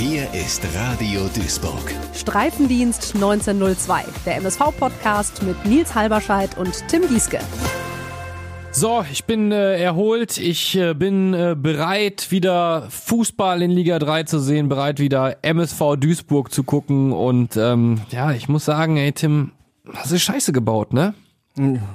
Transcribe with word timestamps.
Hier 0.00 0.32
ist 0.32 0.64
Radio 0.76 1.22
Duisburg. 1.34 1.92
Streifendienst 2.14 3.16
1902, 3.16 4.04
der 4.24 4.36
MSV-Podcast 4.36 5.42
mit 5.42 5.64
Nils 5.64 5.92
Halberscheid 5.92 6.56
und 6.56 6.86
Tim 6.86 7.08
Gieske. 7.08 7.40
So, 8.70 9.04
ich 9.10 9.24
bin 9.24 9.50
äh, 9.50 9.82
erholt. 9.82 10.38
Ich 10.38 10.76
äh, 10.76 10.94
bin 10.94 11.34
äh, 11.34 11.56
bereit, 11.58 12.30
wieder 12.30 12.86
Fußball 12.90 13.60
in 13.60 13.72
Liga 13.72 13.98
3 13.98 14.22
zu 14.22 14.38
sehen, 14.38 14.68
bereit, 14.68 15.00
wieder 15.00 15.38
MSV 15.42 15.96
Duisburg 15.96 16.52
zu 16.52 16.62
gucken. 16.62 17.10
Und 17.10 17.56
ähm, 17.56 18.02
ja, 18.10 18.30
ich 18.30 18.48
muss 18.48 18.66
sagen, 18.66 18.98
ey, 18.98 19.10
Tim, 19.10 19.50
hast 19.92 20.12
du 20.12 20.18
Scheiße 20.20 20.52
gebaut, 20.52 20.92
ne? 20.92 21.14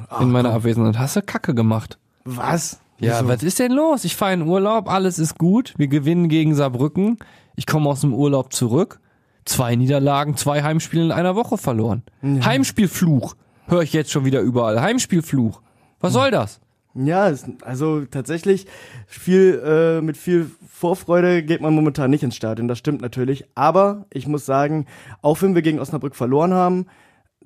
Ach, 0.09 0.19
in 0.19 0.29
meiner 0.29 0.51
Abwesenheit. 0.51 0.99
Hast 0.99 1.15
du 1.15 1.21
Kacke 1.21 1.55
gemacht. 1.55 1.97
Was? 2.25 2.81
Ja, 3.03 3.19
Wieso? 3.19 3.27
was 3.27 3.43
ist 3.43 3.59
denn 3.59 3.71
los? 3.71 4.03
Ich 4.05 4.15
fahre 4.15 4.33
in 4.33 4.41
Urlaub, 4.43 4.89
alles 4.89 5.19
ist 5.19 5.37
gut. 5.37 5.73
Wir 5.77 5.87
gewinnen 5.87 6.29
gegen 6.29 6.55
Saarbrücken. 6.55 7.19
Ich 7.55 7.65
komme 7.65 7.89
aus 7.89 8.01
dem 8.01 8.13
Urlaub 8.13 8.53
zurück. 8.53 8.99
Zwei 9.45 9.75
Niederlagen, 9.75 10.37
zwei 10.37 10.63
Heimspiele 10.63 11.03
in 11.03 11.11
einer 11.11 11.35
Woche 11.35 11.57
verloren. 11.57 12.03
Heimspielfluch. 12.23 13.35
Höre 13.67 13.81
ich 13.81 13.93
jetzt 13.93 14.11
schon 14.11 14.25
wieder 14.25 14.41
überall. 14.41 14.81
Heimspielfluch. 14.81 15.61
Was 15.99 16.13
soll 16.13 16.31
das? 16.31 16.59
Ja, 16.95 17.31
also 17.61 18.05
tatsächlich 18.05 18.67
viel 19.07 19.61
äh, 19.65 20.01
mit 20.01 20.15
viel 20.15 20.51
Vorfreude 20.67 21.43
geht 21.43 21.61
man 21.61 21.73
momentan 21.73 22.11
nicht 22.11 22.23
ins 22.23 22.35
Stadion. 22.35 22.67
Das 22.67 22.77
stimmt 22.77 23.01
natürlich. 23.01 23.45
Aber 23.55 24.05
ich 24.11 24.27
muss 24.27 24.45
sagen, 24.45 24.85
auch 25.21 25.41
wenn 25.41 25.55
wir 25.55 25.61
gegen 25.61 25.79
Osnabrück 25.79 26.15
verloren 26.15 26.53
haben, 26.53 26.85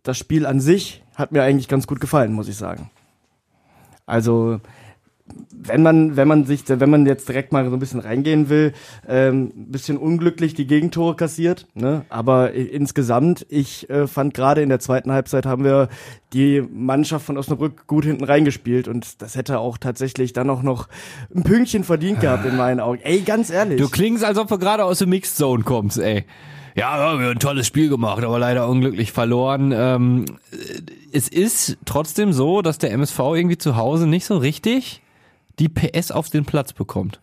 das 0.04 0.18
Spiel 0.18 0.46
an 0.46 0.60
sich 0.60 1.04
hat 1.16 1.32
mir 1.32 1.44
eigentlich 1.44 1.68
ganz 1.68 1.88
gut 1.88 2.00
gefallen, 2.00 2.34
muss 2.34 2.48
ich 2.48 2.58
sagen. 2.58 2.90
Also 4.06 4.60
wenn 5.52 5.84
man, 5.84 6.16
wenn 6.16 6.28
man 6.28 6.46
sich, 6.46 6.64
wenn 6.68 6.90
man 6.90 7.06
jetzt 7.06 7.28
direkt 7.28 7.52
mal 7.52 7.68
so 7.70 7.76
ein 7.76 7.80
bisschen 7.80 8.00
reingehen 8.00 8.50
will, 8.50 8.74
ähm, 9.08 9.52
bisschen 9.56 9.98
unglücklich 9.98 10.54
die 10.54 10.68
Gegentore 10.68 11.16
kassiert, 11.16 11.68
ne? 11.74 12.06
Aber 12.10 12.54
insgesamt, 12.54 13.46
ich 13.50 13.90
äh, 13.90 14.08
fand 14.08 14.34
gerade 14.34 14.62
in 14.62 14.70
der 14.70 14.80
zweiten 14.80 15.12
Halbzeit 15.12 15.46
haben 15.46 15.64
wir 15.64 15.90
die 16.34 16.62
Mannschaft 16.62 17.26
von 17.26 17.38
Osnabrück 17.38 17.88
gut 17.88 18.06
hinten 18.06 18.24
reingespielt 18.24 18.88
und 18.88 19.22
das 19.22 19.36
hätte 19.36 19.60
auch 19.60 19.78
tatsächlich 19.78 20.34
dann 20.34 20.50
auch 20.50 20.62
noch 20.62 20.88
ein 21.34 21.44
Pünktchen 21.44 21.84
verdient 21.84 22.20
gehabt 22.20 22.46
in 22.46 22.58
meinen 22.58 22.80
Augen. 22.80 23.00
Ey, 23.02 23.22
ganz 23.22 23.50
ehrlich. 23.50 23.80
Du 23.80 23.90
klingst, 23.90 24.24
als 24.24 24.38
ob 24.38 24.48
du 24.48 24.58
gerade 24.58 24.84
aus 24.84 25.00
der 25.00 25.08
Mixed 25.08 25.38
Zone 25.38 25.64
kommst, 25.64 25.98
ey. 25.98 26.26
Ja, 26.76 26.96
wir 26.98 27.06
haben 27.06 27.32
ein 27.32 27.40
tolles 27.40 27.66
Spiel 27.66 27.90
gemacht, 27.90 28.24
aber 28.24 28.38
leider 28.38 28.70
unglücklich 28.70 29.12
verloren. 29.12 29.74
Ähm, 29.76 30.26
es 31.12 31.28
ist 31.28 31.78
trotzdem 31.86 32.34
so, 32.34 32.62
dass 32.62 32.78
der 32.78 32.92
MSV 32.92 33.18
irgendwie 33.18 33.58
zu 33.58 33.78
Hause 33.78 34.06
nicht 34.06 34.26
so 34.26 34.38
richtig 34.38 35.02
die 35.60 35.70
PS 35.70 36.12
auf 36.12 36.30
den 36.30 36.46
Platz 36.46 36.74
bekommt. 36.74 37.20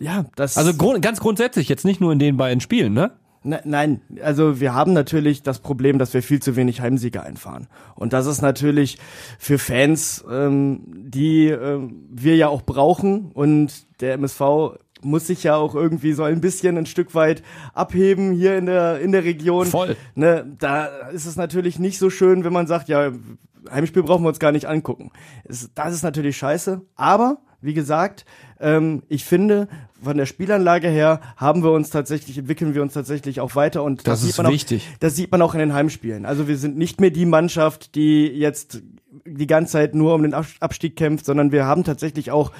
ja, 0.00 0.26
das 0.36 0.56
Also 0.56 0.74
grund 0.74 1.02
ganz 1.02 1.20
grundsätzlich, 1.20 1.68
jetzt 1.68 1.84
nicht 1.84 2.00
nur 2.00 2.12
in 2.12 2.18
den 2.18 2.36
beiden 2.36 2.60
Spielen, 2.60 2.92
ne? 2.92 3.12
Ne, 3.44 3.60
nein, 3.64 4.02
also 4.22 4.60
wir 4.60 4.74
haben 4.74 4.92
natürlich 4.92 5.42
das 5.42 5.60
Problem, 5.60 5.98
dass 5.98 6.12
wir 6.12 6.22
viel 6.22 6.40
zu 6.42 6.56
wenig 6.56 6.80
Heimsiege 6.80 7.22
einfahren. 7.22 7.68
Und 7.94 8.12
das 8.12 8.26
ist 8.26 8.42
natürlich 8.42 8.98
für 9.38 9.58
Fans, 9.58 10.24
ähm, 10.30 10.82
die 10.86 11.46
ähm, 11.46 12.08
wir 12.10 12.36
ja 12.36 12.48
auch 12.48 12.62
brauchen. 12.62 13.30
Und 13.32 13.86
der 14.00 14.14
MSV 14.14 14.40
muss 15.02 15.28
sich 15.28 15.44
ja 15.44 15.54
auch 15.54 15.76
irgendwie 15.76 16.12
so 16.12 16.24
ein 16.24 16.40
bisschen 16.40 16.76
ein 16.76 16.86
Stück 16.86 17.14
weit 17.14 17.42
abheben 17.74 18.32
hier 18.32 18.58
in 18.58 18.66
der, 18.66 19.00
in 19.00 19.12
der 19.12 19.22
Region. 19.22 19.66
Voll. 19.66 19.96
Ne, 20.16 20.44
da 20.58 20.86
ist 21.12 21.26
es 21.26 21.36
natürlich 21.36 21.78
nicht 21.78 21.98
so 21.98 22.10
schön, 22.10 22.42
wenn 22.42 22.52
man 22.52 22.66
sagt, 22.66 22.88
ja, 22.88 23.12
Heimspiel 23.70 24.02
brauchen 24.02 24.24
wir 24.24 24.28
uns 24.28 24.40
gar 24.40 24.52
nicht 24.52 24.66
angucken. 24.66 25.10
Das 25.44 25.94
ist 25.94 26.02
natürlich 26.02 26.36
scheiße. 26.36 26.82
Aber, 26.96 27.38
wie 27.60 27.74
gesagt, 27.74 28.24
ähm, 28.60 29.02
ich 29.08 29.24
finde, 29.24 29.68
von 30.02 30.16
der 30.16 30.26
Spielanlage 30.26 30.88
her 30.88 31.20
haben 31.36 31.62
wir 31.64 31.72
uns 31.72 31.90
tatsächlich, 31.90 32.38
entwickeln 32.38 32.74
wir 32.74 32.82
uns 32.82 32.92
tatsächlich 32.94 33.40
auch 33.40 33.56
weiter 33.56 33.82
und 33.82 34.06
Das 34.06 34.20
sieht 34.20 34.30
ist 34.30 34.36
man 34.38 34.46
auch, 34.46 34.52
wichtig. 34.52 34.88
Das 35.00 35.16
sieht 35.16 35.32
man 35.32 35.42
auch 35.42 35.54
in 35.54 35.60
den 35.60 35.72
Heimspielen. 35.74 36.24
Also 36.24 36.46
wir 36.46 36.56
sind 36.56 36.76
nicht 36.76 37.00
mehr 37.00 37.10
die 37.10 37.26
Mannschaft, 37.26 37.94
die 37.96 38.26
jetzt 38.26 38.82
die 39.26 39.46
ganze 39.46 39.72
Zeit 39.72 39.94
nur 39.94 40.14
um 40.14 40.22
den 40.22 40.34
Ab- 40.34 40.46
Abstieg 40.60 40.94
kämpft, 40.96 41.24
sondern 41.24 41.50
wir 41.50 41.64
haben 41.64 41.82
tatsächlich 41.82 42.30
auch 42.30 42.52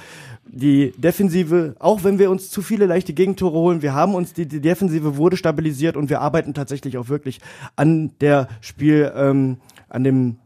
die 0.51 0.93
Defensive, 0.97 1.75
auch 1.79 2.03
wenn 2.03 2.17
wir 2.19 2.29
uns 2.31 2.49
zu 2.49 2.61
viele 2.61 2.85
leichte 2.87 3.13
Gegentore 3.13 3.57
holen, 3.57 3.81
wir 3.81 3.93
haben 3.93 4.15
uns, 4.15 4.33
die, 4.33 4.47
die 4.47 4.59
Defensive 4.61 5.15
wurde 5.15 5.37
stabilisiert 5.37 5.95
und 5.95 6.09
wir 6.09 6.21
arbeiten 6.21 6.53
tatsächlich 6.53 6.97
auch 6.97 7.07
wirklich 7.07 7.39
an 7.75 8.11
der 8.19 8.47
Spiel, 8.61 9.11
ähm, 9.15 9.57
an 9.89 10.03
dem 10.03 10.37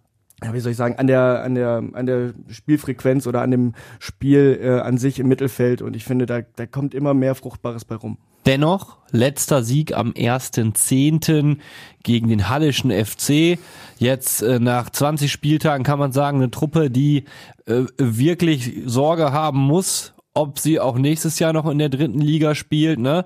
ja, 0.44 0.54
wie 0.54 0.59
soll 0.59 0.72
ich 0.72 0.78
sagen, 0.78 0.96
an 0.98 1.08
der, 1.08 1.44
an 1.44 1.56
der, 1.56 1.84
an 1.94 2.06
der 2.06 2.34
Spielfrequenz 2.50 3.28
oder 3.28 3.42
an 3.42 3.52
dem 3.52 3.74
Spiel 4.00 4.59
äh, 4.62 4.80
an 4.80 4.98
sich 4.98 5.20
im 5.20 5.28
Mittelfeld 5.28 5.81
und 5.81 5.96
ich 5.96 6.04
finde, 6.04 6.26
da, 6.26 6.42
da 6.56 6.66
kommt 6.66 6.94
immer 6.94 7.14
mehr 7.14 7.36
Fruchtbares 7.36 7.86
bei 7.86 7.96
rum. 7.96 8.18
Dennoch, 8.46 8.98
letzter 9.12 9.64
Sieg 9.64 9.96
am 9.96 10.12
1.10. 10.12 11.58
gegen 12.03 12.28
den 12.28 12.50
Hallischen 12.50 12.92
FC. 12.92 13.58
Jetzt 13.98 14.42
äh, 14.42 14.59
nach 14.59 14.90
20 14.90 15.32
Spieltagen 15.32 15.86
kann 15.86 15.98
man 15.98 16.12
sagen, 16.12 16.40
eine 16.40 16.52
Truppe, 16.52 16.92
die 16.92 17.24
äh, 17.66 17.84
wirklich 17.98 18.82
Sorge 18.86 19.32
haben 19.32 19.59
muss, 19.59 20.14
ob 20.36 20.58
sie 20.58 20.80
auch 20.80 20.98
nächstes 20.98 21.38
Jahr 21.40 21.54
noch 21.54 21.70
in 21.70 21.78
der 21.78 21.90
dritten 21.90 22.20
Liga 22.20 22.56
spielt. 22.56 23.00
Ne? 23.00 23.24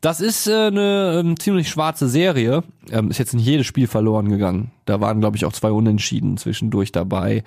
Das 0.00 0.20
ist 0.20 0.48
äh, 0.48 0.66
eine 0.66 1.20
ähm, 1.20 1.38
ziemlich 1.38 1.68
schwarze 1.68 2.08
Serie. 2.08 2.64
Ähm, 2.90 3.10
ist 3.10 3.18
jetzt 3.18 3.34
nicht 3.34 3.46
jedes 3.46 3.66
Spiel 3.66 3.86
verloren 3.86 4.28
gegangen. 4.28 4.72
Da 4.84 5.00
waren, 5.00 5.20
glaube 5.20 5.36
ich, 5.36 5.44
auch 5.44 5.52
zwei 5.52 5.70
Unentschieden 5.70 6.36
zwischendurch 6.36 6.90
dabei. 6.90 7.44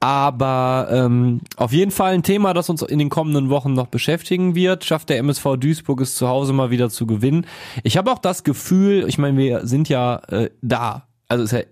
Aber 0.00 0.88
ähm, 0.90 1.40
auf 1.56 1.72
jeden 1.72 1.92
Fall 1.92 2.14
ein 2.14 2.22
Thema, 2.24 2.52
das 2.52 2.68
uns 2.68 2.82
in 2.82 2.98
den 2.98 3.10
kommenden 3.10 3.48
Wochen 3.48 3.74
noch 3.74 3.86
beschäftigen 3.86 4.54
wird. 4.56 4.84
Schafft 4.84 5.08
der 5.08 5.18
MSV 5.18 5.56
Duisburg 5.58 6.00
es 6.00 6.16
zu 6.16 6.28
Hause 6.28 6.52
mal 6.52 6.70
wieder 6.70 6.90
zu 6.90 7.06
gewinnen. 7.06 7.46
Ich 7.84 7.96
habe 7.96 8.10
auch 8.10 8.18
das 8.18 8.42
Gefühl, 8.42 9.04
ich 9.08 9.18
meine, 9.18 9.38
wir 9.38 9.66
sind 9.66 9.88
ja 9.88 10.16
äh, 10.28 10.50
da. 10.62 11.06
Also 11.28 11.44
ist 11.44 11.52
ja 11.52 11.62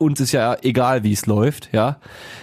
uns 0.00 0.18
ist 0.18 0.32
ja 0.32 0.56
egal, 0.62 1.04
wie 1.04 1.12
es 1.12 1.26
läuft, 1.26 1.68
ja. 1.72 1.98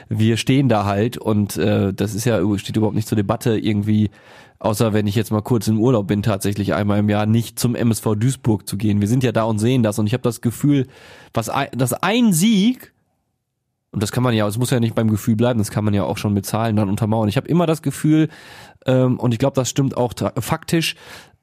Wir 0.10 0.38
stehen 0.38 0.70
da 0.70 0.86
halt 0.86 1.18
und 1.18 1.58
äh, 1.58 1.92
das 1.92 2.14
ist 2.14 2.26
ja 2.26 2.40
steht 2.58 2.78
überhaupt 2.78 2.96
nicht 2.96 3.08
zur 3.08 3.16
Debatte 3.16 3.58
irgendwie, 3.58 4.12
außer 4.60 4.94
wenn 4.94 5.08
ich 5.08 5.16
jetzt 5.16 5.32
mal 5.32 5.42
kurz 5.42 5.68
im 5.68 5.80
Urlaub 5.80 6.08
bin, 6.08 6.22
tatsächlich 6.22 6.76
einmal 6.76 7.00
im 7.00 7.10
Jahr 7.10 7.26
nicht 7.26 7.58
zum 7.58 7.76
MSV 7.76 8.16
Duisburg 8.16 8.68
zu 8.68 8.78
gehen. 8.78 9.02
Wir 9.02 9.08
sind 9.08 9.24
ja 9.24 9.32
da 9.32 9.44
und 9.44 9.58
sehen 9.58 9.82
das 9.82 9.98
und 9.98 10.06
ich 10.06 10.14
habe 10.14 10.22
das 10.22 10.42
Gefühl, 10.42 10.88
was 11.34 11.50
ein, 11.50 11.70
dass 11.72 11.94
ein 11.94 12.32
Sieg 12.32 12.94
und 13.92 14.04
das 14.04 14.12
kann 14.12 14.22
man 14.22 14.36
ja, 14.36 14.48
es 14.48 14.60
muss 14.60 14.70
ja 14.70 14.80
nicht 14.80 14.94
beim 14.94 15.10
Gefühl 15.10 15.36
bleiben, 15.36 15.58
das 15.58 15.72
kann 15.72 15.84
man 15.84 15.96
ja 15.96 16.04
auch 16.04 16.18
schon 16.18 16.34
mit 16.34 16.46
Zahlen 16.46 16.76
dann 16.76 16.90
untermauern. 16.90 17.30
Ich 17.30 17.38
habe 17.38 17.48
immer 17.48 17.66
das 17.66 17.82
Gefühl, 17.82 18.30
ähm, 18.86 19.20
und 19.20 19.34
ich 19.34 19.40
glaube, 19.40 19.56
das 19.56 19.70
stimmt 19.70 19.98
auch 19.98 20.14
faktisch, 20.40 20.96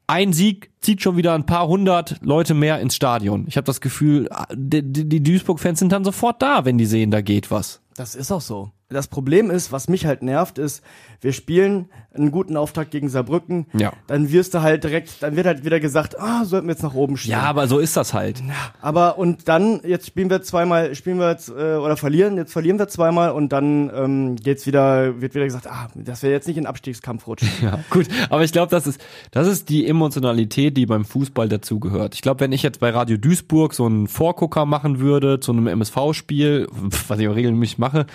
ein 0.07 0.33
Sieg 0.33 0.71
zieht 0.81 1.01
schon 1.01 1.17
wieder 1.17 1.33
ein 1.33 1.45
paar 1.45 1.67
hundert 1.67 2.17
Leute 2.21 2.53
mehr 2.53 2.79
ins 2.79 2.95
Stadion. 2.95 3.45
Ich 3.47 3.57
habe 3.57 3.65
das 3.65 3.81
Gefühl, 3.81 4.29
die 4.53 4.81
die 4.81 5.23
Duisburg-Fans 5.23 5.79
sind 5.79 5.91
dann 5.91 6.03
sofort 6.03 6.41
da, 6.41 6.65
wenn 6.65 6.77
die 6.77 6.85
sehen, 6.85 7.11
da 7.11 7.21
geht 7.21 7.51
was. 7.51 7.81
Das 7.95 8.15
ist 8.15 8.31
auch 8.31 8.41
so. 8.41 8.71
Das 8.87 9.07
Problem 9.07 9.49
ist, 9.49 9.71
was 9.71 9.87
mich 9.87 10.05
halt 10.05 10.21
nervt, 10.21 10.59
ist, 10.59 10.83
wir 11.19 11.33
spielen 11.33 11.89
einen 12.13 12.29
guten 12.29 12.55
Auftakt 12.55 12.91
gegen 12.91 13.09
Saarbrücken. 13.09 13.65
Ja. 13.73 13.93
Dann 14.05 14.31
wirst 14.31 14.53
du 14.53 14.61
halt 14.61 14.83
direkt, 14.83 15.23
dann 15.23 15.35
wird 15.35 15.47
halt 15.47 15.65
wieder 15.65 15.79
gesagt, 15.79 16.19
ah, 16.19 16.45
sollten 16.45 16.67
wir 16.67 16.73
jetzt 16.73 16.83
nach 16.83 16.93
oben 16.93 17.17
stehen. 17.17 17.31
Ja, 17.31 17.41
aber 17.41 17.67
so 17.67 17.79
ist 17.79 17.97
das 17.97 18.13
halt. 18.13 18.43
Aber 18.81 19.17
und 19.17 19.47
dann, 19.47 19.81
jetzt 19.83 20.05
spielen 20.05 20.29
wir 20.29 20.43
zweimal, 20.43 20.93
spielen 20.93 21.17
wir 21.17 21.31
jetzt, 21.31 21.49
äh, 21.49 21.77
oder 21.77 21.97
verlieren, 21.97 22.37
jetzt 22.37 22.53
verlieren 22.53 22.77
wir 22.77 22.87
zweimal 22.87 23.31
und 23.31 23.49
dann 23.51 23.91
ähm, 23.95 24.35
geht's 24.35 24.67
wieder, 24.67 25.19
wird 25.19 25.33
wieder 25.33 25.45
gesagt, 25.45 25.65
ah, 25.65 25.87
dass 25.95 26.21
wir 26.21 26.29
jetzt 26.29 26.47
nicht 26.47 26.57
in 26.57 26.67
Abstiegskampf 26.67 27.25
rutschen. 27.27 27.49
Ja, 27.65 27.79
gut. 27.89 28.05
Aber 28.29 28.43
ich 28.43 28.51
glaube, 28.51 28.69
das 28.69 28.85
ist, 28.85 29.01
das 29.31 29.47
ist 29.47 29.69
die 29.69 29.87
Emotionalität, 29.87 30.77
die 30.77 30.85
beim 30.85 31.05
Fußball 31.05 31.49
dazugehört. 31.49 32.13
Ich 32.13 32.21
glaube, 32.21 32.41
wenn 32.41 32.51
ich 32.51 32.61
jetzt 32.61 32.79
bei 32.79 32.91
Radio 32.91 33.17
Duisburg 33.17 33.73
so 33.73 33.85
einen 33.85 34.07
Vorgucker 34.07 34.65
machen 34.65 34.99
würde 34.99 35.39
zu 35.39 35.51
einem 35.51 35.65
MSV-Spiel, 35.65 36.67
was 37.07 37.17
ich 37.17 37.27
auch 37.27 37.35
regelmäßig 37.35 37.79
mache, 37.79 38.05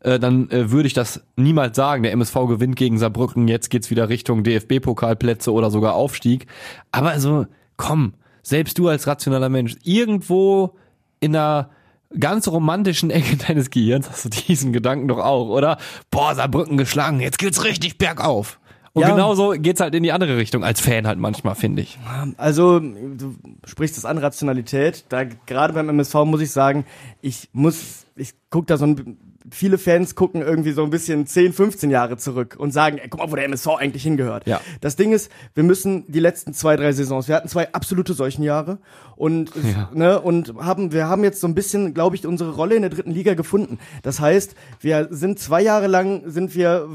äh, 0.00 0.18
dann 0.18 0.50
äh, 0.50 0.70
würde 0.70 0.86
ich 0.86 0.94
das 0.94 1.22
niemals 1.36 1.76
sagen. 1.76 2.02
Der 2.02 2.12
MSV 2.12 2.34
gewinnt 2.48 2.76
gegen 2.76 2.98
Saarbrücken, 2.98 3.48
jetzt 3.48 3.70
geht's 3.70 3.90
wieder 3.90 4.08
Richtung 4.08 4.44
DFB-Pokalplätze 4.44 5.52
oder 5.52 5.70
sogar 5.70 5.94
Aufstieg. 5.94 6.46
Aber 6.92 7.10
also, 7.10 7.46
komm, 7.76 8.14
selbst 8.42 8.78
du 8.78 8.88
als 8.88 9.06
rationaler 9.06 9.48
Mensch, 9.48 9.76
irgendwo 9.84 10.74
in 11.20 11.34
einer 11.34 11.70
ganz 12.18 12.48
romantischen 12.48 13.10
Ecke 13.10 13.36
deines 13.48 13.70
Gehirns 13.70 14.08
hast 14.08 14.24
du 14.24 14.28
diesen 14.30 14.72
Gedanken 14.72 15.08
doch 15.08 15.18
auch, 15.18 15.48
oder? 15.48 15.78
Boah, 16.10 16.34
Saarbrücken 16.34 16.76
geschlagen, 16.78 17.20
jetzt 17.20 17.38
geht's 17.38 17.64
richtig 17.64 17.98
bergauf. 17.98 18.58
Und 18.94 19.02
Ja. 19.02 19.10
genauso 19.10 19.50
geht's 19.50 19.80
halt 19.80 19.94
in 19.94 20.02
die 20.02 20.12
andere 20.12 20.38
Richtung, 20.38 20.64
als 20.64 20.80
Fan 20.80 21.06
halt 21.06 21.18
manchmal, 21.18 21.54
finde 21.54 21.82
ich. 21.82 21.98
Also, 22.38 22.80
du 22.80 23.36
sprichst 23.64 23.96
das 23.96 24.04
an, 24.04 24.18
Rationalität. 24.18 25.04
Da 25.10 25.24
gerade 25.24 25.74
beim 25.74 25.88
MSV 25.90 26.14
muss 26.24 26.40
ich 26.40 26.50
sagen, 26.50 26.84
ich 27.20 27.48
muss, 27.52 28.06
ich 28.16 28.32
guck 28.50 28.66
da 28.66 28.76
so 28.76 28.86
ein, 28.86 29.18
viele 29.50 29.78
Fans 29.78 30.14
gucken 30.14 30.42
irgendwie 30.42 30.72
so 30.72 30.82
ein 30.84 30.90
bisschen 30.90 31.26
10, 31.26 31.52
15 31.52 31.90
Jahre 31.90 32.16
zurück 32.16 32.56
und 32.58 32.72
sagen, 32.72 32.98
ey, 32.98 33.08
guck 33.08 33.20
mal, 33.20 33.30
wo 33.30 33.36
der 33.36 33.44
MSV 33.44 33.68
eigentlich 33.78 34.02
hingehört. 34.02 34.46
Ja. 34.46 34.60
Das 34.80 34.96
Ding 34.96 35.12
ist, 35.12 35.30
wir 35.54 35.62
müssen 35.64 36.04
die 36.10 36.20
letzten 36.20 36.52
zwei, 36.54 36.76
drei 36.76 36.92
Saisons, 36.92 37.28
wir 37.28 37.34
hatten 37.36 37.48
zwei 37.48 37.72
absolute 37.72 38.14
solchen 38.14 38.42
Jahre 38.42 38.78
und, 39.16 39.52
Ja. 39.74 39.90
ne, 39.92 40.20
und 40.20 40.54
haben, 40.56 40.92
wir 40.92 41.08
haben 41.08 41.24
jetzt 41.24 41.40
so 41.40 41.46
ein 41.46 41.54
bisschen, 41.54 41.94
glaube 41.94 42.16
ich, 42.16 42.26
unsere 42.26 42.54
Rolle 42.54 42.74
in 42.76 42.82
der 42.82 42.90
dritten 42.90 43.10
Liga 43.10 43.34
gefunden. 43.34 43.78
Das 44.02 44.20
heißt, 44.20 44.54
wir 44.80 45.08
sind 45.10 45.38
zwei 45.38 45.62
Jahre 45.62 45.86
lang, 45.86 46.22
sind 46.30 46.54
wir 46.54 46.88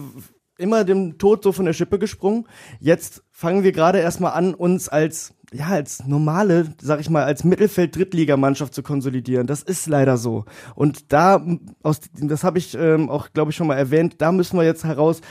immer 0.57 0.83
dem 0.83 1.17
Tod 1.17 1.43
so 1.43 1.51
von 1.51 1.65
der 1.65 1.73
Schippe 1.73 1.99
gesprungen. 1.99 2.47
Jetzt 2.79 3.23
fangen 3.31 3.63
wir 3.63 3.71
gerade 3.71 3.99
erstmal 3.99 4.33
an, 4.33 4.53
uns 4.53 4.87
als 4.87 5.33
ja, 5.53 5.67
als 5.67 6.05
normale, 6.05 6.67
sag 6.81 6.99
ich 6.99 7.09
mal, 7.09 7.23
als 7.23 7.43
Mittelfeld-Drittligamannschaft 7.43 8.73
zu 8.73 8.83
konsolidieren. 8.83 9.47
Das 9.47 9.61
ist 9.61 9.87
leider 9.87 10.17
so. 10.17 10.45
Und 10.75 11.11
da, 11.13 11.45
aus, 11.83 12.01
das 12.19 12.43
habe 12.43 12.57
ich 12.57 12.75
ähm, 12.75 13.09
auch, 13.09 13.29
glaube 13.33 13.51
ich, 13.51 13.55
schon 13.55 13.67
mal 13.67 13.77
erwähnt, 13.77 14.15
da 14.17 14.31
müssen 14.31 14.57
wir 14.57 14.63
jetzt 14.63 14.83
heraus 14.83 15.21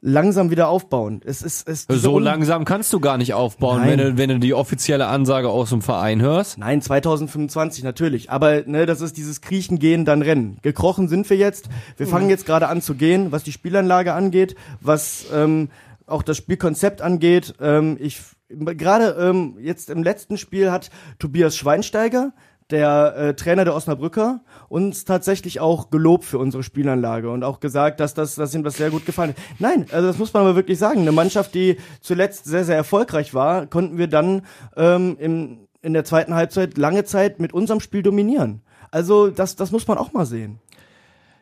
langsam 0.00 0.50
wieder 0.50 0.68
aufbauen. 0.68 1.20
Es 1.24 1.42
ist, 1.42 1.68
es 1.68 1.86
so 1.88 2.14
Un 2.14 2.22
langsam 2.22 2.64
kannst 2.64 2.92
du 2.92 3.00
gar 3.00 3.18
nicht 3.18 3.34
aufbauen, 3.34 3.82
wenn 3.84 3.98
du, 3.98 4.16
wenn 4.16 4.28
du 4.28 4.38
die 4.38 4.54
offizielle 4.54 5.06
Ansage 5.08 5.48
aus 5.48 5.70
dem 5.70 5.82
Verein 5.82 6.22
hörst. 6.22 6.58
Nein, 6.58 6.80
2025 6.80 7.82
natürlich. 7.82 8.30
Aber 8.30 8.62
ne, 8.66 8.86
das 8.86 9.00
ist 9.00 9.16
dieses 9.16 9.40
Kriechen, 9.40 9.78
Gehen, 9.78 10.04
dann 10.04 10.22
Rennen. 10.22 10.58
Gekrochen 10.62 11.08
sind 11.08 11.28
wir 11.30 11.36
jetzt. 11.36 11.68
Wir 11.96 12.06
fangen 12.06 12.30
jetzt 12.30 12.46
gerade 12.46 12.68
an 12.68 12.80
zu 12.80 12.94
gehen, 12.94 13.32
was 13.32 13.42
die 13.42 13.52
Spielanlage 13.52 14.12
angeht, 14.12 14.54
was 14.80 15.26
ähm, 15.34 15.68
auch 16.06 16.22
das 16.22 16.36
Spielkonzept 16.36 17.02
angeht. 17.02 17.54
Ähm, 17.60 17.96
ich 18.00 18.20
gerade 18.48 19.16
ähm, 19.20 19.56
jetzt 19.60 19.90
im 19.90 20.02
letzten 20.02 20.38
Spiel 20.38 20.70
hat 20.70 20.90
Tobias 21.18 21.56
Schweinsteiger, 21.56 22.32
der 22.70 23.16
äh, 23.16 23.34
Trainer 23.34 23.64
der 23.64 23.74
Osnabrücker, 23.74 24.40
uns 24.68 25.04
tatsächlich 25.04 25.60
auch 25.60 25.90
gelobt 25.90 26.24
für 26.24 26.38
unsere 26.38 26.62
Spielanlage 26.62 27.30
und 27.30 27.42
auch 27.42 27.60
gesagt, 27.60 28.00
dass 28.00 28.14
das, 28.14 28.34
dass 28.34 28.54
ihm 28.54 28.62
das 28.62 28.76
sehr 28.76 28.90
gut 28.90 29.06
gefallen 29.06 29.30
hat. 29.30 29.36
Nein, 29.58 29.86
also 29.90 30.06
das 30.06 30.18
muss 30.18 30.34
man 30.34 30.42
aber 30.42 30.56
wirklich 30.56 30.78
sagen. 30.78 31.00
Eine 31.00 31.12
Mannschaft, 31.12 31.54
die 31.54 31.78
zuletzt 32.00 32.44
sehr, 32.44 32.64
sehr 32.64 32.76
erfolgreich 32.76 33.32
war, 33.32 33.66
konnten 33.66 33.96
wir 33.96 34.06
dann 34.06 34.42
ähm, 34.76 35.16
im, 35.18 35.68
in 35.80 35.94
der 35.94 36.04
zweiten 36.04 36.34
Halbzeit 36.34 36.76
lange 36.76 37.04
Zeit 37.04 37.40
mit 37.40 37.54
unserem 37.54 37.80
Spiel 37.80 38.02
dominieren. 38.02 38.60
Also 38.90 39.28
das, 39.28 39.56
das 39.56 39.70
muss 39.70 39.86
man 39.86 39.98
auch 39.98 40.12
mal 40.12 40.26
sehen. 40.26 40.58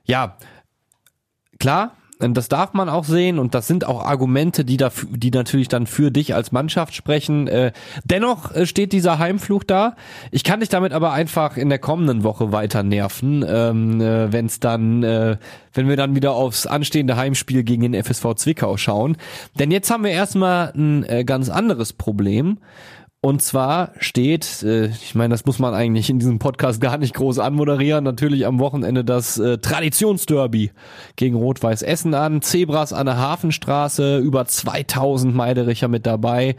Ja, 0.05 0.37
klar, 1.59 1.97
das 2.19 2.49
darf 2.49 2.73
man 2.73 2.89
auch 2.89 3.05
sehen 3.05 3.39
und 3.39 3.55
das 3.55 3.67
sind 3.67 3.87
auch 3.87 4.05
Argumente, 4.05 4.65
die 4.65 4.77
da, 4.79 4.91
die 5.11 5.31
natürlich 5.31 5.69
dann 5.69 5.87
für 5.87 6.11
dich 6.11 6.35
als 6.35 6.51
Mannschaft 6.51 6.95
sprechen. 6.95 7.47
Äh, 7.47 7.73
dennoch 8.05 8.55
äh, 8.55 8.67
steht 8.67 8.93
dieser 8.93 9.19
Heimfluch 9.19 9.65
da. 9.65 9.97
Ich 10.31 10.43
kann 10.43 10.61
dich 10.61 10.71
damit 10.71 10.93
aber 10.93 11.13
einfach 11.13 11.57
in 11.57 11.69
der 11.69 11.79
kommenden 11.79 12.25
Woche 12.25 12.53
weiter 12.53 12.83
nerven, 12.83 13.45
ähm, 13.47 14.01
äh, 14.01 14.33
wenn 14.33 14.47
es 14.47 14.61
dann, 14.61 15.03
wenn 15.03 15.89
wir 15.89 15.97
dann 15.97 16.15
wieder 16.15 16.33
aufs 16.33 16.67
anstehende 16.67 17.17
Heimspiel 17.17 17.63
gegen 17.65 17.83
den 17.83 18.03
FSV 18.03 18.35
Zwickau 18.37 18.77
schauen. 18.77 19.17
Denn 19.59 19.71
jetzt 19.71 19.91
haben 19.91 20.05
wir 20.05 20.11
erstmal 20.11 20.73
ein 20.75 21.27
ganz 21.27 21.49
anderes 21.49 21.93
Problem. 21.93 22.59
Und 23.23 23.43
zwar 23.43 23.93
steht, 23.99 24.63
äh, 24.63 24.87
ich 24.87 25.15
meine, 25.15 25.35
das 25.35 25.47
muss 25.47 25.59
man 25.59 25.75
eigentlich 25.75 26.11
in 26.11 26.19
diesem 26.19 26.39
Podcast 26.39 26.81
gar 26.81 26.97
nicht 26.97 27.15
groß 27.15 27.39
anmoderieren, 27.39 28.05
natürlich 28.05 28.47
am 28.47 28.61
Wochenende 28.61 29.05
das 29.05 29.39
äh, 29.39 29.59
Traditionsderby 29.59 30.71
gegen 31.17 31.35
Rot-Weiß 31.35 31.83
Essen 31.83 32.15
an. 32.15 32.43
Zebras 32.43 32.93
an 32.93 33.07
der 33.07 33.17
Hafenstraße, 33.17 34.19
über 34.19 34.47
2000 34.47 35.35
Meidericher 35.35 35.89
mit 35.89 36.07
dabei. 36.07 36.57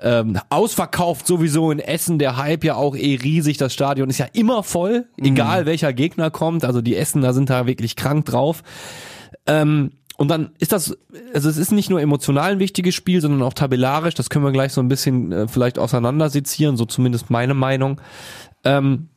Ähm, 0.00 0.38
ausverkauft 0.48 1.26
sowieso 1.26 1.70
in 1.70 1.80
Essen, 1.80 2.18
der 2.18 2.36
Hype 2.36 2.64
ja 2.64 2.76
auch 2.76 2.96
eh 2.96 3.16
riesig. 3.16 3.58
Das 3.58 3.74
Stadion 3.74 4.08
ist 4.08 4.18
ja 4.18 4.26
immer 4.32 4.62
voll, 4.62 5.06
egal 5.18 5.62
mhm. 5.62 5.66
welcher 5.66 5.92
Gegner 5.92 6.30
kommt. 6.30 6.64
Also 6.64 6.80
die 6.80 6.96
Essener 6.96 7.34
sind 7.34 7.50
da 7.50 7.66
wirklich 7.66 7.96
krank 7.96 8.24
drauf. 8.26 8.62
Ähm, 9.46 9.90
und 10.16 10.28
dann 10.28 10.50
ist 10.58 10.72
das, 10.72 10.96
also 11.34 11.48
es 11.48 11.58
ist 11.58 11.72
nicht 11.72 11.90
nur 11.90 12.00
emotional 12.00 12.52
ein 12.52 12.58
wichtiges 12.58 12.94
Spiel, 12.94 13.20
sondern 13.20 13.42
auch 13.42 13.52
tabellarisch. 13.52 14.14
Das 14.14 14.30
können 14.30 14.44
wir 14.44 14.52
gleich 14.52 14.72
so 14.72 14.80
ein 14.80 14.88
bisschen 14.88 15.32
äh, 15.32 15.48
vielleicht 15.48 15.78
auseinandersezieren, 15.78 16.76
so 16.76 16.86
zumindest 16.86 17.30
meine 17.30 17.54
Meinung. 17.54 18.00
Ähm, 18.64 19.08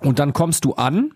und 0.00 0.18
dann 0.18 0.32
kommst 0.32 0.64
du 0.64 0.74
an 0.74 1.12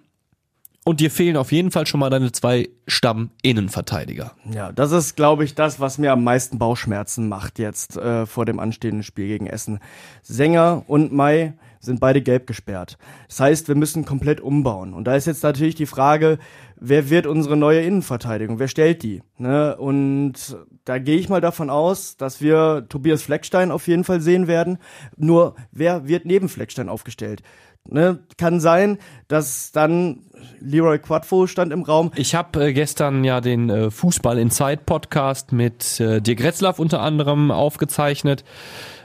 und 0.85 1.01
dir 1.01 1.11
fehlen 1.11 1.37
auf 1.37 1.53
jeden 1.53 1.71
Fall 1.71 1.87
schon 1.87 2.01
mal 2.01 2.11
deine 2.11 2.33
zwei 2.33 2.71
Stamm-Innenverteidiger. 2.87 4.33
Ja, 4.51 4.73
das 4.73 4.93
ist, 4.93 5.15
glaube 5.15 5.45
ich, 5.45 5.55
das, 5.55 5.79
was 5.79 5.99
mir 5.99 6.13
am 6.13 6.25
meisten 6.25 6.59
Bauchschmerzen 6.59 7.29
macht 7.29 7.59
jetzt 7.59 7.97
äh, 7.97 8.27
vor 8.27 8.47
dem 8.47 8.59
anstehenden 8.59 9.03
Spiel 9.03 9.29
gegen 9.29 9.47
Essen. 9.47 9.79
Sänger 10.23 10.83
und 10.89 11.13
Mai 11.13 11.55
sind 11.81 12.01
beide 12.01 12.21
gelb 12.21 12.47
gesperrt. 12.47 12.99
Das 13.29 13.41
heißt, 13.41 13.69
wir 13.69 13.75
müssen 13.75 14.05
komplett 14.05 14.41
umbauen. 14.41 14.93
Und 14.93 15.05
da 15.05 15.15
ist 15.15 15.27
jetzt 15.27 15.43
natürlich 15.43 15.75
die 15.75 15.87
Frage, 15.87 16.39
wer 16.81 17.11
wird 17.11 17.27
unsere 17.27 17.57
neue 17.57 17.83
Innenverteidigung? 17.83 18.59
Wer 18.59 18.69
stellt 18.69 19.03
die? 19.03 19.23
Ne? 19.39 19.77
Und 19.77 20.57
da 20.85 20.99
gehe 20.99 21.19
ich 21.19 21.29
mal 21.29 21.41
davon 21.41 21.71
aus, 21.71 22.17
dass 22.17 22.41
wir 22.41 22.87
Tobias 22.89 23.23
Fleckstein 23.23 23.71
auf 23.71 23.87
jeden 23.87 24.05
Fall 24.05 24.21
sehen 24.21 24.49
werden. 24.49 24.79
Nur, 25.17 25.55
wer 25.71 26.09
wird 26.09 26.25
neben 26.25 26.49
Fleckstein 26.49 26.89
aufgestellt? 26.89 27.43
Ne, 27.89 28.21
kann 28.37 28.61
sein, 28.61 28.99
dass 29.27 29.73
dann 29.73 30.21
Leroy 30.61 30.99
Quadfo 30.99 31.47
stand 31.47 31.73
im 31.73 31.83
Raum. 31.83 32.13
Ich 32.15 32.35
habe 32.35 32.67
äh, 32.67 32.73
gestern 32.73 33.25
ja 33.25 33.41
den 33.41 33.69
äh, 33.69 33.91
Fußball 33.91 34.39
Inside 34.39 34.83
Podcast 34.87 35.53
mit 35.53 35.99
äh, 35.99 36.21
Dirk 36.21 36.43
Retzlaff 36.43 36.79
unter 36.79 37.01
anderem 37.01 37.51
aufgezeichnet 37.51 38.45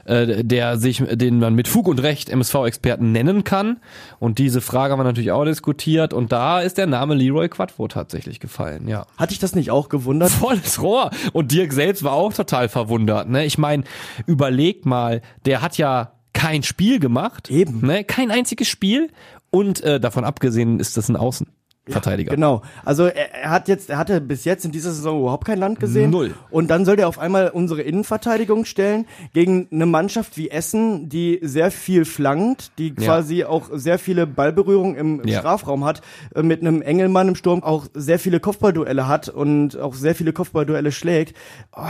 äh, 0.06 0.44
der 0.44 0.78
sich, 0.78 1.02
den 1.04 1.38
man 1.38 1.54
mit 1.54 1.68
Fug 1.68 1.88
und 1.88 2.02
Recht 2.02 2.30
MSV-Experten 2.30 3.12
nennen 3.12 3.44
kann. 3.44 3.80
Und 4.18 4.38
diese 4.38 4.60
Frage 4.60 4.92
haben 4.92 5.00
wir 5.00 5.04
natürlich 5.04 5.32
auch 5.32 5.44
diskutiert. 5.44 6.12
Und 6.12 6.32
da 6.32 6.60
ist 6.60 6.78
der 6.78 6.86
Name 6.86 7.14
Leroy 7.14 7.48
Quadvo 7.48 7.88
tatsächlich 7.88 8.40
gefallen, 8.40 8.88
ja. 8.88 9.06
Hatte 9.16 9.32
ich 9.32 9.38
das 9.38 9.54
nicht 9.54 9.70
auch 9.70 9.88
gewundert? 9.88 10.30
Volles 10.30 10.80
Rohr. 10.80 11.10
Und 11.32 11.52
Dirk 11.52 11.72
selbst 11.72 12.04
war 12.04 12.12
auch 12.12 12.32
total 12.32 12.68
verwundert. 12.68 13.28
Ne? 13.28 13.44
Ich 13.44 13.58
meine, 13.58 13.84
überleg 14.26 14.86
mal, 14.86 15.22
der 15.44 15.62
hat 15.62 15.76
ja 15.76 16.12
kein 16.46 16.62
Spiel 16.62 17.00
gemacht. 17.00 17.50
Eben. 17.50 17.84
Ne? 17.84 18.04
Kein 18.04 18.30
einziges 18.30 18.68
Spiel. 18.68 19.10
Und 19.50 19.82
äh, 19.82 19.98
davon 19.98 20.24
abgesehen 20.24 20.80
ist 20.80 20.96
das 20.96 21.08
ein 21.08 21.16
Außen. 21.16 21.48
Verteidiger. 21.88 22.32
Ja, 22.32 22.34
genau. 22.34 22.62
Also 22.84 23.04
er, 23.04 23.32
er, 23.32 23.50
hat 23.50 23.68
jetzt, 23.68 23.90
er 23.90 23.98
hatte 23.98 24.20
bis 24.20 24.44
jetzt 24.44 24.64
in 24.64 24.72
dieser 24.72 24.90
Saison 24.90 25.20
überhaupt 25.20 25.44
kein 25.44 25.60
Land 25.60 25.78
gesehen. 25.78 26.10
Null. 26.10 26.34
Und 26.50 26.68
dann 26.68 26.84
soll 26.84 26.98
er 26.98 27.06
auf 27.06 27.20
einmal 27.20 27.50
unsere 27.50 27.82
Innenverteidigung 27.82 28.64
stellen 28.64 29.06
gegen 29.34 29.68
eine 29.70 29.86
Mannschaft 29.86 30.36
wie 30.36 30.50
Essen, 30.50 31.08
die 31.08 31.38
sehr 31.42 31.70
viel 31.70 32.04
flankt, 32.04 32.72
die 32.78 32.88
ja. 32.88 32.94
quasi 32.94 33.44
auch 33.44 33.70
sehr 33.72 34.00
viele 34.00 34.26
Ballberührungen 34.26 34.96
im, 34.96 35.20
im 35.20 35.28
ja. 35.28 35.38
Strafraum 35.38 35.84
hat, 35.84 36.00
äh, 36.34 36.42
mit 36.42 36.60
einem 36.60 36.82
Engelmann 36.82 37.28
im 37.28 37.36
Sturm 37.36 37.62
auch 37.62 37.86
sehr 37.94 38.18
viele 38.18 38.40
Kopfballduelle 38.40 39.06
hat 39.06 39.28
und 39.28 39.78
auch 39.78 39.94
sehr 39.94 40.16
viele 40.16 40.32
Kopfballduelle 40.32 40.90
schlägt. 40.90 41.36
Oh, 41.72 41.82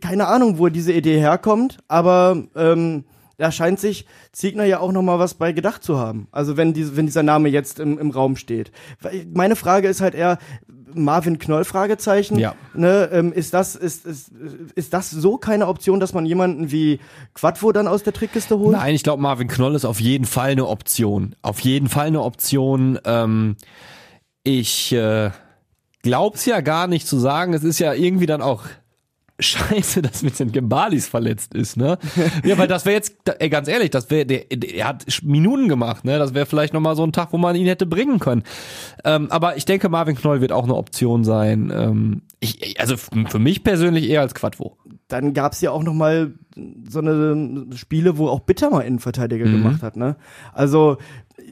keine 0.00 0.26
Ahnung, 0.26 0.58
wo 0.58 0.68
diese 0.68 0.92
Idee 0.92 1.20
herkommt, 1.20 1.78
aber 1.86 2.42
ähm, 2.56 3.04
da 3.38 3.52
scheint 3.52 3.80
sich 3.80 4.04
Ziegner 4.32 4.64
ja 4.64 4.80
auch 4.80 4.92
noch 4.92 5.02
mal 5.02 5.18
was 5.18 5.34
bei 5.34 5.52
gedacht 5.52 5.82
zu 5.82 5.98
haben. 5.98 6.28
Also 6.32 6.56
wenn, 6.56 6.74
diese, 6.74 6.96
wenn 6.96 7.06
dieser 7.06 7.22
Name 7.22 7.48
jetzt 7.48 7.80
im, 7.80 7.98
im 7.98 8.10
Raum 8.10 8.36
steht. 8.36 8.72
Meine 9.32 9.56
Frage 9.56 9.88
ist 9.88 10.00
halt 10.00 10.14
eher, 10.14 10.38
Marvin 10.94 11.38
Knoll 11.38 11.64
Fragezeichen. 11.64 12.38
Ja. 12.38 12.54
Ne, 12.74 13.08
ähm, 13.12 13.32
ist 13.32 13.54
das 13.54 13.76
ist, 13.76 14.06
ist 14.06 14.32
ist 14.74 14.92
das 14.92 15.10
so 15.10 15.36
keine 15.36 15.68
Option, 15.68 16.00
dass 16.00 16.14
man 16.14 16.26
jemanden 16.26 16.70
wie 16.72 16.98
Quadvo 17.34 17.72
dann 17.72 17.86
aus 17.86 18.02
der 18.02 18.12
Trickkiste 18.12 18.58
holt? 18.58 18.76
Nein, 18.76 18.94
ich 18.94 19.02
glaube 19.02 19.22
Marvin 19.22 19.48
Knoll 19.48 19.74
ist 19.74 19.84
auf 19.84 20.00
jeden 20.00 20.24
Fall 20.24 20.50
eine 20.50 20.66
Option. 20.66 21.36
Auf 21.42 21.60
jeden 21.60 21.88
Fall 21.88 22.06
eine 22.06 22.22
Option. 22.22 22.98
Ähm, 23.04 23.56
ich 24.44 24.92
äh, 24.92 25.30
glaub's 26.02 26.44
ja 26.46 26.60
gar 26.60 26.86
nicht 26.86 27.06
zu 27.06 27.18
sagen. 27.18 27.54
Es 27.54 27.64
ist 27.64 27.78
ja 27.78 27.92
irgendwie 27.92 28.26
dann 28.26 28.42
auch 28.42 28.64
Scheiße, 29.40 30.02
dass 30.02 30.22
mit 30.22 30.38
den 30.38 30.50
Gembalis 30.50 31.06
verletzt 31.06 31.54
ist, 31.54 31.76
ne? 31.76 31.98
ja, 32.44 32.58
weil 32.58 32.66
das 32.66 32.84
wäre 32.84 32.96
jetzt, 32.96 33.14
ey, 33.38 33.48
ganz 33.48 33.68
ehrlich, 33.68 33.90
das 33.90 34.10
wäre, 34.10 34.26
der, 34.26 34.50
er 34.50 34.88
hat 34.88 35.06
Minuten 35.22 35.68
gemacht, 35.68 36.04
ne? 36.04 36.18
Das 36.18 36.34
wäre 36.34 36.46
vielleicht 36.46 36.74
nochmal 36.74 36.96
so 36.96 37.04
ein 37.04 37.12
Tag, 37.12 37.32
wo 37.32 37.38
man 37.38 37.54
ihn 37.54 37.66
hätte 37.66 37.86
bringen 37.86 38.18
können. 38.18 38.42
Ähm, 39.04 39.30
aber 39.30 39.56
ich 39.56 39.64
denke, 39.64 39.88
Marvin 39.88 40.16
Knoll 40.16 40.40
wird 40.40 40.50
auch 40.50 40.64
eine 40.64 40.74
Option 40.74 41.22
sein. 41.22 41.72
Ähm, 41.74 42.22
ich, 42.40 42.80
also 42.80 42.96
für 42.96 43.38
mich 43.38 43.62
persönlich 43.62 44.08
eher 44.08 44.22
als 44.22 44.34
Quadvo. 44.34 44.76
Dann 45.06 45.34
gab's 45.34 45.60
ja 45.60 45.70
auch 45.70 45.82
nochmal 45.82 46.34
so 46.88 46.98
eine 46.98 47.66
Spiele, 47.76 48.18
wo 48.18 48.28
auch 48.28 48.40
Bitter 48.40 48.70
mal 48.70 48.80
Innenverteidiger 48.80 49.46
mhm. 49.46 49.62
gemacht 49.62 49.82
hat, 49.82 49.96
ne? 49.96 50.16
Also 50.52 50.98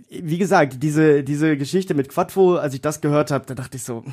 wie 0.08 0.38
gesagt, 0.38 0.82
diese, 0.82 1.24
diese 1.24 1.56
Geschichte 1.56 1.94
mit 1.94 2.08
Quadvo, 2.08 2.56
als 2.56 2.74
ich 2.74 2.80
das 2.80 3.00
gehört 3.00 3.30
habe, 3.30 3.44
da 3.46 3.54
dachte 3.54 3.76
ich 3.76 3.82
so, 3.82 4.04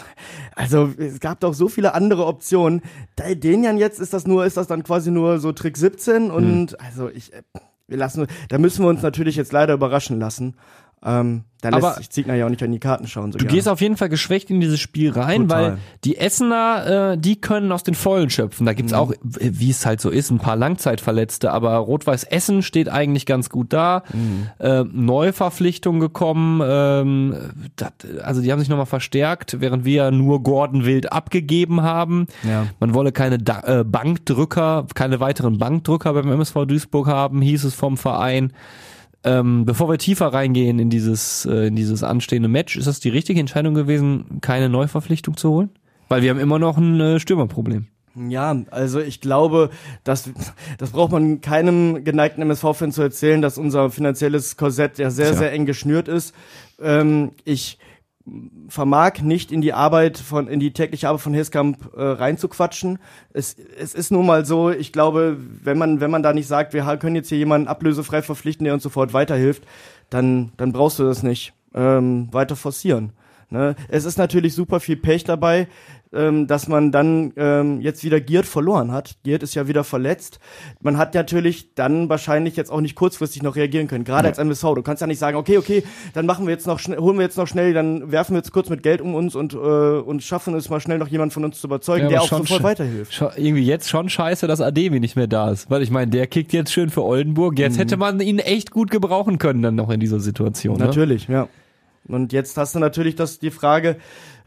also 0.56 0.92
es 0.98 1.20
gab 1.20 1.40
doch 1.40 1.54
so 1.54 1.68
viele 1.68 1.94
andere 1.94 2.26
Optionen. 2.26 2.82
Bei 3.16 3.36
Denian 3.36 3.78
jetzt 3.78 4.00
ist 4.00 4.14
das 4.14 4.26
nur, 4.26 4.46
ist 4.46 4.58
das 4.58 4.68
dann 4.68 4.84
quasi 4.84 5.12
nur 5.12 5.40
so 5.40 5.52
Trick 5.52 5.78
17 5.78 6.32
und 6.32 6.72
mhm. 6.72 6.78
also 6.80 7.10
ich, 7.10 7.34
äh, 7.34 7.44
wir 7.88 7.98
lassen, 7.98 8.28
da 8.50 8.58
müssen 8.58 8.84
wir 8.84 8.90
uns 8.90 9.02
natürlich 9.02 9.36
jetzt 9.36 9.52
leider 9.52 9.74
überraschen 9.74 10.20
lassen. 10.20 10.56
Ähm, 11.06 11.44
da 11.64 11.70
lässt 11.70 11.84
Aber 11.86 11.96
sich 11.96 12.10
Ziegner 12.10 12.36
ja 12.36 12.46
auch 12.46 12.50
nicht 12.50 12.62
an 12.62 12.74
die 12.74 12.80
Karten 12.80 13.08
schauen. 13.08 13.32
So 13.32 13.38
du 13.38 13.46
gerne. 13.46 13.56
gehst 13.56 13.70
auf 13.70 13.80
jeden 13.80 13.96
Fall 13.96 14.10
geschwächt 14.10 14.50
in 14.50 14.60
dieses 14.60 14.82
Spiel 14.82 15.12
rein, 15.12 15.44
Total. 15.44 15.64
weil 15.64 15.78
die 16.04 16.18
Essener, 16.18 17.14
äh, 17.14 17.18
die 17.18 17.40
können 17.40 17.72
aus 17.72 17.84
den 17.84 17.96
Vollen 17.96 18.30
schöpfen. 18.30 18.66
Da 18.66 18.74
gibt's 18.74 18.92
mhm. 18.92 18.98
auch, 18.98 19.14
wie 19.24 19.70
es 19.70 19.86
halt 19.86 20.02
so 20.02 20.10
ist, 20.10 20.30
ein 20.30 20.40
paar 20.40 20.58
Langzeitverletzte. 20.58 21.52
Aber 21.52 21.76
Rot-Weiß 21.78 22.26
Essen 22.26 22.64
steht 22.64 22.90
eigentlich 22.90 23.26
ganz 23.26 23.50
gut 23.50 23.72
da. 23.72 24.04
Mhm. 24.12 24.50
Äh, 24.60 24.84
Neuverpflichtung 24.84 26.02
gekommen. 26.02 26.62
Ähm, 26.66 27.36
dat, 27.78 27.94
also 28.22 28.42
die 28.42 28.52
haben 28.52 28.60
sich 28.60 28.70
nochmal 28.70 28.86
verstärkt, 28.86 29.62
während 29.62 29.86
wir 29.86 30.12
nur 30.12 30.44
Gordon 30.44 30.86
Wild 30.86 31.14
abgegeben 31.14 31.82
haben. 31.82 32.28
Ja. 32.44 32.68
Man 32.82 32.94
wolle 32.94 33.14
keine 33.14 33.38
da 33.38 33.62
äh, 33.62 33.84
Bankdrücker, 33.86 34.88
keine 34.96 35.22
weiteren 35.22 35.60
Bankdrücker 35.60 36.14
beim 36.14 36.30
MSV 36.30 36.66
Duisburg 36.68 37.08
haben, 37.08 37.42
hieß 37.42 37.64
es 37.64 37.74
vom 37.74 37.96
Verein. 37.96 38.52
Ähm, 39.24 39.66
bevor 39.66 39.90
wir 39.90 39.98
tiefer 39.98 40.28
reingehen 40.28 40.80
in 40.80 40.90
dieses, 40.90 41.46
äh, 41.46 41.68
in 41.68 41.76
dieses 41.76 42.04
anstehende 42.04 42.50
Match, 42.50 42.76
ist 42.76 42.88
das 42.88 43.00
die 43.00 43.10
richtige 43.10 43.40
Entscheidung 43.40 43.74
gewesen, 43.74 44.40
keine 44.42 44.70
Neuverpflichtung 44.70 45.38
zu 45.38 45.50
holen? 45.52 45.70
Weil 46.10 46.22
wir 46.22 46.30
haben 46.30 46.40
immer 46.40 46.60
noch 46.60 46.78
ein 46.78 47.00
äh, 47.00 47.20
Stürmerproblem. 47.20 47.88
Ja, 48.16 48.56
also 48.70 49.00
ich 49.00 49.22
glaube, 49.22 49.72
dass 50.04 50.30
das 50.78 50.92
braucht 50.92 51.12
man 51.12 51.42
keinem 51.42 52.04
geneigten 52.04 52.44
MSV-Fan 52.44 52.92
zu 52.92 53.02
erzählen, 53.02 53.42
dass 53.42 53.58
unser 53.58 53.90
finanzielles 53.90 54.56
Korsett 54.56 55.00
ja 55.00 55.10
sehr, 55.10 55.30
Tja. 55.30 55.38
sehr 55.38 55.52
eng 55.52 55.66
geschnürt 55.66 56.08
ist. 56.08 56.36
Ähm, 56.80 57.32
ich 57.44 57.80
vermag 58.70 59.22
nicht 59.22 59.52
in 59.52 59.62
die 59.62 59.74
Arbeit 59.74 60.18
von 60.18 60.48
in 60.48 60.60
die 60.60 60.72
tägliche 60.72 61.10
Arbeit 61.10 61.22
von 61.22 61.34
Heskamp 61.34 61.94
äh, 61.96 62.02
reinzuquatschen. 62.02 63.00
Es, 63.34 63.56
es 63.78 63.94
ist 63.94 64.12
nun 64.12 64.26
mal 64.26 64.46
so, 64.46 64.70
ich 64.70 64.94
glaube, 64.94 65.38
wenn 65.40 65.78
man 65.78 66.00
wenn 66.00 66.12
man 66.12 66.24
da 66.24 66.34
nicht 66.34 66.48
sagt, 66.48 66.74
wir 66.74 66.86
können 66.98 67.16
jetzt 67.16 67.30
hier 67.30 67.38
jemanden 67.38 67.68
ablösefrei 67.68 68.22
verpflichten, 68.22 68.64
der 68.64 68.74
uns 68.74 68.84
sofort 68.84 69.14
weiterhilft, 69.14 69.64
dann 70.10 70.54
dann 70.58 70.72
brauchst 70.72 71.00
du 71.00 71.04
das 71.04 71.22
nicht 71.22 71.54
ähm, 71.74 72.30
weiter 72.32 72.56
forcieren. 72.56 73.12
Ne? 73.54 73.76
Es 73.88 74.04
ist 74.04 74.18
natürlich 74.18 74.56
super 74.56 74.80
viel 74.80 74.98
Pech 74.98 75.24
dabei, 75.24 75.68
ähm, 76.12 76.48
dass 76.48 76.68
man 76.68 76.92
dann 76.92 77.34
ähm, 77.38 77.82
jetzt 77.82 78.04
wieder 78.04 78.20
Giert 78.20 78.48
verloren 78.48 78.92
hat. 78.92 79.16
Giert 79.24 79.44
ist 79.44 79.54
ja 79.54 79.68
wieder 79.68 79.84
verletzt. 79.84 80.40
Man 80.82 80.98
hat 80.98 81.14
natürlich 81.14 81.76
dann 81.76 82.10
wahrscheinlich 82.10 82.56
jetzt 82.56 82.72
auch 82.72 82.82
nicht 82.82 82.96
kurzfristig 82.96 83.44
noch 83.44 83.56
reagieren 83.56 83.88
können, 83.88 84.06
gerade 84.06 84.28
als 84.28 84.40
MSV. 84.40 84.74
Du 84.76 84.82
kannst 84.82 85.02
ja 85.02 85.08
nicht 85.08 85.20
sagen, 85.20 85.38
okay, 85.38 85.60
okay, 85.60 85.84
dann 86.14 86.26
machen 86.26 86.48
wir 86.48 86.52
jetzt 86.52 86.66
noch 86.66 86.80
schnell, 86.80 86.98
holen 86.98 87.18
wir 87.18 87.24
jetzt 87.24 87.38
noch 87.38 87.48
schnell, 87.48 87.74
dann 87.74 88.12
werfen 88.12 88.34
wir 88.34 88.40
jetzt 88.40 88.52
kurz 88.52 88.70
mit 88.70 88.82
Geld 88.82 89.02
um 89.02 89.14
uns 89.14 89.36
und 89.36 89.54
äh, 89.54 89.58
und 89.58 90.24
schaffen 90.24 90.56
es 90.56 90.70
mal 90.70 90.80
schnell 90.80 90.98
noch 90.98 91.08
jemand 91.08 91.32
von 91.32 91.46
uns 91.46 91.62
zu 91.62 91.68
überzeugen, 91.68 92.06
Ja, 92.06 92.10
der 92.10 92.22
auch 92.24 92.28
schon 92.28 92.40
sofort 92.40 92.64
weiterhilft. 92.64 93.22
Irgendwie 93.38 93.66
jetzt 93.66 93.88
schon 93.88 94.10
scheiße, 94.10 94.48
dass 94.48 94.62
Ademi 94.62 95.00
nicht 95.00 95.16
mehr 95.16 95.28
da 95.28 95.52
ist. 95.52 95.70
Weil 95.70 95.84
ich 95.84 95.92
meine, 95.92 96.10
der 96.10 96.26
kickt 96.26 96.54
jetzt 96.54 96.74
schön 96.74 96.90
für 96.90 97.04
Oldenburg. 97.04 97.60
Jetzt 97.60 97.78
hätte 97.78 97.98
man 97.98 98.20
ihn 98.20 98.40
echt 98.40 98.72
gut 98.72 98.90
gebrauchen 98.90 99.38
können 99.38 99.62
dann 99.62 99.76
noch 99.76 99.92
in 99.92 100.00
dieser 100.00 100.20
Situation. 100.20 100.78
Ne? 100.78 100.86
Natürlich, 100.86 101.28
ja. 101.28 101.48
Und 102.08 102.34
jetzt 102.34 102.58
hast 102.58 102.76
du 102.76 102.80
natürlich 102.80 103.16
das, 103.16 103.40
die 103.40 103.52
Frage, 103.52 103.98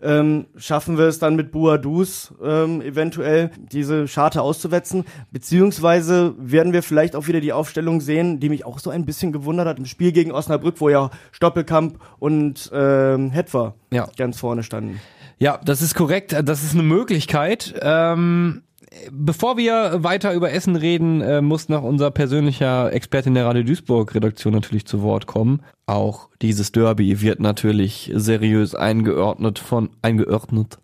ähm, 0.02 0.46
schaffen 0.56 0.98
wir 0.98 1.06
es 1.06 1.18
dann 1.18 1.36
mit 1.36 1.52
Buadus 1.52 2.34
ähm, 2.44 2.82
eventuell 2.82 3.50
diese 3.72 4.06
Scharte 4.08 4.42
auszuwetzen, 4.42 5.04
beziehungsweise 5.32 6.34
werden 6.38 6.72
wir 6.74 6.82
vielleicht 6.82 7.16
auch 7.16 7.28
wieder 7.28 7.40
die 7.40 7.52
Aufstellung 7.54 8.00
sehen, 8.02 8.38
die 8.40 8.50
mich 8.50 8.66
auch 8.66 8.78
so 8.78 8.90
ein 8.90 9.06
bisschen 9.06 9.32
gewundert 9.32 9.66
hat 9.66 9.78
im 9.78 9.86
Spiel 9.86 10.12
gegen 10.12 10.32
Osnabrück, 10.32 10.80
wo 10.80 10.90
ja 10.90 11.10
Stoppelkamp 11.32 11.98
und 12.18 12.70
ähm, 12.74 13.30
Hetwer 13.30 13.74
Ja. 13.90 14.06
ganz 14.18 14.38
vorne 14.38 14.62
standen. 14.62 15.00
Ja, 15.38 15.58
das 15.64 15.80
ist 15.80 15.94
korrekt. 15.94 16.34
Das 16.44 16.62
ist 16.62 16.74
eine 16.74 16.82
Möglichkeit. 16.82 17.74
Ähm, 17.80 18.62
bevor 19.10 19.56
wir 19.56 20.02
weiter 20.02 20.32
über 20.34 20.52
Essen 20.52 20.76
reden, 20.76 21.20
äh, 21.20 21.40
muss 21.40 21.68
noch 21.68 21.82
unser 21.82 22.10
persönlicher 22.10 22.92
Experte 22.92 23.28
in 23.28 23.34
der 23.34 23.46
Radio 23.46 23.62
Duisburg 23.62 24.14
Redaktion 24.14 24.52
natürlich 24.52 24.86
zu 24.86 25.02
Wort 25.02 25.26
kommen. 25.26 25.62
Auch 25.86 26.28
dieses 26.42 26.72
Derby 26.72 27.20
wird 27.20 27.40
natürlich 27.40 28.12
seriös 28.14 28.74
eingeordnet 28.74 29.58
von 29.58 29.90
eingeordnet 30.02 30.78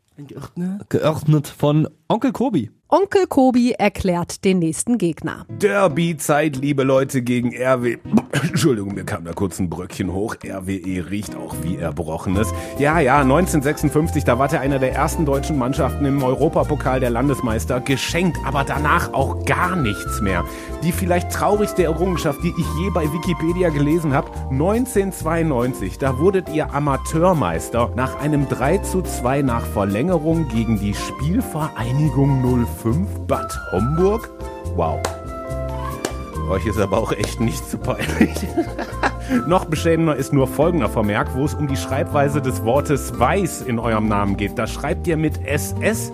geordnet 0.88 1.48
von 1.48 1.88
Onkel 2.12 2.30
Kobi. 2.30 2.68
Onkel 2.90 3.26
Kobi 3.26 3.72
erklärt 3.72 4.44
den 4.44 4.58
nächsten 4.58 4.98
Gegner. 4.98 5.46
Derby-Zeit, 5.48 6.56
liebe 6.56 6.82
Leute, 6.82 7.22
gegen 7.22 7.54
RW. 7.56 7.96
Entschuldigung, 8.32 8.92
mir 8.92 9.04
kam 9.04 9.24
da 9.24 9.32
kurz 9.32 9.58
ein 9.58 9.70
Bröckchen 9.70 10.12
hoch. 10.12 10.36
RWE 10.44 11.10
riecht 11.10 11.34
auch 11.34 11.54
wie 11.62 11.78
Erbrochenes. 11.78 12.52
Ja, 12.78 13.00
ja, 13.00 13.20
1956, 13.20 14.24
da 14.24 14.38
war 14.38 14.48
der 14.48 14.60
einer 14.60 14.78
der 14.78 14.92
ersten 14.92 15.24
deutschen 15.24 15.56
Mannschaften 15.56 16.04
im 16.04 16.22
Europapokal 16.22 17.00
der 17.00 17.08
Landesmeister. 17.08 17.80
Geschenkt, 17.80 18.36
aber 18.44 18.64
danach 18.64 19.14
auch 19.14 19.42
gar 19.46 19.74
nichts 19.74 20.20
mehr. 20.20 20.44
Die 20.82 20.92
vielleicht 20.92 21.32
traurigste 21.32 21.84
Errungenschaft, 21.84 22.44
die 22.44 22.52
ich 22.58 22.66
je 22.78 22.90
bei 22.92 23.10
Wikipedia 23.10 23.70
gelesen 23.70 24.12
habe, 24.12 24.30
1992, 24.50 25.96
da 25.96 26.18
wurdet 26.18 26.50
ihr 26.50 26.74
Amateurmeister 26.74 27.90
nach 27.96 28.20
einem 28.20 28.50
3 28.50 28.78
zu 28.78 29.00
2 29.00 29.40
nach 29.40 29.64
Verlängerung 29.64 30.48
gegen 30.48 30.78
die 30.78 30.92
Spielvereinigung 30.92 32.01
05 32.10 33.26
Bad 33.26 33.58
Homburg. 33.70 34.28
Wow. 34.74 35.00
Euch 36.50 36.66
ist 36.66 36.78
aber 36.78 36.98
auch 36.98 37.12
echt 37.12 37.40
nicht 37.40 37.68
zu 37.68 37.78
peinlich. 37.78 38.34
Noch 39.46 39.64
beschämender 39.64 40.16
ist 40.16 40.32
nur 40.32 40.46
folgender 40.48 40.88
Vermerk, 40.88 41.34
wo 41.34 41.44
es 41.44 41.54
um 41.54 41.68
die 41.68 41.76
Schreibweise 41.76 42.42
des 42.42 42.64
Wortes 42.64 43.18
weiß 43.18 43.62
in 43.62 43.78
eurem 43.78 44.08
Namen 44.08 44.36
geht. 44.36 44.58
Da 44.58 44.66
schreibt 44.66 45.06
ihr 45.06 45.16
mit 45.16 45.46
SS. 45.46 46.12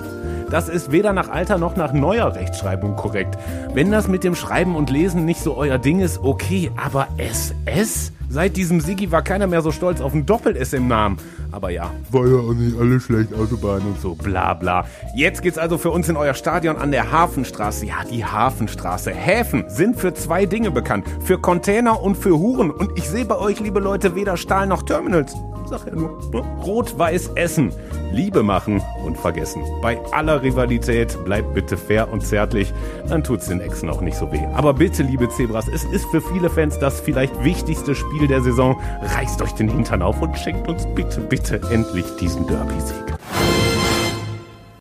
Das 0.50 0.68
ist 0.68 0.92
weder 0.92 1.12
nach 1.12 1.28
alter 1.28 1.58
noch 1.58 1.76
nach 1.76 1.92
neuer 1.92 2.34
Rechtschreibung 2.34 2.96
korrekt. 2.96 3.36
Wenn 3.74 3.90
das 3.90 4.08
mit 4.08 4.24
dem 4.24 4.34
Schreiben 4.34 4.76
und 4.76 4.90
Lesen 4.90 5.24
nicht 5.24 5.42
so 5.42 5.56
euer 5.56 5.78
Ding 5.78 6.00
ist, 6.00 6.22
okay, 6.22 6.70
aber 6.76 7.08
SS? 7.16 8.12
Seit 8.30 8.58
diesem 8.58 8.80
Sigi 8.80 9.10
war 9.10 9.22
keiner 9.22 9.46
mehr 9.46 9.62
so 9.62 9.72
stolz 9.72 10.02
auf 10.02 10.12
ein 10.12 10.26
Doppel-S 10.26 10.74
im 10.74 10.86
Namen. 10.86 11.16
Aber 11.50 11.70
ja, 11.70 11.90
war 12.10 12.26
ja 12.26 12.36
auch 12.36 12.52
nicht 12.52 12.78
alles 12.78 13.04
schlecht, 13.04 13.32
Autobahn 13.32 13.80
und 13.80 13.98
so, 14.00 14.14
bla 14.14 14.52
bla. 14.52 14.84
Jetzt 15.16 15.40
geht's 15.40 15.56
also 15.56 15.78
für 15.78 15.90
uns 15.90 16.10
in 16.10 16.16
euer 16.16 16.34
Stadion 16.34 16.76
an 16.76 16.90
der 16.90 17.10
Hafenstraße. 17.10 17.86
Ja, 17.86 18.04
die 18.10 18.26
Hafenstraße. 18.26 19.12
Häfen 19.12 19.64
sind 19.68 19.96
für 19.96 20.12
zwei 20.12 20.44
Dinge 20.44 20.70
bekannt. 20.70 21.06
Für 21.24 21.38
Container 21.38 22.02
und 22.02 22.16
für 22.16 22.38
Huren. 22.38 22.70
Und 22.70 22.98
ich 22.98 23.08
sehe 23.08 23.24
bei 23.24 23.38
euch, 23.38 23.60
liebe 23.60 23.80
Leute, 23.80 24.14
weder 24.14 24.36
Stahl 24.36 24.66
noch 24.66 24.82
Terminals. 24.82 25.34
Sag 25.70 25.86
ja 25.86 25.94
nur. 25.94 26.18
ne? 26.32 26.40
Rot-Weiß 26.64 27.32
Essen. 27.34 27.72
Liebe 28.12 28.42
machen 28.42 28.82
und 29.04 29.18
vergessen. 29.18 29.62
Bei 29.82 29.98
aller 30.12 30.42
Rivalität 30.42 31.22
bleibt 31.26 31.52
bitte 31.52 31.76
fair 31.76 32.10
und 32.10 32.24
zärtlich. 32.24 32.72
Dann 33.08 33.22
tut's 33.22 33.48
den 33.48 33.60
Exen 33.60 33.90
auch 33.90 34.00
nicht 34.00 34.16
so 34.16 34.32
weh. 34.32 34.40
Aber 34.54 34.72
bitte, 34.74 35.02
liebe 35.02 35.28
Zebras, 35.28 35.66
es 35.68 35.84
ist 35.84 36.06
für 36.06 36.22
viele 36.22 36.48
Fans 36.48 36.78
das 36.78 37.00
vielleicht 37.00 37.44
wichtigste 37.44 37.94
Spiel 37.94 38.26
der 38.26 38.40
Saison. 38.40 38.80
Reißt 39.02 39.42
euch 39.42 39.52
den 39.52 39.68
Hintern 39.68 40.00
auf 40.02 40.22
und 40.22 40.38
schenkt 40.38 40.68
uns 40.68 40.86
bitte, 40.94 41.20
bitte 41.20 41.60
endlich 41.70 42.06
diesen 42.18 42.46
Derby-Sieg. 42.46 43.14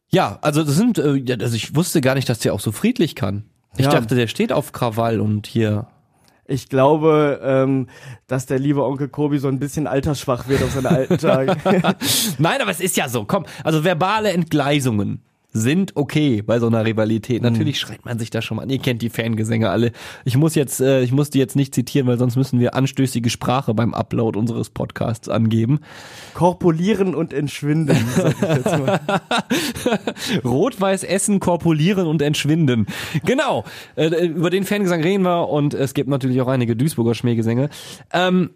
Ja, 0.10 0.39
also 0.41 0.63
das 0.63 0.75
sind, 0.75 0.98
äh, 1.00 1.22
also 1.41 1.56
ich 1.56 1.75
wusste 1.75 2.00
gar 2.01 2.15
nicht, 2.15 2.29
dass 2.29 2.39
der 2.39 2.53
auch 2.53 2.62
so 2.62 2.72
friedlich 2.72 3.15
kann. 3.15 3.44
Ich 3.75 3.86
Ja. 3.86 3.91
dachte, 3.91 4.15
der 4.15 4.27
steht 4.27 4.53
auf 4.53 4.72
Krawall 4.72 5.20
und 5.20 5.48
hier. 5.48 5.88
Ich 6.48 6.70
glaube, 6.70 7.42
ähm, 7.44 7.88
dass 8.27 8.46
der 8.46 8.58
liebe 8.58 8.84
Onkel 8.84 9.10
Kobi 9.10 9.38
so 9.38 9.50
ein 9.50 9.60
bisschen 9.60 9.86
altersschwach 9.86 10.48
wird 10.48 10.63
auf 10.63 10.72
seine 10.72 10.89
alten 10.89 11.18
Tage. 11.18 11.58
Nein, 12.38 12.62
aber 12.62 12.72
es 12.72 12.80
ist 12.80 12.96
ja 12.96 13.10
so, 13.10 13.25
komm, 13.25 13.46
also 13.63 13.84
verbale 13.84 14.32
Entgleisungen 14.32 15.22
sind 15.58 15.96
okay 15.96 16.42
bei 16.42 16.60
so 16.60 16.68
einer 16.68 16.86
Rivalität. 16.86 17.42
Natürlich 17.42 17.80
schreit 17.80 18.06
man 18.06 18.20
sich 18.20 18.30
da 18.30 18.42
schon 18.42 18.58
mal 18.58 18.64
an. 18.64 18.70
Ihr 18.70 18.80
kennt 18.80 19.02
die 19.02 19.10
Fangesänge 19.10 19.70
alle. 19.70 19.92
Ich 20.26 20.38
muss 20.38 20.56
jetzt, 20.56 20.80
äh, 20.80 21.02
ich 21.02 21.12
muss 21.12 21.30
die 21.30 21.40
jetzt 21.40 21.56
nicht 21.56 21.74
zitieren, 21.74 22.08
weil 22.08 22.18
sonst 22.18 22.36
müssen 22.36 22.60
wir 22.60 22.76
anstößige 22.76 23.30
Sprache 23.30 23.74
beim 23.74 23.94
Upload 23.94 24.38
unseres 24.38 24.70
Podcasts 24.70 25.30
angeben. 25.30 25.80
Korpulieren 26.34 27.16
und 27.16 27.34
entschwinden, 27.34 27.98
sag 28.16 28.34
ich 28.34 28.42
jetzt 28.42 28.80
mal. 28.80 29.00
Rot-Weiß 30.44 31.04
Essen, 31.04 31.40
korpulieren 31.40 32.08
und 32.08 32.22
entschwinden. 32.22 32.88
Genau. 33.26 33.66
Äh, 33.96 34.28
über 34.28 34.50
den 34.50 34.64
Fangesang 34.64 35.02
reden 35.02 35.24
wir 35.24 35.50
und 35.50 35.74
es 35.74 35.94
gibt 35.94 36.10
natürlich 36.10 36.42
auch 36.42 36.48
einige 36.48 36.76
Duisburger 36.76 37.16
Schmähgesänge. 37.16 37.70
Ähm, 38.14 38.52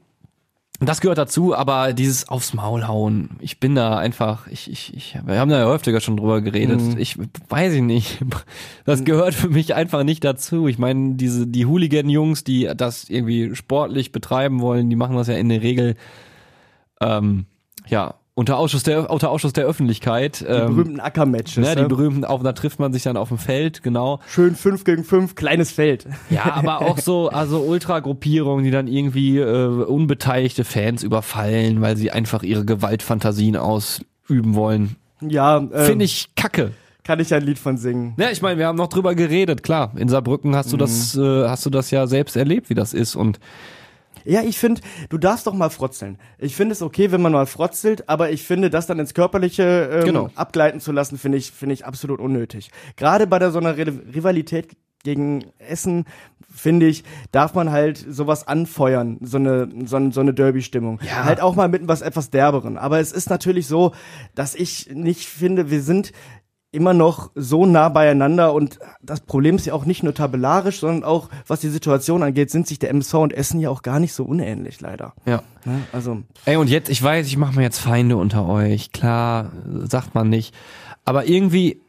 das 0.87 0.99
gehört 0.99 1.19
dazu, 1.19 1.55
aber 1.55 1.93
dieses 1.93 2.27
aufs 2.27 2.53
Maul 2.53 2.87
hauen, 2.87 3.31
ich 3.39 3.59
bin 3.59 3.75
da 3.75 3.97
einfach, 3.97 4.47
ich, 4.47 4.69
ich, 4.69 4.95
ich, 4.95 5.17
wir 5.23 5.39
haben 5.39 5.51
da 5.51 5.59
ja 5.59 5.65
häufiger 5.67 6.01
schon 6.01 6.17
drüber 6.17 6.41
geredet. 6.41 6.81
Ich 6.97 7.17
weiß 7.49 7.73
ich 7.73 7.81
nicht. 7.81 8.19
Das 8.83 9.03
gehört 9.03 9.35
für 9.35 9.49
mich 9.49 9.75
einfach 9.75 10.03
nicht 10.03 10.23
dazu. 10.23 10.67
Ich 10.67 10.79
meine, 10.79 11.13
diese, 11.13 11.45
die 11.45 11.67
Hooligan-Jungs, 11.67 12.43
die 12.43 12.69
das 12.75 13.09
irgendwie 13.09 13.55
sportlich 13.55 14.11
betreiben 14.11 14.59
wollen, 14.59 14.89
die 14.89 14.95
machen 14.95 15.15
das 15.15 15.27
ja 15.27 15.35
in 15.35 15.49
der 15.49 15.61
Regel, 15.61 15.95
ähm, 16.99 17.45
ja, 17.87 18.15
unter 18.33 18.57
Ausschuss 18.57 18.83
der, 18.83 19.09
unter 19.09 19.29
Ausschuss 19.29 19.53
der 19.53 19.65
Öffentlichkeit. 19.65 20.41
Die 20.41 20.45
ähm, 20.45 20.75
berühmten 20.75 20.99
Ackermatches. 20.99 21.57
Ne, 21.57 21.75
die 21.75 21.81
ne? 21.81 21.87
berühmten, 21.87 22.23
auf, 22.25 22.41
da 22.43 22.53
trifft 22.53 22.79
man 22.79 22.93
sich 22.93 23.03
dann 23.03 23.17
auf 23.17 23.27
dem 23.27 23.37
Feld, 23.37 23.83
genau. 23.83 24.19
Schön 24.27 24.55
5 24.55 24.83
gegen 24.83 25.03
5, 25.03 25.35
kleines 25.35 25.71
Feld. 25.71 26.05
Ja, 26.29 26.53
aber 26.53 26.81
auch 26.81 26.97
so, 26.97 27.29
also 27.29 27.59
Ultragruppierungen, 27.59 28.63
die 28.63 28.71
dann 28.71 28.87
irgendwie 28.87 29.37
äh, 29.37 29.67
unbeteiligte 29.67 30.63
Fans 30.63 31.03
überfallen, 31.03 31.81
weil 31.81 31.97
sie 31.97 32.11
einfach 32.11 32.43
ihre 32.43 32.65
Gewaltfantasien 32.65 33.57
ausüben 33.57 34.55
wollen. 34.55 34.95
Ja, 35.21 35.57
ähm, 35.57 35.69
Finde 35.73 36.05
ich 36.05 36.33
kacke. 36.35 36.71
kann 37.03 37.19
ich 37.19 37.33
ein 37.33 37.43
Lied 37.43 37.59
von 37.59 37.77
singen. 37.77 38.13
Ja, 38.17 38.31
ich 38.31 38.41
meine, 38.41 38.57
wir 38.57 38.67
haben 38.67 38.77
noch 38.77 38.87
drüber 38.87 39.13
geredet, 39.13 39.61
klar. 39.61 39.91
In 39.97 40.07
Saarbrücken 40.07 40.55
hast 40.55 40.71
du 40.71 40.77
das, 40.77 41.15
äh, 41.17 41.47
hast 41.47 41.65
du 41.65 41.69
das 41.69 41.91
ja 41.91 42.07
selbst 42.07 42.35
erlebt, 42.37 42.69
wie 42.69 42.75
das 42.75 42.93
ist. 42.93 43.15
Und 43.15 43.39
Ja, 44.23 44.41
ich 44.43 44.57
finde, 44.59 44.81
du 45.09 45.17
darfst 45.17 45.47
doch 45.47 45.53
mal 45.53 45.69
frotzeln. 45.69 46.17
Ich 46.37 46.55
finde 46.55 46.73
es 46.73 46.81
okay, 46.81 47.11
wenn 47.11 47.21
man 47.21 47.31
mal 47.31 47.45
frotzelt, 47.47 48.07
aber 48.07 48.29
ich 48.31 48.43
finde, 48.43 48.69
das 48.69 48.85
dann 48.87 48.99
ins 48.99 49.13
Körperliche 49.13 49.89
ähm, 49.91 50.05
Genau. 50.05 50.29
abgleiten 50.35 50.79
zu 50.79 50.91
lassen, 50.91 51.17
finde 51.17 51.37
ich, 51.39 51.51
finde 51.51 51.73
ich 51.73 51.85
absolut 51.85 52.19
unnötig. 52.19 52.69
Gerade 52.97 53.25
bei 53.25 53.39
der 53.39 53.51
so 53.51 53.59
einer 53.59 53.75
Ri- 53.75 54.13
Rivalität 54.15 54.75
gegen 55.03 55.45
Essen, 55.57 56.05
finde 56.53 56.85
ich, 56.85 57.03
darf 57.31 57.55
man 57.55 57.71
halt 57.71 57.97
sowas 57.97 58.47
anfeuern, 58.47 59.17
so 59.21 59.37
eine, 59.37 59.67
so, 59.85 59.95
eine- 59.95 60.11
so 60.11 60.19
eine 60.21 60.33
Derby-Stimmung. 60.35 60.99
Ja. 61.03 61.23
Halt 61.23 61.41
auch 61.41 61.55
mal 61.55 61.69
mit 61.69 61.87
was 61.87 62.01
etwas 62.03 62.29
derberen. 62.29 62.77
Aber 62.77 62.99
es 62.99 63.11
ist 63.11 63.29
natürlich 63.29 63.65
so, 63.65 63.93
dass 64.35 64.53
ich 64.53 64.91
nicht 64.93 65.27
finde, 65.27 65.71
wir 65.71 65.81
sind 65.81 66.11
immer 66.71 66.93
noch 66.93 67.31
so 67.35 67.65
nah 67.65 67.89
beieinander 67.89 68.53
und 68.53 68.79
das 69.01 69.19
Problem 69.19 69.57
ist 69.57 69.65
ja 69.65 69.73
auch 69.73 69.85
nicht 69.85 70.03
nur 70.03 70.13
tabellarisch, 70.13 70.79
sondern 70.79 71.03
auch 71.03 71.29
was 71.47 71.59
die 71.59 71.69
Situation 71.69 72.23
angeht, 72.23 72.49
sind 72.49 72.65
sich 72.65 72.79
der 72.79 72.89
MSV 72.91 73.13
und 73.15 73.33
Essen 73.33 73.59
ja 73.59 73.69
auch 73.69 73.81
gar 73.81 73.99
nicht 73.99 74.13
so 74.13 74.23
unähnlich 74.23 74.79
leider. 74.79 75.13
ja. 75.25 75.43
Ne? 75.65 75.81
Also 75.91 76.23
Ey, 76.45 76.55
und 76.55 76.69
jetzt, 76.69 76.89
ich 76.89 77.03
weiß, 77.03 77.27
ich 77.27 77.37
mache 77.37 77.55
mir 77.55 77.61
jetzt 77.63 77.79
Feinde 77.79 78.17
unter 78.17 78.47
euch. 78.47 78.91
Klar, 78.91 79.51
sagt 79.83 80.15
man 80.15 80.29
nicht. 80.29 80.55
Aber 81.05 81.27
irgendwie, 81.27 81.81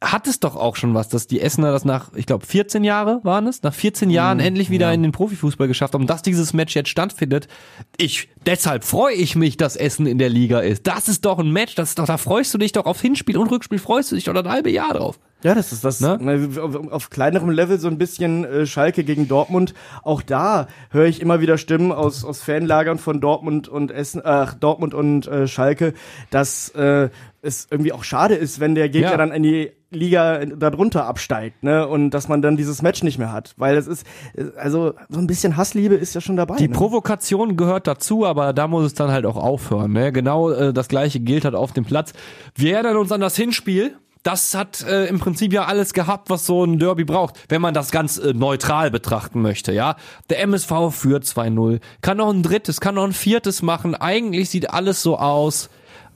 hat 0.00 0.28
es 0.28 0.38
doch 0.38 0.54
auch 0.54 0.76
schon 0.76 0.94
was, 0.94 1.08
dass 1.08 1.26
die 1.26 1.40
Essener 1.40 1.72
das 1.72 1.84
nach, 1.84 2.12
ich 2.14 2.26
glaube, 2.26 2.46
14 2.46 2.84
Jahre 2.84 3.20
waren 3.24 3.48
es, 3.48 3.62
nach 3.62 3.74
14 3.74 4.10
Jahren 4.10 4.38
endlich 4.38 4.70
wieder 4.70 4.92
in 4.92 5.02
den 5.02 5.10
Profifußball 5.10 5.66
geschafft 5.66 5.94
haben, 5.94 6.06
dass 6.06 6.22
dieses 6.22 6.52
Match 6.52 6.76
jetzt 6.76 6.88
stattfindet. 6.88 7.48
Ich, 7.96 8.28
deshalb 8.46 8.84
freue 8.84 9.14
ich 9.14 9.34
mich, 9.34 9.56
dass 9.56 9.74
Essen 9.74 10.06
in 10.06 10.18
der 10.18 10.28
Liga 10.28 10.60
ist. 10.60 10.86
Das 10.86 11.08
ist 11.08 11.24
doch 11.24 11.40
ein 11.40 11.50
Match, 11.50 11.74
das 11.74 11.90
ist 11.90 11.98
doch, 11.98 12.06
da 12.06 12.16
freust 12.16 12.54
du 12.54 12.58
dich 12.58 12.72
doch 12.72 12.86
auf 12.86 13.00
Hinspiel 13.00 13.36
und 13.36 13.50
Rückspiel, 13.50 13.80
freust 13.80 14.12
du 14.12 14.14
dich 14.14 14.24
doch 14.24 14.34
ein 14.34 14.48
halbe 14.48 14.70
Jahr 14.70 14.94
drauf. 14.94 15.18
Ja, 15.42 15.54
das 15.54 15.72
ist 15.72 15.84
das. 15.84 16.00
Ne? 16.00 16.18
Ne? 16.20 16.48
Auf, 16.60 16.92
auf 16.92 17.10
kleinerem 17.10 17.50
Level 17.50 17.78
so 17.78 17.88
ein 17.88 17.96
bisschen 17.98 18.44
äh, 18.44 18.66
Schalke 18.66 19.04
gegen 19.04 19.28
Dortmund. 19.28 19.72
Auch 20.02 20.20
da 20.22 20.66
höre 20.90 21.06
ich 21.06 21.20
immer 21.20 21.40
wieder 21.40 21.58
Stimmen 21.58 21.92
aus, 21.92 22.24
aus 22.24 22.42
Fanlagern 22.42 22.98
von 22.98 23.20
Dortmund 23.20 23.68
und 23.68 23.92
Essen, 23.92 24.20
ach, 24.24 24.54
Dortmund 24.54 24.94
und 24.94 25.28
äh, 25.28 25.46
Schalke, 25.46 25.94
dass 26.30 26.70
äh, 26.70 27.10
es 27.40 27.68
irgendwie 27.70 27.92
auch 27.92 28.02
schade 28.02 28.34
ist, 28.34 28.58
wenn 28.58 28.74
der 28.74 28.88
Gegner 28.88 29.12
Ja. 29.12 29.16
dann 29.16 29.30
in 29.30 29.44
die 29.44 29.70
Liga 29.90 30.44
darunter 30.44 31.06
absteigt, 31.06 31.62
ne? 31.62 31.86
Und 31.88 32.10
dass 32.10 32.28
man 32.28 32.42
dann 32.42 32.58
dieses 32.58 32.82
Match 32.82 33.02
nicht 33.02 33.16
mehr 33.18 33.32
hat. 33.32 33.54
Weil 33.56 33.76
es 33.76 33.86
ist, 33.86 34.04
äh, 34.34 34.46
also 34.58 34.94
so 35.08 35.18
ein 35.20 35.26
bisschen 35.28 35.56
Hassliebe 35.56 35.94
ist 35.94 36.14
ja 36.14 36.20
schon 36.20 36.36
dabei. 36.36 36.56
Die 36.56 36.68
ne? 36.68 36.74
Provokation 36.74 37.56
gehört 37.56 37.86
dazu, 37.86 38.26
aber 38.26 38.52
da 38.52 38.66
muss 38.66 38.84
es 38.86 38.94
dann 38.94 39.10
halt 39.12 39.24
auch 39.24 39.36
aufhören. 39.36 39.92
Ne? 39.92 40.12
Genau 40.12 40.50
äh, 40.50 40.72
das 40.72 40.88
gleiche 40.88 41.20
gilt 41.20 41.44
halt 41.44 41.54
auf 41.54 41.72
dem 41.72 41.84
Platz. 41.84 42.12
Wir 42.56 42.74
erinnern 42.74 42.96
uns 42.96 43.12
an 43.12 43.20
das 43.20 43.36
Hinspiel. 43.36 43.96
Das 44.28 44.54
hat 44.54 44.82
äh, 44.82 45.06
im 45.06 45.20
Prinzip 45.20 45.54
ja 45.54 45.64
alles 45.64 45.94
gehabt, 45.94 46.28
was 46.28 46.44
so 46.44 46.62
ein 46.62 46.78
Derby 46.78 47.04
braucht, 47.04 47.36
wenn 47.48 47.62
man 47.62 47.72
das 47.72 47.90
ganz 47.90 48.18
äh, 48.18 48.34
neutral 48.34 48.90
betrachten 48.90 49.40
möchte, 49.40 49.72
ja. 49.72 49.96
Der 50.28 50.42
MSV 50.42 50.90
führt 50.90 51.24
2-0, 51.24 51.80
kann 52.02 52.18
noch 52.18 52.28
ein 52.28 52.42
drittes, 52.42 52.78
kann 52.78 52.96
noch 52.96 53.04
ein 53.04 53.14
viertes 53.14 53.62
machen. 53.62 53.94
Eigentlich 53.94 54.50
sieht 54.50 54.68
alles 54.68 55.02
so 55.02 55.18
aus, 55.18 55.70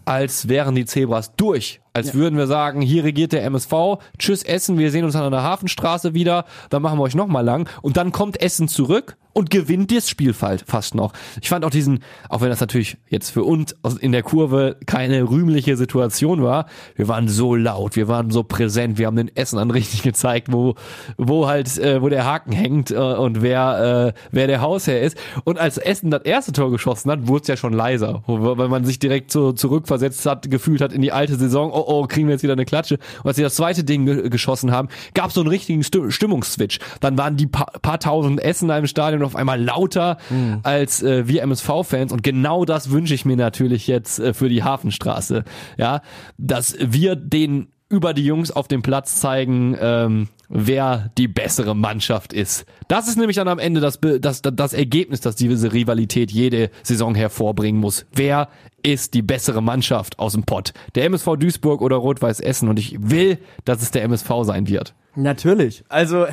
als 0.04 0.48
wären 0.48 0.74
die 0.74 0.84
Zebras 0.84 1.36
durch. 1.36 1.80
Als 1.94 2.12
würden 2.12 2.36
wir 2.36 2.46
sagen, 2.46 2.82
hier 2.82 3.02
regiert 3.04 3.32
der 3.32 3.44
MSV, 3.44 3.96
tschüss 4.18 4.42
Essen, 4.42 4.78
wir 4.78 4.90
sehen 4.90 5.06
uns 5.06 5.16
an 5.16 5.30
der 5.30 5.42
Hafenstraße 5.42 6.12
wieder, 6.12 6.44
dann 6.68 6.82
machen 6.82 6.98
wir 6.98 7.04
euch 7.04 7.14
nochmal 7.14 7.46
lang. 7.46 7.66
Und 7.80 7.96
dann 7.96 8.12
kommt 8.12 8.42
Essen 8.42 8.68
zurück 8.68 9.16
und 9.32 9.50
gewinnt 9.50 9.90
das 9.94 10.08
Spiel 10.08 10.32
fa- 10.32 10.56
fast 10.66 10.94
noch. 10.94 11.12
Ich 11.40 11.48
fand 11.48 11.64
auch 11.64 11.70
diesen, 11.70 12.00
auch 12.28 12.40
wenn 12.40 12.50
das 12.50 12.60
natürlich 12.60 12.96
jetzt 13.08 13.30
für 13.30 13.44
uns 13.44 13.74
in 14.00 14.12
der 14.12 14.22
Kurve 14.22 14.76
keine 14.86 15.28
rühmliche 15.28 15.76
Situation 15.76 16.42
war, 16.42 16.66
wir 16.96 17.08
waren 17.08 17.28
so 17.28 17.54
laut, 17.54 17.96
wir 17.96 18.08
waren 18.08 18.30
so 18.30 18.42
präsent, 18.42 18.98
wir 18.98 19.06
haben 19.06 19.16
den 19.16 19.34
Essen 19.36 19.58
an 19.58 19.70
richtig 19.70 20.02
gezeigt, 20.02 20.52
wo, 20.52 20.74
wo 21.16 21.46
halt, 21.46 21.78
äh, 21.78 22.02
wo 22.02 22.08
der 22.08 22.24
Haken 22.24 22.52
hängt 22.52 22.90
äh, 22.90 22.96
und 22.96 23.42
wer, 23.42 24.14
äh, 24.14 24.20
wer 24.30 24.46
der 24.46 24.60
Hausherr 24.60 25.00
ist. 25.02 25.16
Und 25.44 25.58
als 25.58 25.78
Essen 25.78 26.10
das 26.10 26.22
erste 26.22 26.52
Tor 26.52 26.70
geschossen 26.70 27.10
hat, 27.10 27.26
wurde 27.28 27.42
es 27.42 27.48
ja 27.48 27.56
schon 27.56 27.72
leiser, 27.72 28.22
weil 28.26 28.68
man 28.68 28.84
sich 28.84 28.98
direkt 28.98 29.32
so 29.32 29.52
zurückversetzt 29.52 30.26
hat, 30.26 30.50
gefühlt 30.50 30.80
hat 30.80 30.92
in 30.92 31.02
die 31.02 31.12
alte 31.12 31.36
Saison, 31.36 31.70
oh 31.72 31.84
oh, 31.86 32.06
kriegen 32.06 32.26
wir 32.28 32.32
jetzt 32.34 32.42
wieder 32.42 32.52
eine 32.52 32.64
Klatsche. 32.64 32.98
Und 33.22 33.28
als 33.28 33.36
sie 33.36 33.42
das 33.42 33.54
zweite 33.54 33.84
Ding 33.84 34.06
ge 34.06 34.28
geschossen 34.28 34.72
haben, 34.72 34.88
gab 35.14 35.28
es 35.28 35.34
so 35.34 35.40
einen 35.40 35.48
richtigen 35.48 35.82
Sti- 35.82 36.10
Stimmungsswitch. 36.10 36.78
Dann 37.00 37.16
waren 37.18 37.36
die 37.36 37.46
pa 37.46 37.64
paar 37.82 37.98
tausend 37.98 38.40
Essener 38.42 38.78
im 38.78 38.86
Stadion 38.86 39.21
auf 39.24 39.36
einmal 39.36 39.62
lauter 39.62 40.18
als 40.62 41.02
äh, 41.02 41.28
wir 41.28 41.42
MSV-Fans 41.42 42.12
und 42.12 42.22
genau 42.22 42.64
das 42.64 42.90
wünsche 42.90 43.14
ich 43.14 43.24
mir 43.24 43.36
natürlich 43.36 43.86
jetzt 43.86 44.18
äh, 44.18 44.34
für 44.34 44.48
die 44.48 44.62
Hafenstraße. 44.62 45.44
Ja, 45.76 46.02
dass 46.38 46.76
wir 46.80 47.16
den 47.16 47.68
über 47.92 48.14
die 48.14 48.24
Jungs 48.24 48.50
auf 48.50 48.68
dem 48.68 48.80
Platz 48.80 49.20
zeigen, 49.20 49.76
ähm, 49.78 50.28
wer 50.48 51.10
die 51.18 51.28
bessere 51.28 51.76
Mannschaft 51.76 52.32
ist. 52.32 52.64
Das 52.88 53.06
ist 53.06 53.18
nämlich 53.18 53.36
dann 53.36 53.48
am 53.48 53.58
Ende 53.58 53.80
das, 53.80 54.00
das, 54.00 54.40
das 54.40 54.72
Ergebnis, 54.72 55.20
das 55.20 55.36
diese 55.36 55.74
Rivalität 55.74 56.30
jede 56.30 56.70
Saison 56.82 57.14
hervorbringen 57.14 57.80
muss. 57.80 58.06
Wer 58.14 58.48
ist 58.82 59.12
die 59.12 59.20
bessere 59.20 59.62
Mannschaft 59.62 60.18
aus 60.18 60.32
dem 60.32 60.44
Pott? 60.44 60.72
Der 60.94 61.04
MSV 61.04 61.36
Duisburg 61.38 61.82
oder 61.82 61.96
Rot-Weiß 61.96 62.40
Essen? 62.40 62.70
Und 62.70 62.78
ich 62.78 62.96
will, 62.98 63.38
dass 63.66 63.82
es 63.82 63.90
der 63.90 64.04
MSV 64.04 64.30
sein 64.44 64.68
wird. 64.68 64.94
Natürlich. 65.14 65.84
Also 65.90 66.26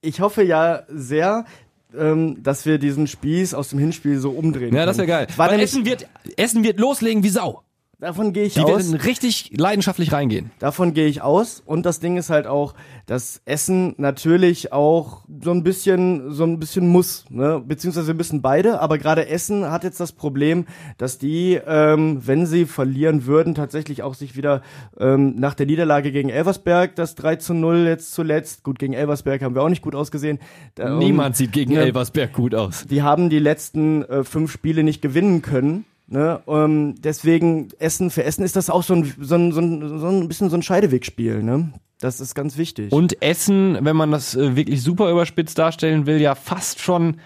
ich 0.00 0.20
hoffe 0.20 0.42
ja 0.44 0.84
sehr, 0.88 1.44
ähm, 1.98 2.42
dass 2.42 2.66
wir 2.66 2.78
diesen 2.78 3.06
Spieß 3.06 3.54
aus 3.54 3.70
dem 3.70 3.78
Hinspiel 3.78 4.18
so 4.18 4.30
umdrehen. 4.30 4.74
Ja, 4.74 4.86
das 4.86 4.98
wäre 4.98 5.06
können. 5.06 5.26
geil. 5.26 5.36
War 5.36 5.50
Weil 5.50 5.60
Essen 5.60 5.84
wird, 5.84 6.06
Essen 6.36 6.64
wird 6.64 6.78
loslegen 6.78 7.22
wie 7.22 7.28
Sau. 7.28 7.62
Davon 7.98 8.32
gehe 8.32 8.44
ich 8.44 8.54
Die 8.54 8.60
aus. 8.60 8.68
werden 8.90 8.94
richtig 8.94 9.52
leidenschaftlich 9.56 10.12
reingehen. 10.12 10.50
Davon 10.58 10.94
gehe 10.94 11.06
ich 11.06 11.22
aus. 11.22 11.62
Und 11.64 11.86
das 11.86 12.00
Ding 12.00 12.16
ist 12.16 12.30
halt 12.30 12.46
auch, 12.46 12.74
dass 13.06 13.40
Essen 13.44 13.94
natürlich 13.98 14.72
auch 14.72 15.22
so 15.42 15.50
ein 15.52 15.62
bisschen, 15.62 16.32
so 16.32 16.44
ein 16.44 16.58
bisschen 16.58 16.88
muss, 16.88 17.24
ne? 17.30 17.62
Beziehungsweise 17.66 18.08
wir 18.08 18.14
müssen 18.14 18.42
beide, 18.42 18.80
aber 18.80 18.98
gerade 18.98 19.28
Essen 19.28 19.70
hat 19.70 19.84
jetzt 19.84 20.00
das 20.00 20.12
Problem, 20.12 20.66
dass 20.98 21.18
die, 21.18 21.60
ähm, 21.66 22.20
wenn 22.26 22.46
sie 22.46 22.66
verlieren 22.66 23.26
würden, 23.26 23.54
tatsächlich 23.54 24.02
auch 24.02 24.14
sich 24.14 24.36
wieder 24.36 24.62
ähm, 24.98 25.34
nach 25.36 25.54
der 25.54 25.66
Niederlage 25.66 26.12
gegen 26.12 26.28
Elversberg, 26.28 26.94
das 26.96 27.14
3 27.14 27.36
zu 27.36 27.54
0 27.54 27.86
jetzt 27.86 28.12
zuletzt, 28.12 28.62
gut, 28.62 28.78
gegen 28.78 28.92
Elversberg 28.92 29.42
haben 29.42 29.54
wir 29.54 29.62
auch 29.62 29.68
nicht 29.68 29.82
gut 29.82 29.94
ausgesehen. 29.94 30.38
Da, 30.74 30.90
Niemand 30.96 31.36
sieht 31.36 31.52
gegen 31.52 31.72
ja. 31.72 31.82
Elversberg 31.82 32.32
gut 32.32 32.54
aus. 32.54 32.86
die 32.88 33.02
haben 33.02 33.30
die 33.30 33.38
letzten 33.38 34.02
äh, 34.04 34.24
fünf 34.24 34.52
Spiele 34.52 34.82
nicht 34.82 35.00
gewinnen 35.02 35.42
können. 35.42 35.84
Ne? 36.08 36.40
Ähm, 36.46 36.94
deswegen 36.98 37.68
Essen 37.78 38.10
für 38.10 38.24
Essen 38.24 38.44
ist 38.44 38.56
das 38.56 38.70
auch 38.70 38.82
so 38.82 38.94
ein, 38.94 39.12
so 39.20 39.34
ein, 39.34 39.52
so 39.52 39.60
ein, 39.60 39.98
so 39.98 40.06
ein 40.06 40.28
bisschen 40.28 40.50
so 40.50 40.56
ein 40.56 40.62
Scheidewegspiel. 40.62 41.42
Ne? 41.42 41.72
Das 42.00 42.20
ist 42.20 42.34
ganz 42.34 42.56
wichtig. 42.56 42.92
Und 42.92 43.22
Essen, 43.22 43.78
wenn 43.80 43.96
man 43.96 44.12
das 44.12 44.34
äh, 44.36 44.54
wirklich 44.54 44.82
super 44.82 45.10
überspitzt 45.10 45.58
darstellen 45.58 46.06
will, 46.06 46.20
ja 46.20 46.34
fast 46.34 46.80
schon 46.80 47.16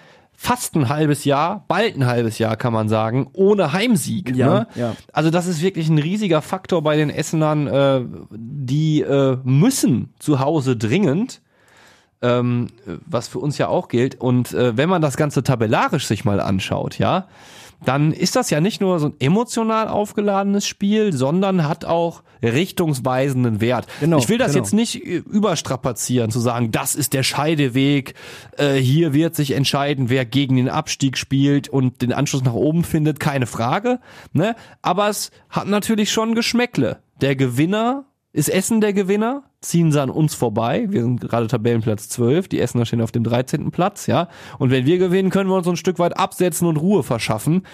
fast 0.42 0.74
ein 0.74 0.88
halbes 0.88 1.26
Jahr, 1.26 1.66
bald 1.68 1.96
ein 1.96 2.06
halbes 2.06 2.38
Jahr 2.38 2.56
kann 2.56 2.72
man 2.72 2.88
sagen, 2.88 3.28
ohne 3.34 3.74
Heimsieg. 3.74 4.34
Ja, 4.34 4.60
ne? 4.60 4.66
ja. 4.74 4.96
Also 5.12 5.28
das 5.28 5.46
ist 5.46 5.60
wirklich 5.60 5.90
ein 5.90 5.98
riesiger 5.98 6.40
Faktor 6.40 6.82
bei 6.82 6.96
den 6.96 7.10
Essenern, 7.10 7.66
äh, 7.66 8.00
die 8.30 9.02
äh, 9.02 9.36
müssen 9.44 10.14
zu 10.18 10.40
Hause 10.40 10.78
dringend, 10.78 11.42
ähm, 12.22 12.68
was 13.04 13.28
für 13.28 13.38
uns 13.38 13.58
ja 13.58 13.68
auch 13.68 13.88
gilt. 13.88 14.18
Und 14.18 14.54
äh, 14.54 14.78
wenn 14.78 14.88
man 14.88 15.02
das 15.02 15.18
Ganze 15.18 15.42
tabellarisch 15.42 16.06
sich 16.06 16.24
mal 16.24 16.40
anschaut, 16.40 16.98
ja, 16.98 17.28
dann 17.84 18.12
ist 18.12 18.36
das 18.36 18.50
ja 18.50 18.60
nicht 18.60 18.80
nur 18.80 18.98
so 19.00 19.08
ein 19.08 19.14
emotional 19.18 19.88
aufgeladenes 19.88 20.66
Spiel, 20.66 21.12
sondern 21.12 21.66
hat 21.66 21.84
auch 21.84 22.22
richtungsweisenden 22.42 23.60
Wert. 23.60 23.86
Genau, 24.00 24.18
ich 24.18 24.28
will 24.28 24.38
das 24.38 24.52
genau. 24.52 24.64
jetzt 24.64 24.72
nicht 24.72 24.96
überstrapazieren, 24.96 26.30
zu 26.30 26.40
sagen, 26.40 26.70
das 26.70 26.94
ist 26.94 27.12
der 27.12 27.22
Scheideweg, 27.22 28.14
äh, 28.56 28.74
hier 28.74 29.12
wird 29.12 29.34
sich 29.34 29.52
entscheiden, 29.52 30.08
wer 30.08 30.24
gegen 30.24 30.56
den 30.56 30.68
Abstieg 30.68 31.18
spielt 31.18 31.68
und 31.68 32.02
den 32.02 32.12
Anschluss 32.12 32.42
nach 32.42 32.54
oben 32.54 32.84
findet, 32.84 33.20
keine 33.20 33.46
Frage. 33.46 34.00
Ne? 34.32 34.56
Aber 34.82 35.08
es 35.08 35.30
hat 35.48 35.66
natürlich 35.66 36.10
schon 36.10 36.34
Geschmäckle. 36.34 36.98
Der 37.20 37.36
Gewinner 37.36 38.04
ist 38.32 38.48
Essen 38.48 38.80
der 38.80 38.92
Gewinner, 38.92 39.42
ziehen 39.60 39.92
sie 39.92 40.00
an 40.00 40.10
uns 40.10 40.34
vorbei. 40.34 40.86
Wir 40.88 41.02
sind 41.02 41.20
gerade 41.20 41.46
Tabellenplatz 41.46 42.08
12, 42.08 42.48
die 42.48 42.60
Essener 42.60 42.86
stehen 42.86 43.02
auf 43.02 43.12
dem 43.12 43.24
13. 43.24 43.70
Platz, 43.70 44.06
ja. 44.06 44.28
Und 44.58 44.70
wenn 44.70 44.86
wir 44.86 44.98
gewinnen, 44.98 45.30
können 45.30 45.50
wir 45.50 45.56
uns 45.56 45.66
so 45.66 45.72
ein 45.72 45.76
Stück 45.76 45.98
weit 45.98 46.16
absetzen 46.16 46.66
und 46.66 46.76
Ruhe 46.78 47.02
verschaffen. 47.02 47.66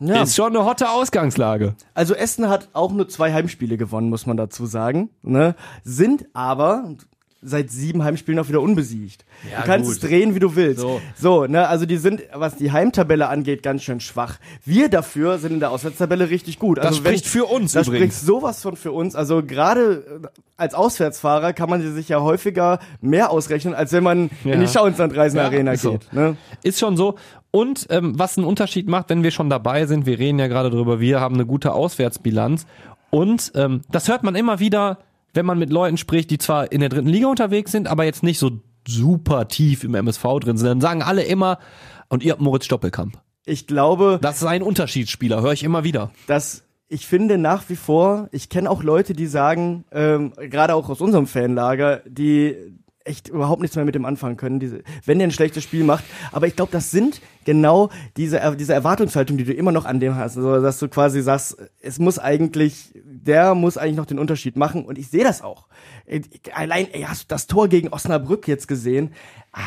ja. 0.00 0.22
Ist 0.22 0.34
schon 0.34 0.56
eine 0.56 0.64
hotte 0.64 0.90
Ausgangslage. 0.90 1.74
Also 1.94 2.14
Essen 2.14 2.48
hat 2.48 2.70
auch 2.72 2.92
nur 2.92 3.08
zwei 3.08 3.32
Heimspiele 3.32 3.76
gewonnen, 3.76 4.08
muss 4.08 4.26
man 4.26 4.36
dazu 4.36 4.66
sagen. 4.66 5.10
Ne? 5.22 5.54
Sind 5.84 6.26
aber 6.32 6.96
seit 7.44 7.70
sieben 7.70 8.04
Heimspielen 8.04 8.38
auch 8.38 8.48
wieder 8.48 8.60
unbesiegt. 8.60 9.24
Ja, 9.50 9.60
du 9.60 9.66
kannst 9.66 9.86
gut. 9.86 9.94
es 9.94 10.00
drehen, 10.08 10.34
wie 10.34 10.38
du 10.38 10.54
willst. 10.54 10.80
So. 10.80 11.00
so, 11.18 11.46
ne, 11.46 11.66
also 11.68 11.86
die 11.86 11.96
sind, 11.96 12.22
was 12.32 12.56
die 12.56 12.70
Heimtabelle 12.70 13.28
angeht, 13.28 13.62
ganz 13.64 13.82
schön 13.82 13.98
schwach. 14.00 14.38
Wir 14.64 14.88
dafür 14.88 15.38
sind 15.38 15.52
in 15.54 15.60
der 15.60 15.72
Auswärtstabelle 15.72 16.30
richtig 16.30 16.58
gut. 16.60 16.78
Das 16.78 16.86
Also 16.86 16.98
spricht 16.98 17.26
für 17.26 17.46
uns 17.46 17.72
Das 17.72 17.88
übrigens. 17.88 18.14
spricht 18.14 18.26
sowas 18.26 18.62
von 18.62 18.76
für 18.76 18.92
uns. 18.92 19.16
Also 19.16 19.42
gerade 19.42 20.20
äh, 20.24 20.28
als 20.56 20.74
Auswärtsfahrer 20.74 21.52
kann 21.52 21.68
man 21.68 21.94
sich 21.94 22.08
ja 22.08 22.20
häufiger 22.20 22.78
mehr 23.00 23.30
ausrechnen, 23.30 23.74
als 23.74 23.92
wenn 23.92 24.04
man 24.04 24.30
Ja. 24.44 24.52
in 24.54 24.60
die 24.60 24.68
Schauinslandreisen 24.68 25.38
Ja, 25.38 25.46
Arena 25.46 25.72
ist 25.72 25.82
so. 25.82 25.92
geht. 25.92 26.12
Ne? 26.12 26.36
Ist 26.62 26.78
schon 26.78 26.96
so. 26.96 27.16
Und 27.50 27.88
ähm, 27.90 28.18
was 28.18 28.38
einen 28.38 28.46
Unterschied 28.46 28.88
macht, 28.88 29.10
wenn 29.10 29.22
wir 29.24 29.30
schon 29.32 29.50
dabei 29.50 29.86
sind, 29.86 30.06
wir 30.06 30.18
reden 30.18 30.38
ja 30.38 30.46
gerade 30.46 30.70
drüber, 30.70 31.00
wir 31.00 31.20
haben 31.20 31.34
eine 31.34 31.44
gute 31.44 31.72
Auswärtsbilanz. 31.72 32.66
Und 33.10 33.52
ähm, 33.56 33.82
das 33.90 34.08
hört 34.08 34.22
man 34.22 34.34
immer 34.36 34.58
wieder, 34.58 34.98
wenn 35.34 35.46
man 35.46 35.58
mit 35.58 35.70
Leuten 35.70 35.96
spricht, 35.96 36.30
die 36.30 36.38
zwar 36.38 36.72
in 36.72 36.80
der 36.80 36.88
dritten 36.88 37.08
Liga 37.08 37.28
unterwegs 37.28 37.72
sind, 37.72 37.88
aber 37.88 38.04
jetzt 38.04 38.22
nicht 38.22 38.38
so 38.38 38.50
super 38.86 39.48
tief 39.48 39.84
im 39.84 39.94
MSV 39.94 40.22
drin 40.40 40.56
sind. 40.56 40.66
Dann 40.68 40.80
sagen 40.80 41.02
alle 41.02 41.22
immer, 41.22 41.58
und 42.08 42.22
ihr 42.22 42.32
habt 42.32 42.40
Moritz 42.42 42.64
Stoppelkamp. 42.66 43.18
Ich 43.44 43.66
glaube, 43.66 44.18
Das 44.22 44.36
ist 44.36 44.44
ein 44.46 44.62
Unterschiedsspieler, 44.62 45.42
höre 45.42 45.52
ich 45.52 45.64
immer 45.64 45.84
wieder. 45.84 46.10
dass 46.26 46.64
ich 46.88 47.06
finde 47.06 47.38
nach 47.38 47.70
wie 47.70 47.76
vor, 47.76 48.28
ich 48.32 48.50
kenne 48.50 48.68
auch 48.68 48.82
Leute, 48.82 49.14
die 49.14 49.26
sagen, 49.26 49.86
ähm, 49.92 50.34
gerade 50.36 50.74
auch 50.74 50.90
aus 50.90 51.00
unserem 51.00 51.26
Fanlager, 51.26 52.02
die 52.06 52.54
echt 53.04 53.28
überhaupt 53.28 53.60
nichts 53.62 53.76
mehr 53.76 53.84
mit 53.84 53.94
dem 53.94 54.04
anfangen 54.04 54.36
können, 54.36 54.60
diese, 54.60 54.82
wenn 55.04 55.18
der 55.18 55.28
ein 55.28 55.32
schlechtes 55.32 55.64
Spiel 55.64 55.84
macht. 55.84 56.04
Aber 56.30 56.46
ich 56.46 56.56
glaube, 56.56 56.72
das 56.72 56.90
sind 56.90 57.20
genau 57.44 57.90
diese, 58.16 58.56
diese 58.58 58.74
Erwartungshaltung, 58.74 59.36
die 59.36 59.44
du 59.44 59.52
immer 59.52 59.72
noch 59.72 59.84
an 59.84 60.00
dem 60.00 60.14
hast. 60.14 60.36
Also, 60.36 60.60
dass 60.60 60.78
du 60.78 60.88
quasi 60.88 61.22
sagst, 61.22 61.56
es 61.80 61.98
muss 61.98 62.18
eigentlich, 62.18 62.92
der 63.04 63.54
muss 63.54 63.76
eigentlich 63.76 63.96
noch 63.96 64.06
den 64.06 64.18
Unterschied 64.18 64.56
machen. 64.56 64.84
Und 64.84 64.98
ich 64.98 65.08
sehe 65.08 65.24
das 65.24 65.42
auch. 65.42 65.66
Äh, 66.06 66.22
Allein, 66.54 66.88
ey, 66.92 67.02
hast 67.02 67.24
du 67.24 67.26
das 67.28 67.46
Tor 67.46 67.68
gegen 67.68 67.88
Osnabrück 67.88 68.48
jetzt 68.48 68.68
gesehen? 68.68 69.12
Ah, 69.52 69.60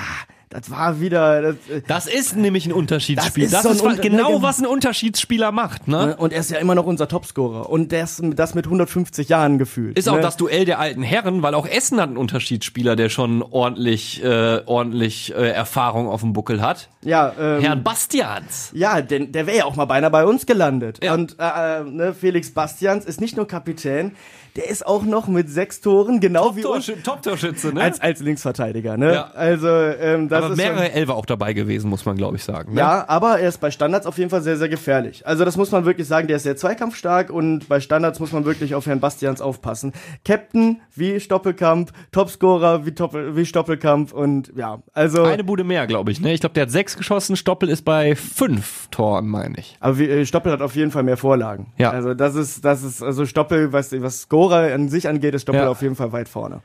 das 0.50 0.70
war 0.70 1.00
wieder. 1.00 1.42
Das, 1.42 1.56
äh, 1.70 1.82
Das 1.88 2.08
ist 2.08 2.36
nämlich 2.36 2.66
ein 2.66 2.74
Unterschiedsspiel. 2.74 3.44
Das 3.46 3.52
Das 3.64 3.66
ist 3.66 3.72
ist, 3.72 3.78
so 3.80 3.86
Unter- 3.88 4.02
genau, 4.02 4.38
ne, 4.38 4.42
was 4.44 4.60
ein 4.60 4.66
Unterschiedsspieler 4.66 5.52
macht. 5.52 5.88
Ne? 5.88 6.16
und 6.18 6.32
er 6.34 6.40
ist 6.40 6.52
ja 6.52 6.58
immer 6.60 6.76
noch 6.76 6.86
unser 6.86 7.08
Topscorer. 7.08 7.70
Und 7.70 7.92
das, 7.92 8.22
das 8.24 8.54
mit 8.56 8.66
150 8.66 9.30
Jahren 9.30 9.58
gefühlt. 9.58 9.98
Ist 9.98 10.08
auch 10.10 10.16
ne? 10.16 10.22
das 10.22 10.38
Duell 10.38 10.66
der 10.66 10.80
alten 10.80 11.04
Herren, 11.04 11.42
weil 11.42 11.54
auch 11.56 11.68
Essen 11.68 12.00
hat 12.00 12.08
einen 12.10 12.18
Unterschiedsspieler, 12.18 12.96
der 12.96 13.10
schon 13.10 13.42
ordentlich, 13.44 14.24
äh, 14.24 14.62
ordentlich 14.66 15.34
äh, 15.36 15.50
Erfahrung 15.50 16.08
auf 16.08 16.22
dem 16.22 16.34
Buckel 16.34 16.62
hat. 16.62 16.90
Ja, 17.02 17.34
ähm, 17.40 17.62
Herrn 17.62 17.84
Bastians. 17.84 18.72
Ja, 18.74 19.02
denn 19.02 19.32
der 19.32 19.48
wäre 19.48 19.58
ja 19.58 19.66
auch 19.66 19.76
mal 19.76 19.86
beinahe 19.86 20.12
bei 20.12 20.26
uns 20.26 20.46
gelandet. 20.46 21.04
Ja. 21.04 21.14
Und 21.14 21.38
äh, 21.40 21.80
äh, 21.82 21.84
ne, 21.84 22.14
Felix 22.14 22.52
Bastians 22.52 23.06
ist 23.06 23.20
nicht 23.22 23.36
nur 23.38 23.48
Kapitän, 23.48 24.12
der 24.56 24.70
ist 24.70 24.86
auch 24.86 25.04
noch 25.04 25.28
mit 25.28 25.50
sechs 25.50 25.82
Toren, 25.82 26.20
genau 26.20 26.56
wie 26.56 26.66
uns, 26.66 26.86
Top-Torschü- 26.88 27.04
Top-Torschütze, 27.04 27.74
ne? 27.74 27.82
als, 27.82 28.00
als 28.00 28.20
Linksverteidiger. 28.22 28.98
Ne? 28.98 29.14
Ja. 29.14 29.32
Also 29.34 29.68
ähm, 29.68 30.30
das 30.30 30.44
Aber 30.44 30.54
ist 30.54 30.58
mehrere 30.58 30.86
schon, 30.86 30.94
Elfer 30.94 31.16
auch 31.16 31.26
dabei 31.26 31.54
gewesen, 31.54 31.90
muss 31.90 32.06
man 32.06 32.16
glaube 32.16 32.38
ich 32.38 32.44
sagen. 32.44 32.74
Ne? 32.74 32.80
Ja, 32.80 33.06
aber 33.08 33.40
er 33.40 33.50
ist 33.50 33.60
bei 33.60 33.72
Standards 33.72 34.06
auf 34.06 34.18
jeden 34.18 34.30
Fall 34.30 34.42
sehr, 34.42 34.58
sehr 34.58 34.70
gefährlich. 34.70 35.26
Also 35.28 35.46
das 35.46 35.58
muss 35.58 35.72
man 35.72 35.86
wirklich 35.86 36.08
sagen, 36.08 36.28
der 36.28 36.38
ist 36.38 36.44
sehr 36.44 36.56
zweikampfstark 36.56 37.30
und 37.30 37.68
bei 37.68 37.80
Standards 37.80 38.20
muss 38.20 38.32
man 38.32 38.46
wirklich 38.46 38.76
auf 38.76 38.86
Herrn 38.86 39.00
Bastians 39.00 39.42
aufpassen. 39.42 39.94
Captain 40.24 40.82
wie 40.96 41.20
Stoppelkamp, 41.20 41.92
Topscorer 42.12 42.86
wie, 42.86 42.92
Toppel, 42.94 43.36
wie 43.36 43.46
Stoppelkamp 43.46 44.14
und 44.14 44.54
ja, 44.56 44.82
also... 44.94 45.24
Eine 45.24 45.44
Bude 45.44 45.64
mehr, 45.64 45.88
glaube 45.88 46.12
ich. 46.12 46.22
Ne? 46.22 46.34
Ich 46.34 46.40
glaube, 46.40 46.54
der 46.54 46.64
hat 46.64 46.72
sechs 46.72 46.98
geschossen, 46.98 47.36
Stoppel 47.36 47.70
ist 47.70 47.84
bei 47.84 48.16
fünf 48.16 48.88
Toren, 48.92 49.28
meine 49.28 49.58
ich. 49.58 49.78
Aber 49.80 50.00
wie, 50.00 50.08
äh, 50.10 50.26
Stoppel 50.26 50.52
hat 50.52 50.62
auf 50.62 50.76
jeden 50.76 50.92
Fall 50.92 51.04
mehr 51.04 51.18
Vorlagen. 51.18 51.74
Ja. 51.78 51.92
Also 51.92 52.14
das 52.14 52.36
ist, 52.36 52.64
das 52.64 52.84
ist, 52.84 53.04
also 53.04 53.26
Stoppel, 53.26 53.74
was, 53.74 53.92
was 54.02 54.30
Scorer 54.48 54.74
an 54.74 54.90
sich 54.90 55.08
angeht, 55.08 55.34
ist 55.34 55.44
Stoppel 55.44 55.62
Ja. 55.62 55.70
auf 55.70 55.82
jeden 55.82 55.96
Fall 55.96 56.12
weit 56.12 56.30
vorne. 56.30 56.62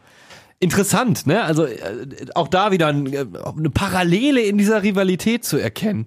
Interessant, 0.62 1.26
ne? 1.26 1.42
Also 1.42 1.64
äh, 1.64 1.78
auch 2.34 2.48
da 2.48 2.70
wieder 2.70 2.88
ein, 2.88 3.10
äh, 3.10 3.24
eine 3.56 3.70
Parallele 3.70 4.42
in 4.42 4.58
dieser 4.58 4.82
Rivalität 4.82 5.42
zu 5.42 5.56
erkennen. 5.56 6.06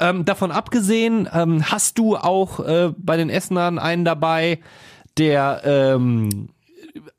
Ähm, 0.00 0.24
davon 0.24 0.50
abgesehen, 0.50 1.28
ähm, 1.32 1.62
hast 1.70 1.98
du 1.98 2.16
auch 2.16 2.58
äh, 2.58 2.92
bei 2.98 3.16
den 3.16 3.30
Essenern 3.30 3.78
einen 3.78 4.04
dabei, 4.04 4.58
der 5.18 5.62
ähm, 5.64 6.48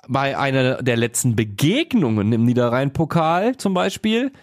bei 0.09 0.37
einer 0.37 0.83
der 0.83 0.97
letzten 0.97 1.37
Begegnungen 1.37 2.33
im 2.33 2.43
Niederrhein-Pokal 2.43 3.55
zum 3.55 3.73
Beispiel 3.73 4.33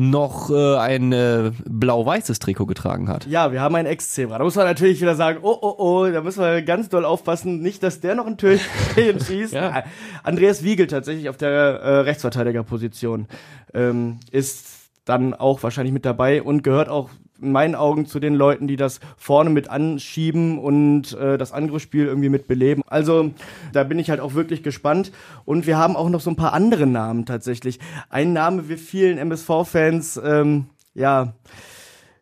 noch 0.00 0.50
äh, 0.50 0.76
ein 0.78 1.12
äh, 1.12 1.52
blau-weißes 1.68 2.38
Trikot 2.38 2.64
getragen 2.64 3.08
hat. 3.08 3.26
Ja, 3.26 3.52
wir 3.52 3.60
haben 3.60 3.74
einen 3.74 3.86
Ex-Zebra. 3.86 4.38
Da 4.38 4.44
muss 4.44 4.56
man 4.56 4.64
natürlich 4.64 5.00
wieder 5.00 5.14
sagen, 5.14 5.40
oh, 5.42 5.56
oh, 5.60 5.74
oh, 5.76 6.06
da 6.10 6.22
müssen 6.22 6.42
wir 6.42 6.62
ganz 6.62 6.88
doll 6.88 7.04
aufpassen, 7.04 7.60
nicht, 7.60 7.82
dass 7.82 8.00
der 8.00 8.14
noch 8.14 8.26
ein 8.26 8.36
Türchen 8.38 9.20
schießt. 9.20 9.52
Ja. 9.52 9.84
Andreas 10.22 10.64
Wiegel 10.64 10.86
tatsächlich 10.86 11.28
auf 11.28 11.36
der 11.36 11.50
äh, 11.50 11.98
Rechtsverteidigerposition 12.00 13.26
ähm, 13.74 14.20
ist 14.30 14.68
dann 15.04 15.34
auch 15.34 15.62
wahrscheinlich 15.62 15.92
mit 15.92 16.06
dabei 16.06 16.42
und 16.42 16.62
gehört 16.62 16.88
auch 16.88 17.10
in 17.42 17.52
meinen 17.52 17.74
Augen 17.74 18.06
zu 18.06 18.20
den 18.20 18.34
Leuten, 18.34 18.68
die 18.68 18.76
das 18.76 19.00
vorne 19.16 19.50
mit 19.50 19.68
anschieben 19.70 20.58
und 20.58 21.12
äh, 21.14 21.38
das 21.38 21.52
Angriffsspiel 21.52 22.06
irgendwie 22.06 22.28
mit 22.28 22.46
beleben. 22.46 22.82
Also 22.86 23.30
da 23.72 23.84
bin 23.84 23.98
ich 23.98 24.10
halt 24.10 24.20
auch 24.20 24.34
wirklich 24.34 24.62
gespannt. 24.62 25.12
Und 25.44 25.66
wir 25.66 25.78
haben 25.78 25.96
auch 25.96 26.08
noch 26.08 26.20
so 26.20 26.30
ein 26.30 26.36
paar 26.36 26.52
andere 26.52 26.86
Namen 26.86 27.26
tatsächlich. 27.26 27.78
Ein 28.08 28.32
Name 28.32 28.68
wie 28.68 28.76
vielen 28.76 29.18
MSV-Fans, 29.18 30.20
ähm, 30.24 30.66
ja, 30.94 31.34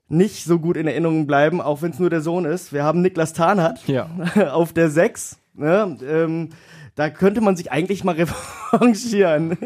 nicht 0.09 0.45
so 0.45 0.59
gut 0.59 0.77
in 0.77 0.87
Erinnerung 0.87 1.27
bleiben, 1.27 1.61
auch 1.61 1.83
wenn 1.83 1.91
es 1.91 1.99
nur 1.99 2.11
der 2.11 2.23
Sohn 2.23 2.45
ist. 2.45 2.73
Wir 2.73 2.83
haben 2.83 3.03
Niklas 3.03 3.35
Tarnert 3.35 3.87
Ja. 3.87 4.09
auf 4.53 4.73
der 4.73 4.91
6. 4.91 5.39
Ne? 5.55 5.99
Ähm, 6.09 6.49
da 6.99 7.11
könnte 7.11 7.41
man 7.41 7.55
sich 7.57 7.71
eigentlich 7.71 8.03
mal 8.03 8.17
revanchieren. 8.73 9.57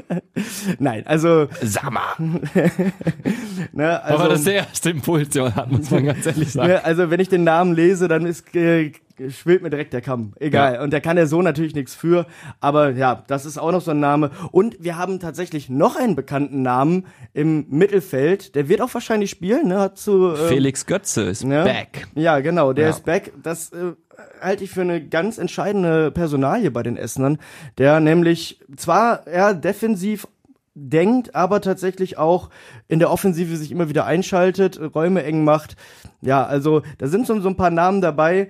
Nein, 0.79 1.07
also, 1.07 1.49
Sag 1.63 1.91
mal. 1.91 2.13
ne, 3.73 4.03
also, 4.03 4.19
Aber 4.19 4.29
das 4.29 4.41
ist 4.41 4.47
der 4.49 4.55
erste 4.55 4.91
Impuls, 4.91 5.35
hat, 5.39 5.71
muss 5.73 5.91
man 5.91 6.05
ganz 6.05 6.27
ehrlich 6.27 6.53
sagen. 6.53 6.69
ne, 6.69 6.85
also 6.85 7.11
wenn 7.11 7.21
ich 7.21 7.31
den 7.31 7.45
Namen 7.45 7.75
lese, 7.75 8.07
dann 8.07 8.27
ist 8.27 8.55
äh, 8.55 8.93
schwillt 9.31 9.63
mir 9.63 9.71
direkt 9.71 9.95
der 9.95 10.03
Kamm. 10.03 10.35
Egal. 10.41 10.81
Und 10.81 10.93
da 10.93 11.01
kann 11.01 11.17
der 11.17 11.27
Sohn 11.27 11.45
natürlich 11.45 11.75
nichts 11.75 11.95
für. 11.95 12.27
Aber 12.61 12.91
ja, 12.91 13.23
das 13.29 13.47
ist 13.47 13.57
auch 13.57 13.73
noch 13.73 13.81
so 13.81 13.93
ein 13.93 14.01
Name. 14.01 14.31
Und 14.51 14.77
wir 14.81 14.99
haben 14.99 15.19
tatsächlich 15.21 15.71
noch 15.71 15.97
einen 15.97 16.17
bekannten 16.17 16.61
Namen 16.61 17.07
im 17.33 17.67
Mittelfeld. 17.71 18.55
Der 18.57 18.69
wird 18.69 18.83
auch 18.83 18.93
wahrscheinlich 18.93 19.31
spielen, 19.31 19.69
ne? 19.69 19.79
Hat 19.81 19.97
zu 19.99 20.33
äh, 20.33 20.49
Felix 20.49 20.85
Götze 20.85 21.23
ist 21.23 21.45
Ja. 21.45 21.65
back. 21.65 22.09
Ja, 22.15 22.41
genau, 22.41 22.73
der 22.75 22.85
Ja. 22.85 22.91
ist 22.91 23.05
back. 23.05 23.33
Das 23.43 23.71
äh, 23.73 23.93
halte 24.41 24.65
ich 24.65 24.71
für 24.71 24.83
eine 24.83 25.07
ganz 25.07 25.39
entscheidende 25.39 26.11
Personalie 26.11 26.71
bei 26.71 26.83
den 26.83 26.97
Essenern, 26.97 27.39
der 27.79 28.01
nämlich 28.01 28.61
zwar 28.77 29.27
eher 29.27 29.55
defensiv 29.55 30.27
denkt, 30.75 31.35
aber 31.35 31.61
tatsächlich 31.61 32.19
auch 32.19 32.49
in 32.89 32.99
der 32.99 33.11
Offensive 33.11 33.57
sich 33.57 33.71
immer 33.71 33.89
wieder 33.89 34.07
einschaltet, 34.07 34.81
Räume 34.95 35.23
eng 35.23 35.45
macht. 35.45 35.77
Ja, 36.23 36.45
also 36.45 36.83
da 36.99 37.09
sind 37.09 37.27
so, 37.27 37.39
so 37.41 37.49
ein 37.49 37.57
paar 37.57 37.71
Namen 37.71 38.01
dabei, 38.01 38.49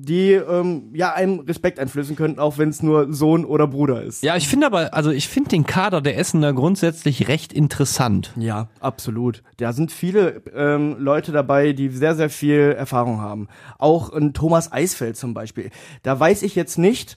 die 0.00 0.32
ähm, 0.32 0.90
ja 0.94 1.12
einem 1.12 1.40
Respekt 1.40 1.78
einflößen 1.78 2.16
könnten, 2.16 2.38
auch 2.38 2.58
wenn 2.58 2.68
es 2.68 2.82
nur 2.82 3.12
Sohn 3.12 3.44
oder 3.44 3.66
Bruder 3.66 4.02
ist. 4.02 4.22
Ja, 4.22 4.36
ich 4.36 4.48
finde 4.48 4.66
aber, 4.66 4.94
also 4.94 5.10
ich 5.10 5.28
finde 5.28 5.50
den 5.50 5.64
Kader 5.64 6.00
der 6.00 6.18
Essener 6.18 6.52
grundsätzlich 6.52 7.28
recht 7.28 7.52
interessant. 7.52 8.32
Ja, 8.36 8.68
absolut. 8.80 9.42
Da 9.56 9.72
sind 9.72 9.92
viele 9.92 10.42
ähm, 10.54 10.96
Leute 10.98 11.32
dabei, 11.32 11.72
die 11.72 11.88
sehr, 11.88 12.14
sehr 12.14 12.30
viel 12.30 12.74
Erfahrung 12.76 13.20
haben. 13.20 13.48
Auch 13.78 14.12
ein 14.12 14.32
Thomas 14.34 14.72
Eisfeld 14.72 15.16
zum 15.16 15.34
Beispiel. 15.34 15.70
Da 16.02 16.18
weiß 16.18 16.42
ich 16.42 16.54
jetzt 16.54 16.78
nicht, 16.78 17.16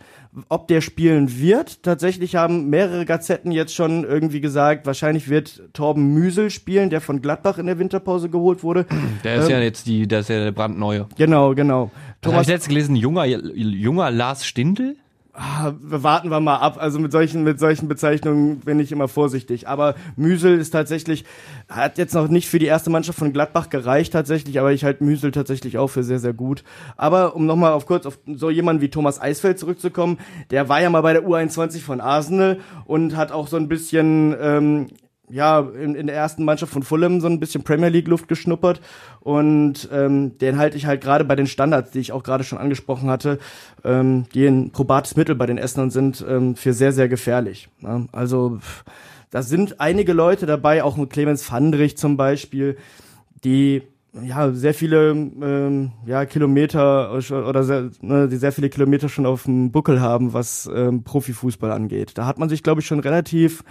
ob 0.49 0.67
der 0.67 0.81
spielen 0.81 1.39
wird. 1.39 1.83
Tatsächlich 1.83 2.35
haben 2.35 2.69
mehrere 2.69 3.05
Gazetten 3.05 3.51
jetzt 3.51 3.75
schon 3.75 4.03
irgendwie 4.03 4.41
gesagt, 4.41 4.85
wahrscheinlich 4.85 5.29
wird 5.29 5.61
Torben 5.73 6.13
Müsel 6.13 6.49
spielen, 6.49 6.89
der 6.89 7.01
von 7.01 7.21
Gladbach 7.21 7.57
in 7.57 7.65
der 7.65 7.79
Winterpause 7.79 8.29
geholt 8.29 8.63
wurde. 8.63 8.85
Der 9.23 9.35
ist 9.35 9.49
ja 9.49 9.59
jetzt 9.59 9.85
die, 9.87 10.07
der 10.07 10.21
ist 10.21 10.29
ja 10.29 10.43
der 10.43 10.51
brandneue. 10.51 11.07
Genau, 11.17 11.53
genau. 11.53 11.91
Thomas, 12.21 12.43
ich 12.43 12.47
letztens 12.47 12.69
gelesen? 12.69 12.95
Junger, 12.95 13.25
junger 13.25 14.09
Lars 14.09 14.45
Stindl? 14.45 14.95
Ah, 15.33 15.73
warten 15.81 16.29
wir 16.29 16.39
mal 16.39 16.57
ab. 16.57 16.77
Also 16.79 16.99
mit 16.99 17.11
solchen, 17.11 17.43
mit 17.43 17.59
solchen 17.59 17.87
Bezeichnungen 17.87 18.59
bin 18.59 18.79
ich 18.79 18.91
immer 18.91 19.07
vorsichtig. 19.07 19.67
Aber 19.67 19.95
Müsel 20.15 20.57
ist 20.57 20.71
tatsächlich, 20.71 21.25
hat 21.69 21.97
jetzt 21.97 22.13
noch 22.13 22.27
nicht 22.27 22.49
für 22.49 22.59
die 22.59 22.65
erste 22.65 22.89
Mannschaft 22.89 23.19
von 23.19 23.33
Gladbach 23.33 23.69
gereicht 23.69 24.13
tatsächlich, 24.13 24.59
aber 24.59 24.71
ich 24.71 24.83
halte 24.83 25.03
Müsel 25.03 25.31
tatsächlich 25.31 25.77
auch 25.77 25.87
für 25.87 26.03
sehr, 26.03 26.19
sehr 26.19 26.33
gut. 26.33 26.63
Aber 26.97 27.35
um 27.35 27.45
nochmal 27.45 27.73
auf 27.73 27.85
kurz 27.85 28.05
auf 28.05 28.19
so 28.27 28.49
jemanden 28.49 28.81
wie 28.81 28.89
Thomas 28.89 29.21
Eisfeld 29.21 29.59
zurückzukommen, 29.59 30.17
der 30.49 30.69
war 30.69 30.81
ja 30.81 30.89
mal 30.89 31.01
bei 31.01 31.13
der 31.13 31.25
U21 31.25 31.81
von 31.81 32.01
Arsenal 32.01 32.59
und 32.85 33.15
hat 33.15 33.31
auch 33.31 33.47
so 33.47 33.57
ein 33.57 33.67
bisschen, 33.67 34.35
ähm, 34.39 34.87
ja, 35.31 35.59
in, 35.59 35.95
in 35.95 36.07
der 36.07 36.15
ersten 36.15 36.43
Mannschaft 36.43 36.71
von 36.71 36.83
Fulham 36.83 37.21
so 37.21 37.27
ein 37.27 37.39
bisschen 37.39 37.63
Premier 37.63 37.89
League 37.89 38.07
Luft 38.07 38.27
geschnuppert 38.27 38.81
und 39.19 39.89
ähm, 39.91 40.37
den 40.37 40.57
halte 40.57 40.77
ich 40.77 40.85
halt 40.85 41.01
gerade 41.01 41.25
bei 41.25 41.35
den 41.35 41.47
Standards, 41.47 41.91
die 41.91 41.99
ich 41.99 42.11
auch 42.11 42.23
gerade 42.23 42.43
schon 42.43 42.57
angesprochen 42.57 43.09
hatte, 43.09 43.39
ähm, 43.83 44.25
die 44.33 44.45
ein 44.45 44.71
probates 44.71 45.15
Mittel 45.15 45.35
bei 45.35 45.45
den 45.45 45.57
Essenern 45.57 45.91
sind, 45.91 46.23
ähm, 46.27 46.55
für 46.55 46.73
sehr, 46.73 46.91
sehr 46.91 47.07
gefährlich. 47.07 47.69
Ne? 47.79 48.07
Also 48.11 48.59
da 49.29 49.41
sind 49.41 49.79
einige 49.79 50.13
Leute 50.13 50.45
dabei, 50.45 50.83
auch 50.83 50.97
mit 50.97 51.09
Clemens 51.09 51.43
Fandrich 51.43 51.97
zum 51.97 52.17
Beispiel, 52.17 52.77
die 53.43 53.83
ja 54.13 54.51
sehr 54.51 54.73
viele 54.73 55.11
ähm, 55.11 55.91
ja 56.05 56.25
Kilometer 56.25 57.13
oder 57.13 57.63
sehr, 57.63 57.89
ne, 58.01 58.29
sehr 58.29 58.51
viele 58.51 58.69
Kilometer 58.69 59.09
schon 59.09 59.25
auf 59.25 59.43
dem 59.43 59.71
Buckel 59.71 60.01
haben, 60.01 60.33
was 60.33 60.69
ähm, 60.73 61.03
Profifußball 61.03 61.71
angeht. 61.71 62.17
Da 62.17 62.25
hat 62.25 62.37
man 62.37 62.49
sich 62.49 62.63
glaube 62.63 62.81
ich 62.81 62.87
schon 62.87 62.99
relativ 62.99 63.63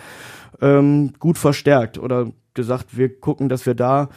ähm, 0.60 1.12
gut 1.18 1.38
verstärkt 1.38 1.98
oder 1.98 2.32
gesagt, 2.54 2.96
wir 2.96 3.20
gucken, 3.20 3.48
dass 3.48 3.66
wir 3.66 3.74
da 3.74 4.08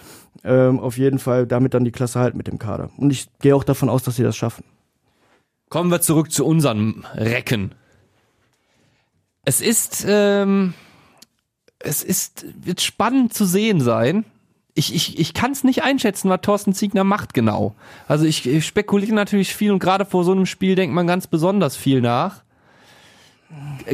ähm, 0.44 0.80
auf 0.80 0.98
jeden 0.98 1.20
Fall 1.20 1.46
damit 1.46 1.74
dann 1.74 1.86
die 1.86 1.92
Klasse 1.92 2.20
halten 2.20 2.38
mit 2.38 2.48
dem 2.48 2.60
Kader. 2.60 2.90
Und 2.98 3.12
ich 3.12 3.28
gehe 3.40 3.56
auch 3.56 3.64
davon 3.64 3.90
aus, 3.90 4.04
dass 4.04 4.16
sie 4.16 4.24
das 4.24 4.36
schaffen. 4.36 4.66
Kommen 5.70 5.92
wir 5.92 6.02
zurück 6.02 6.32
zu 6.32 6.46
unseren 6.46 7.06
Recken. 7.16 7.74
Es 9.46 9.62
ist, 9.62 10.06
ähm, 10.08 10.74
es 11.80 12.04
ist, 12.04 12.46
wird 12.64 12.82
spannend 12.82 13.34
zu 13.34 13.46
sehen 13.46 13.82
sein. 13.82 14.26
Ich, 14.76 14.94
ich, 14.96 15.20
ich 15.20 15.34
kann 15.34 15.52
es 15.52 15.64
nicht 15.64 15.84
einschätzen, 15.84 16.30
was 16.30 16.42
Thorsten 16.42 16.74
Ziegner 16.74 17.04
macht 17.04 17.34
genau. 17.34 17.76
Also 18.08 18.26
ich, 18.26 18.48
ich 18.48 18.66
spekuliere 18.66 19.14
natürlich 19.14 19.54
viel 19.54 19.72
und 19.72 19.80
gerade 19.80 20.06
vor 20.06 20.24
so 20.24 20.32
einem 20.32 20.48
Spiel 20.48 20.76
denkt 20.76 20.96
man 20.96 21.06
ganz 21.06 21.28
besonders 21.28 21.78
viel 21.78 22.02
nach. 22.02 22.44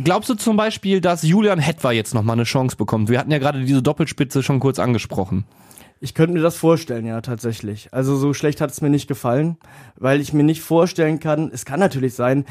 Glaubst 0.04 0.30
du 0.30 0.36
zum 0.36 0.56
Beispiel, 0.56 1.02
dass 1.02 1.24
Julian 1.24 1.60
Hetwer 1.60 1.92
jetzt 1.92 2.13
nochmal 2.13 2.36
eine 2.36 2.44
Chance 2.44 2.78
bekommt? 2.78 3.10
Wir 3.10 3.20
hatten 3.20 3.32
ja 3.32 3.39
gerade 3.39 3.63
diese 3.65 3.82
Doppelspitze 3.82 4.42
schon 4.42 4.60
kurz 4.62 4.80
angesprochen. 4.80 5.44
Ich 6.02 6.13
könnte 6.13 6.34
mir 6.34 6.42
das 6.42 6.56
vorstellen, 6.56 7.06
ja, 7.06 7.20
tatsächlich. 7.20 7.89
Also 7.92 8.15
so 8.15 8.34
schlecht 8.34 8.62
hat 8.62 8.72
es 8.72 8.80
mir 8.80 8.89
nicht 8.89 9.10
gefallen, 9.10 9.58
weil 9.98 10.22
ich 10.22 10.32
mir 10.32 10.44
nicht 10.44 10.62
vorstellen 10.62 11.20
kann, 11.20 11.52
es 11.54 11.65
kann 11.65 11.82
natürlich 11.82 12.13
sein, 12.13 12.46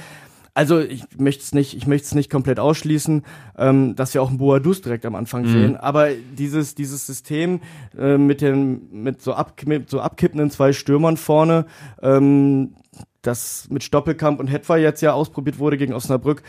also 0.58 0.80
ich 0.80 1.04
möchte 1.16 1.44
es 1.44 1.54
nicht, 1.54 1.76
ich 1.76 1.86
möchte 1.86 2.06
es 2.06 2.14
nicht 2.16 2.30
komplett 2.30 2.58
ausschließen, 2.58 3.22
ähm, 3.56 3.94
dass 3.94 4.12
wir 4.12 4.22
auch 4.24 4.28
einen 4.28 4.38
Boadus 4.38 4.82
direkt 4.82 5.06
am 5.06 5.14
Anfang 5.14 5.46
sehen. 5.46 5.76
Aber 5.76 6.08
dieses 6.36 6.74
dieses 6.74 7.06
System 7.06 7.60
äh, 7.96 8.18
mit 8.18 8.40
den 8.40 8.88
mit 8.90 9.22
so, 9.22 9.34
ab, 9.34 9.52
mit 9.66 9.88
so 9.88 10.00
abkippenden 10.00 10.50
zwei 10.50 10.72
Stürmern 10.72 11.16
vorne, 11.16 11.66
ähm, 12.02 12.74
das 13.22 13.68
mit 13.70 13.84
Stoppelkamp 13.84 14.40
und 14.40 14.48
Hetwer 14.48 14.78
jetzt 14.78 15.00
ja 15.00 15.12
ausprobiert 15.12 15.60
wurde 15.60 15.76
gegen 15.76 15.92
Osnabrück, 15.94 16.42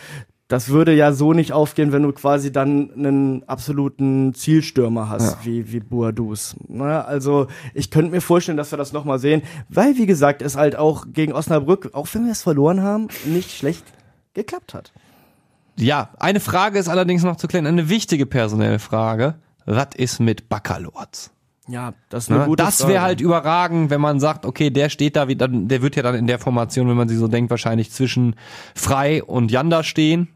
das 0.47 0.69
würde 0.69 0.95
ja 0.95 1.13
so 1.13 1.33
nicht 1.33 1.53
aufgehen, 1.53 1.91
wenn 1.91 2.01
du 2.01 2.11
quasi 2.11 2.51
dann 2.51 2.89
einen 2.95 3.43
absoluten 3.47 4.33
Zielstürmer 4.33 5.07
hast, 5.07 5.33
Ja. 5.33 5.45
wie, 5.45 5.71
wie 5.71 5.81
Boadus. 5.81 6.55
Ne? 6.67 7.05
Also 7.05 7.45
ich 7.75 7.91
könnte 7.91 8.09
mir 8.09 8.21
vorstellen, 8.21 8.57
dass 8.57 8.71
wir 8.71 8.77
das 8.79 8.91
nochmal 8.91 9.19
sehen, 9.19 9.43
weil 9.69 9.97
wie 9.97 10.07
gesagt, 10.07 10.41
es 10.41 10.55
halt 10.57 10.75
auch 10.75 11.05
gegen 11.13 11.33
Osnabrück, 11.33 11.91
auch 11.93 12.07
wenn 12.13 12.25
wir 12.25 12.31
es 12.31 12.41
verloren 12.41 12.81
haben, 12.81 13.07
nicht 13.25 13.51
schlecht 13.51 13.83
geklappt 14.33 14.73
hat. 14.73 14.91
Ja, 15.77 16.09
eine 16.19 16.39
Frage 16.39 16.77
ist 16.79 16.89
allerdings 16.89 17.23
noch 17.23 17.37
zu 17.37 17.47
klären, 17.47 17.65
eine 17.65 17.89
wichtige 17.89 18.25
personelle 18.25 18.79
Frage. 18.79 19.35
Was 19.65 19.89
ist 19.95 20.19
mit 20.19 20.49
Baccalords? 20.49 21.31
Ja, 21.67 21.93
das 22.09 22.23
ist 22.25 22.31
eine 22.31 22.39
Ne? 22.39 22.45
gute 22.47 22.63
Das 22.63 22.87
wäre 22.87 23.01
halt 23.03 23.21
überragend, 23.21 23.89
wenn 23.91 24.01
man 24.01 24.19
sagt, 24.19 24.45
okay, 24.45 24.71
der 24.71 24.89
steht 24.89 25.15
da, 25.15 25.27
wie- 25.27 25.35
dann, 25.35 25.67
der 25.67 25.81
wird 25.83 25.95
ja 25.95 26.01
dann 26.03 26.15
in 26.15 26.25
der 26.27 26.39
Formation, 26.39 26.89
wenn 26.89 26.97
man 26.97 27.07
sie 27.07 27.15
so 27.15 27.27
denkt, 27.27 27.51
wahrscheinlich 27.51 27.91
zwischen 27.91 28.35
Frei 28.75 29.23
und 29.23 29.51
Janda 29.51 29.83
stehen. 29.83 30.27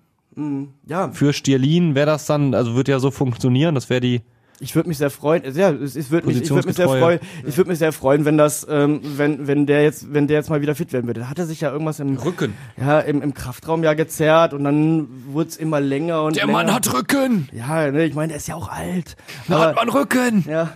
ja, 0.88 1.10
Für 1.12 1.34
Stierlin 1.34 1.96
wäre 1.96 2.06
das 2.08 2.26
dann, 2.26 2.54
also 2.54 2.76
wird 2.76 2.88
ja 2.88 3.00
so 3.00 3.12
funktionieren, 3.12 3.76
das 3.76 3.90
wäre 3.90 4.02
die, 4.02 4.22
Ich 4.60 4.76
würde 4.76 4.88
mich 4.88 4.98
sehr 4.98 5.10
freuen. 5.10 5.44
Ja, 5.56 5.72
es, 5.72 5.96
es 5.96 6.10
würde 6.12 6.28
mich, 6.28 6.42
ich 6.42 6.50
würde 6.50 6.68
mich 6.68 6.76
sehr 6.78 6.88
freuen. 6.88 7.20
Ich 7.46 7.58
würde 7.58 7.70
mich 7.70 7.80
sehr 7.80 7.92
freuen, 7.92 8.24
wenn 8.26 8.38
das, 8.38 8.66
ähm, 8.70 9.02
wenn 9.04 9.48
wenn 9.48 9.66
der 9.66 9.84
jetzt, 9.84 10.14
wenn 10.14 10.28
der 10.28 10.38
jetzt 10.38 10.50
mal 10.50 10.62
wieder 10.62 10.76
fit 10.76 10.94
werden 10.94 11.08
würde. 11.08 11.22
Da 11.22 11.30
hat 11.30 11.40
er 11.40 11.46
sich 11.46 11.62
ja 11.62 11.72
irgendwas 11.72 12.00
im 12.00 12.16
Rücken. 12.18 12.54
ja 12.78 13.00
im, 13.00 13.22
im 13.22 13.34
Kraftraum 13.34 13.84
ja 13.84 13.94
gezerrt 13.94 14.54
und 14.54 14.64
dann 14.64 15.08
wurde 15.28 15.50
es 15.50 15.58
immer 15.58 15.82
länger 15.82 16.24
und 16.24 16.36
Der 16.36 16.46
länger. 16.46 16.58
Mann 16.60 16.74
hat 16.74 16.94
Rücken! 16.94 17.50
ja, 17.52 17.92
ne, 17.92 18.06
ich 18.06 18.14
meine, 18.14 18.30
der 18.30 18.38
ist 18.38 18.48
ja 18.48 18.56
auch 18.56 18.70
alt. 18.70 19.16
Da 19.48 19.60
hat 19.60 19.76
man 19.76 19.90
Rücken! 19.90 20.46
Ja, 20.48 20.72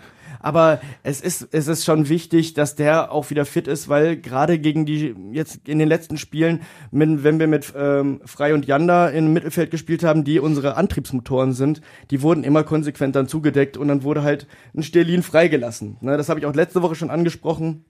aber 0.48 0.80
es 1.04 1.20
ist, 1.20 1.50
es 1.52 1.68
ist 1.68 1.84
schon 1.84 2.08
wichtig, 2.08 2.54
dass 2.54 2.76
der 2.76 3.12
auch 3.12 3.30
wieder 3.30 3.44
fit 3.44 3.68
ist, 3.68 3.90
weil 3.90 4.16
gerade 4.16 4.60
gegen 4.60 4.86
die, 4.86 5.14
jetzt 5.34 5.68
in 5.68 5.78
den 5.78 5.90
letzten 5.90 6.18
Spielen, 6.18 6.62
wenn, 6.92 7.26
wenn 7.26 7.38
wir 7.38 7.48
mit 7.48 7.74
ähm, 7.76 8.22
Frei 8.24 8.54
und 8.54 8.66
Janda 8.66 9.10
im 9.10 9.34
Mittelfeld 9.34 9.72
gespielt 9.72 10.06
haben, 10.06 10.24
die 10.24 10.40
unsere 10.40 10.78
Antriebsmotoren 10.78 11.52
sind, 11.52 11.82
die 12.12 12.22
wurden 12.22 12.46
immer 12.46 12.64
konsequent 12.64 13.18
dann 13.18 13.28
zugedeckt 13.28 13.76
und 13.76 13.90
dann 13.90 14.04
wurde 14.04 14.24
halt 14.24 14.48
ein 14.74 14.84
Sterlin 14.84 15.22
freigelassen. 15.22 15.98
Ne, 16.00 16.16
das 16.16 16.30
habe 16.30 16.40
ich 16.40 16.46
auch 16.46 16.56
letzte 16.56 16.82
Woche 16.82 16.96
schon 16.96 17.10
angesprochen. 17.10 17.84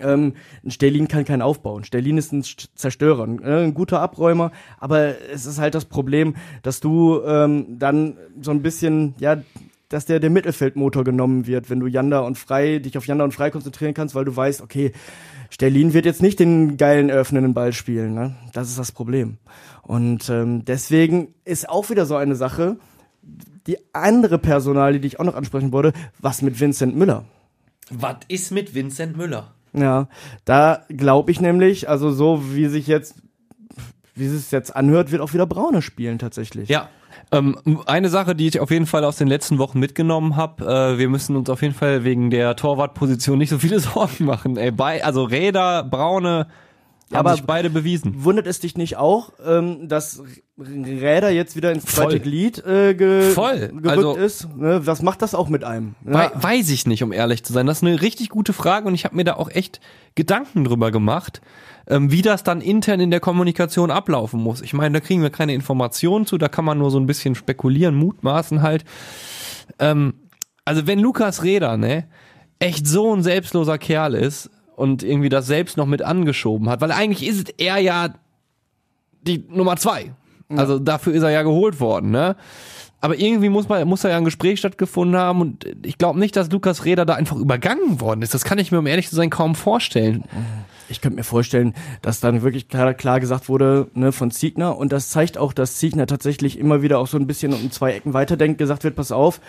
Ähm, 0.00 0.34
ein 0.64 0.70
Sterlin 0.70 1.08
kann 1.08 1.24
keinen 1.24 1.42
aufbauen. 1.42 1.82
Sterlin 1.82 2.18
ist 2.18 2.32
ein 2.32 2.42
St- 2.42 2.68
Zerstörer, 2.76 3.24
ein, 3.24 3.42
äh, 3.42 3.64
ein 3.64 3.74
guter 3.74 4.00
Abräumer, 4.00 4.52
aber 4.78 5.20
es 5.32 5.46
ist 5.46 5.58
halt 5.58 5.74
das 5.74 5.86
Problem, 5.86 6.36
dass 6.62 6.78
du 6.78 7.20
ähm, 7.26 7.76
dann 7.80 8.16
so 8.40 8.52
ein 8.52 8.62
bisschen, 8.62 9.16
ja, 9.18 9.38
dass 9.88 10.06
der, 10.06 10.20
der 10.20 10.30
Mittelfeldmotor 10.30 11.04
genommen 11.04 11.46
wird, 11.46 11.70
wenn 11.70 11.80
du 11.80 11.86
Janda 11.86 12.20
und 12.20 12.38
Frei, 12.38 12.78
dich 12.78 12.98
auf 12.98 13.06
Janda 13.06 13.24
und 13.24 13.32
Frei 13.32 13.50
konzentrieren 13.50 13.94
kannst, 13.94 14.14
weil 14.14 14.24
du 14.24 14.34
weißt, 14.34 14.60
okay, 14.60 14.92
Sterlin 15.50 15.94
wird 15.94 16.04
jetzt 16.04 16.22
nicht 16.22 16.40
den 16.40 16.76
geilen 16.76 17.08
eröffnenden 17.08 17.54
Ball 17.54 17.72
spielen, 17.72 18.14
ne? 18.14 18.36
Das 18.52 18.68
ist 18.68 18.78
das 18.78 18.92
Problem. 18.92 19.38
Und 19.82 20.28
ähm, 20.28 20.64
deswegen 20.64 21.34
ist 21.44 21.68
auch 21.68 21.88
wieder 21.88 22.04
so 22.04 22.16
eine 22.16 22.34
Sache, 22.34 22.76
die 23.66 23.78
andere 23.94 24.38
Personalie, 24.38 25.00
die 25.00 25.08
ich 25.08 25.20
auch 25.20 25.24
noch 25.24 25.34
ansprechen 25.34 25.72
wollte, 25.72 25.92
was 26.18 26.42
mit 26.42 26.60
Vincent 26.60 26.96
Müller? 26.96 27.24
Was 27.90 28.16
ist 28.28 28.50
mit 28.50 28.74
Vincent 28.74 29.16
Müller? 29.16 29.54
Ja, 29.72 30.08
da 30.44 30.84
glaube 30.88 31.30
ich 31.30 31.40
nämlich, 31.40 31.88
also 31.88 32.10
so 32.10 32.54
wie 32.54 32.66
sich 32.66 32.86
jetzt, 32.86 33.16
wie 34.18 34.26
es 34.26 34.50
jetzt 34.50 34.74
anhört, 34.74 35.10
wird 35.12 35.22
auch 35.22 35.32
wieder 35.32 35.46
Braune 35.46 35.82
spielen 35.82 36.18
tatsächlich. 36.18 36.68
Ja. 36.68 36.88
Ähm, 37.30 37.58
eine 37.86 38.08
Sache, 38.08 38.34
die 38.34 38.46
ich 38.46 38.60
auf 38.60 38.70
jeden 38.70 38.86
Fall 38.86 39.04
aus 39.04 39.16
den 39.16 39.28
letzten 39.28 39.58
Wochen 39.58 39.78
mitgenommen 39.78 40.36
habe, 40.36 40.64
äh, 40.64 40.98
wir 40.98 41.08
müssen 41.08 41.36
uns 41.36 41.50
auf 41.50 41.62
jeden 41.62 41.74
Fall 41.74 42.04
wegen 42.04 42.30
der 42.30 42.56
Torwartposition 42.56 43.38
nicht 43.38 43.50
so 43.50 43.58
viele 43.58 43.80
Sorgen 43.80 44.24
machen. 44.24 44.56
Ey, 44.56 44.70
bei, 44.70 45.04
also 45.04 45.24
Räder, 45.24 45.84
Braune 45.84 46.46
haben 47.12 47.20
aber- 47.26 47.32
sich 47.36 47.44
beide 47.44 47.70
bewiesen. 47.70 48.24
Wundert 48.24 48.46
es 48.46 48.60
dich 48.60 48.76
nicht 48.76 48.96
auch, 48.96 49.32
ähm, 49.46 49.88
dass 49.88 50.22
Räder 50.58 51.30
jetzt 51.30 51.56
wieder 51.56 51.72
ins 51.72 51.84
zweite 51.86 52.10
Voll. 52.10 52.18
Glied 52.20 52.58
äh, 52.66 52.94
ge 52.94 53.30
Voll. 53.32 53.68
gerückt 53.68 53.86
Also- 53.88 54.16
ist? 54.16 54.48
Ne? 54.56 54.80
Was 54.86 55.02
macht 55.02 55.22
das 55.22 55.34
auch 55.34 55.48
mit 55.48 55.64
einem? 55.64 55.94
Ja, 56.04 56.32
weiß 56.34 56.68
ich 56.70 56.86
nicht, 56.86 57.02
um 57.02 57.12
ehrlich 57.12 57.44
zu 57.44 57.52
sein. 57.52 57.66
Das 57.66 57.78
ist 57.78 57.84
eine 57.84 58.00
richtig 58.02 58.28
gute 58.28 58.52
Frage 58.52 58.86
und 58.88 58.94
ich 58.94 59.04
habe 59.04 59.16
mir 59.16 59.24
da 59.24 59.34
auch 59.34 59.50
echt 59.50 59.80
Gedanken 60.16 60.64
drüber 60.64 60.90
gemacht, 60.90 61.40
ähm, 61.86 62.10
wie 62.10 62.22
das 62.22 62.42
dann 62.42 62.60
intern 62.60 63.00
in 63.00 63.10
der 63.10 63.20
Kommunikation 63.20 63.90
ablaufen 63.90 64.40
muss. 64.42 64.60
Ich 64.60 64.72
meine, 64.74 64.98
da 64.98 65.00
kriegen 65.00 65.22
wir 65.22 65.30
keine 65.30 65.54
Informationen 65.54 66.26
zu, 66.26 66.36
da 66.38 66.48
kann 66.48 66.64
man 66.64 66.76
nur 66.78 66.90
so 66.90 66.98
ein 66.98 67.06
bisschen 67.06 67.34
spekulieren, 67.34 67.94
mutmaßen 67.94 68.60
halt. 68.62 68.84
Ähm, 69.78 70.14
also 70.64 70.86
wenn 70.86 70.98
Lukas 70.98 71.42
Reda, 71.44 71.76
ne, 71.76 72.04
echt 72.58 72.86
so 72.86 73.14
ein 73.14 73.22
selbstloser 73.22 73.78
Kerl 73.78 74.14
ist 74.14 74.50
und 74.78 75.02
irgendwie 75.02 75.28
das 75.28 75.46
selbst 75.46 75.76
noch 75.76 75.86
mit 75.86 76.02
angeschoben 76.02 76.68
hat, 76.68 76.80
weil 76.80 76.92
eigentlich 76.92 77.28
ist 77.28 77.52
er 77.58 77.78
ja 77.78 78.14
die 79.22 79.44
Nummer 79.48 79.76
zwei. 79.76 80.12
Also 80.48 80.78
dafür 80.78 81.12
ist 81.12 81.22
er 81.22 81.30
ja 81.30 81.42
geholt 81.42 81.80
worden, 81.80 82.10
ne? 82.10 82.36
Aber 83.00 83.18
irgendwie 83.18 83.48
muss 83.48 83.68
man, 83.68 83.86
muss 83.86 84.00
da 84.00 84.08
ja 84.08 84.16
ein 84.16 84.24
Gespräch 84.24 84.58
stattgefunden 84.58 85.16
haben 85.16 85.40
und 85.40 85.66
ich 85.84 85.98
glaube 85.98 86.18
nicht, 86.18 86.34
dass 86.34 86.50
Lukas 86.50 86.84
Reda 86.84 87.04
da 87.04 87.14
einfach 87.14 87.36
übergangen 87.36 88.00
worden 88.00 88.22
ist. 88.22 88.34
Das 88.34 88.44
kann 88.44 88.58
ich 88.58 88.72
mir, 88.72 88.78
um 88.78 88.86
ehrlich 88.86 89.08
zu 89.08 89.14
sein, 89.14 89.30
kaum 89.30 89.54
vorstellen. 89.54 90.24
Ich 90.88 91.00
könnte 91.00 91.16
mir 91.16 91.24
vorstellen, 91.24 91.74
dass 92.02 92.20
dann 92.20 92.42
wirklich 92.42 92.68
klar, 92.68 92.94
klar 92.94 93.20
gesagt 93.20 93.48
wurde 93.48 93.88
ne, 93.94 94.12
von 94.12 94.30
Ziegner 94.30 94.76
und 94.76 94.92
das 94.92 95.10
zeigt 95.10 95.38
auch, 95.38 95.52
dass 95.52 95.76
Ziegner 95.76 96.06
tatsächlich 96.06 96.58
immer 96.58 96.82
wieder 96.82 96.98
auch 96.98 97.06
so 97.06 97.18
ein 97.18 97.26
bisschen 97.26 97.52
um 97.52 97.70
zwei 97.70 97.92
Ecken 97.92 98.14
weiterdenkt, 98.14 98.58
gesagt 98.58 98.84
wird, 98.84 98.96
pass 98.96 99.12
auf, 99.12 99.40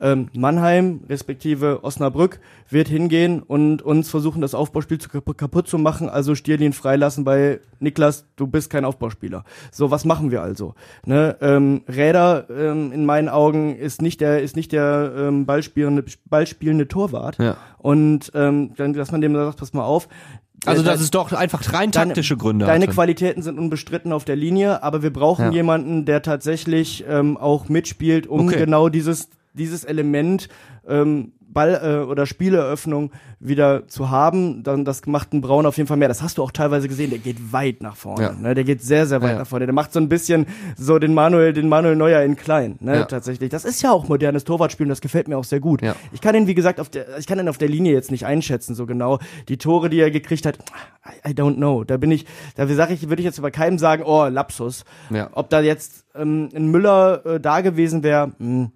ähm, 0.00 0.28
Mannheim 0.34 1.00
respektive 1.08 1.82
Osnabrück 1.82 2.40
wird 2.70 2.88
hingehen 2.88 3.42
und 3.42 3.82
uns 3.82 4.10
versuchen, 4.10 4.40
das 4.40 4.54
Aufbauspiel 4.54 4.98
zu 4.98 5.08
kaputt, 5.08 5.38
kaputt 5.38 5.68
zu 5.68 5.78
machen, 5.78 6.08
also 6.08 6.34
Stierlin 6.34 6.72
freilassen 6.72 7.24
bei 7.24 7.60
Niklas, 7.80 8.26
du 8.36 8.46
bist 8.46 8.70
kein 8.70 8.84
Aufbauspieler. 8.84 9.44
So, 9.70 9.90
was 9.90 10.04
machen 10.04 10.30
wir 10.30 10.42
also? 10.42 10.74
Ne, 11.04 11.36
ähm, 11.40 11.82
Räder 11.88 12.46
ähm, 12.50 12.92
in 12.92 13.06
meinen 13.06 13.28
Augen 13.28 13.76
ist 13.76 14.02
nicht 14.02 14.20
der, 14.20 14.42
ist 14.42 14.56
nicht 14.56 14.72
der 14.72 15.12
ähm, 15.16 15.46
ballspielende, 15.46 16.04
ballspielende 16.26 16.88
Torwart. 16.88 17.38
Ja. 17.38 17.56
Und 17.78 18.32
ähm, 18.34 18.74
dann, 18.76 18.92
dass 18.92 19.12
man 19.12 19.20
dem 19.20 19.34
sagt, 19.34 19.58
pass 19.58 19.72
mal 19.72 19.84
auf, 19.84 20.08
Also 20.66 20.82
äh, 20.82 20.84
das 20.84 21.00
ist 21.00 21.14
doch 21.14 21.32
einfach 21.32 21.72
rein 21.72 21.90
Deine- 21.90 22.08
taktische 22.08 22.36
Gründe. 22.36 22.66
Deine 22.66 22.84
hatte. 22.86 22.94
Qualitäten 22.94 23.42
sind 23.42 23.58
unbestritten 23.58 24.12
auf 24.12 24.24
der 24.24 24.36
Linie, 24.36 24.82
aber 24.82 25.02
wir 25.02 25.12
brauchen 25.12 25.46
Ja. 25.46 25.50
jemanden, 25.52 26.04
der 26.04 26.22
tatsächlich 26.22 27.04
ähm, 27.08 27.36
auch 27.36 27.68
mitspielt, 27.68 28.26
um 28.26 28.46
Okay. 28.48 28.58
genau 28.58 28.88
dieses, 28.88 29.28
dieses 29.52 29.84
Element 29.84 30.48
ähm, 30.86 31.32
Ball 31.50 31.80
äh, 31.82 32.06
oder 32.06 32.26
Spieleröffnung 32.26 33.10
wieder 33.40 33.88
zu 33.88 34.10
haben. 34.10 34.62
Dann 34.62 34.84
das 34.84 35.06
macht 35.06 35.32
ein 35.32 35.40
Braun 35.40 35.66
auf 35.66 35.76
jeden 35.76 35.86
Fall 35.86 35.96
mehr. 35.96 36.08
Das 36.08 36.22
hast 36.22 36.38
du 36.38 36.42
auch 36.42 36.50
teilweise 36.50 36.88
gesehen. 36.88 37.10
Der 37.10 37.18
geht 37.18 37.52
weit 37.52 37.82
nach 37.82 37.96
vorne. 37.96 38.22
Ja. 38.22 38.32
Ne? 38.32 38.54
Der 38.54 38.64
geht 38.64 38.82
sehr, 38.82 39.06
sehr 39.06 39.22
weit 39.22 39.32
Ja. 39.32 39.38
nach 39.38 39.46
vorne. 39.46 39.66
Der 39.66 39.74
macht 39.74 39.92
so 39.92 39.98
ein 39.98 40.08
bisschen 40.08 40.46
so 40.76 40.98
den 40.98 41.14
Manuel, 41.14 41.52
den 41.52 41.68
Manuel 41.68 41.96
Neuer 41.96 42.22
in 42.22 42.36
klein. 42.36 42.76
Ne? 42.80 43.06
Tatsächlich. 43.08 43.48
Das 43.50 43.64
ist 43.64 43.82
ja 43.82 43.90
auch 43.92 44.08
modernes 44.08 44.44
Torwartspiel 44.44 44.84
und 44.84 44.90
das 44.90 45.00
gefällt 45.00 45.28
mir 45.28 45.38
auch 45.38 45.44
sehr 45.44 45.60
gut. 45.60 45.80
Ich 46.12 46.20
kann 46.20 46.34
ihn, 46.34 46.46
wie 46.46 46.54
gesagt, 46.54 46.80
auf 46.80 46.90
der, 46.90 47.18
ich 47.18 47.26
kann 47.26 47.38
ihn 47.38 47.48
auf 47.48 47.58
der 47.58 47.68
Linie 47.68 47.92
jetzt 47.92 48.10
nicht 48.10 48.26
einschätzen, 48.26 48.74
so 48.74 48.86
genau. 48.86 49.18
Die 49.48 49.56
Tore, 49.56 49.88
die 49.88 50.00
er 50.00 50.10
gekriegt 50.10 50.44
hat, 50.44 50.58
I, 51.24 51.30
I 51.30 51.32
don't 51.32 51.56
know. 51.56 51.84
Da 51.84 51.96
bin 51.96 52.10
ich, 52.10 52.26
da 52.56 52.66
sage 52.66 52.92
ich, 52.92 53.08
würde 53.08 53.20
ich 53.20 53.26
jetzt 53.26 53.40
bei 53.40 53.50
keinem 53.50 53.78
sagen, 53.78 54.02
oh, 54.04 54.26
Lapsus. 54.26 54.84
Ja. 55.10 55.30
Ob 55.32 55.48
da 55.48 55.60
jetzt 55.60 56.04
ähm, 56.14 56.50
ein 56.54 56.68
Müller 56.70 57.24
äh, 57.24 57.40
da 57.40 57.62
gewesen 57.62 58.02
wäre, 58.02 58.32
hm, 58.38 58.72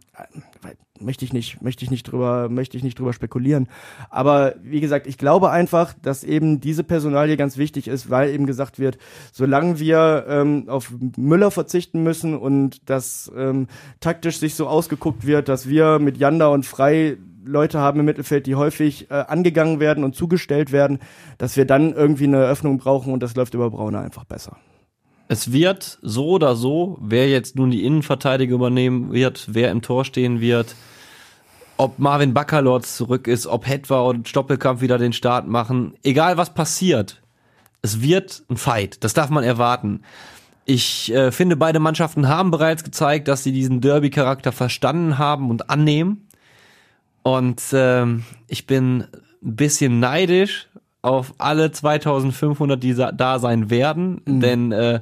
möchte 1.03 1.25
ich 1.25 1.33
nicht, 1.33 1.63
möchte 1.63 1.85
ich 1.85 1.91
nicht 1.91 2.05
drüber, 2.05 2.49
möchte 2.49 2.77
ich 2.77 2.83
nicht 2.83 2.99
drüber 2.99 3.13
spekulieren. 3.13 3.69
Aber 4.11 4.55
wie 4.63 4.81
gesagt, 4.81 5.07
ich 5.07 5.19
glaube 5.19 5.51
einfach, 5.51 5.95
dass 6.01 6.25
eben 6.25 6.61
diese 6.61 6.85
Personalie 6.85 7.37
ganz 7.37 7.57
wichtig 7.57 7.89
ist, 7.89 8.11
weil 8.11 8.31
eben 8.31 8.47
gesagt 8.47 8.79
wird, 8.79 8.99
solange 9.33 9.79
wir 9.79 10.25
ähm, 10.29 10.69
auf 10.69 10.93
Müller 11.17 11.51
verzichten 11.51 12.03
müssen 12.03 12.37
und 12.37 12.89
das 12.89 13.31
ähm, 13.37 13.67
taktisch 14.01 14.39
sich 14.39 14.55
so 14.55 14.67
ausgeguckt 14.67 15.27
wird, 15.27 15.49
dass 15.49 15.69
wir 15.69 15.99
mit 15.99 16.17
Janda 16.17 16.49
und 16.49 16.67
Frei 16.67 17.19
Leute 17.45 17.81
haben 17.81 18.01
im 18.01 18.07
Mittelfeld, 18.07 18.47
die 18.47 18.55
häufig 18.55 19.11
äh, 19.11 19.15
angegangen 19.15 19.81
werden 19.81 20.05
und 20.05 20.15
zugestellt 20.15 20.73
werden, 20.73 20.99
dass 21.39 21.57
wir 21.57 21.65
dann 21.65 21.93
irgendwie 21.93 22.25
eine 22.25 22.45
Öffnung 22.45 22.79
brauchen 22.79 23.13
und 23.13 23.23
das 23.23 23.35
läuft 23.35 23.55
über 23.55 23.71
Braune 23.71 23.99
einfach 23.99 24.25
besser. 24.25 24.57
Es 25.29 25.53
wird 25.53 25.99
so 26.03 26.31
oder 26.31 26.57
so, 26.57 26.99
wer 27.01 27.29
jetzt 27.29 27.57
nun 27.57 27.71
die 27.71 27.85
Innenverteidigung 27.85 28.57
übernehmen 28.57 29.13
wird, 29.13 29.49
wer 29.51 29.71
im 29.71 29.83
Tor 29.83 30.05
stehen 30.05 30.41
wird, 30.41 30.77
ob 31.83 31.99
Marvin 31.99 32.33
Baccalords 32.33 32.97
zurück 32.97 33.27
ist, 33.27 33.49
ob 33.49 33.67
Hetwa 33.67 34.03
und 34.03 34.29
Stoppelkamp 34.29 34.81
wieder 34.81 34.99
den 34.99 35.13
Start 35.13 35.49
machen, 35.49 35.95
egal 36.05 36.37
was 36.37 36.55
passiert, 36.55 37.21
es 37.83 38.01
wird 38.01 38.45
ein 38.49 38.57
Fight. 38.57 39.03
Das 39.03 39.15
darf 39.15 39.31
man 39.31 39.43
erwarten. 39.43 40.03
Ich 40.65 41.13
äh, 41.13 41.33
finde, 41.33 41.57
beide 41.57 41.81
Mannschaften 41.81 42.29
haben 42.29 42.53
bereits 42.53 42.85
gezeigt, 42.85 43.27
dass 43.27 43.43
sie 43.43 43.51
diesen 43.51 43.81
Derby-Charakter 43.81 44.53
verstanden 44.53 45.19
haben 45.19 45.51
und 45.51 45.71
annehmen. 45.71 46.29
Und 47.25 47.61
ähm, 47.73 48.23
ich 48.47 48.69
bin 48.69 49.09
ein 49.43 49.57
bisschen 49.57 49.99
neidisch 49.99 50.69
auf 51.03 51.35
alle 51.39 51.73
2500, 51.73 52.81
die 52.81 52.95
da 52.95 53.39
sein 53.41 53.71
werden, 53.71 54.23
denn 54.25 54.71
äh, 54.71 55.01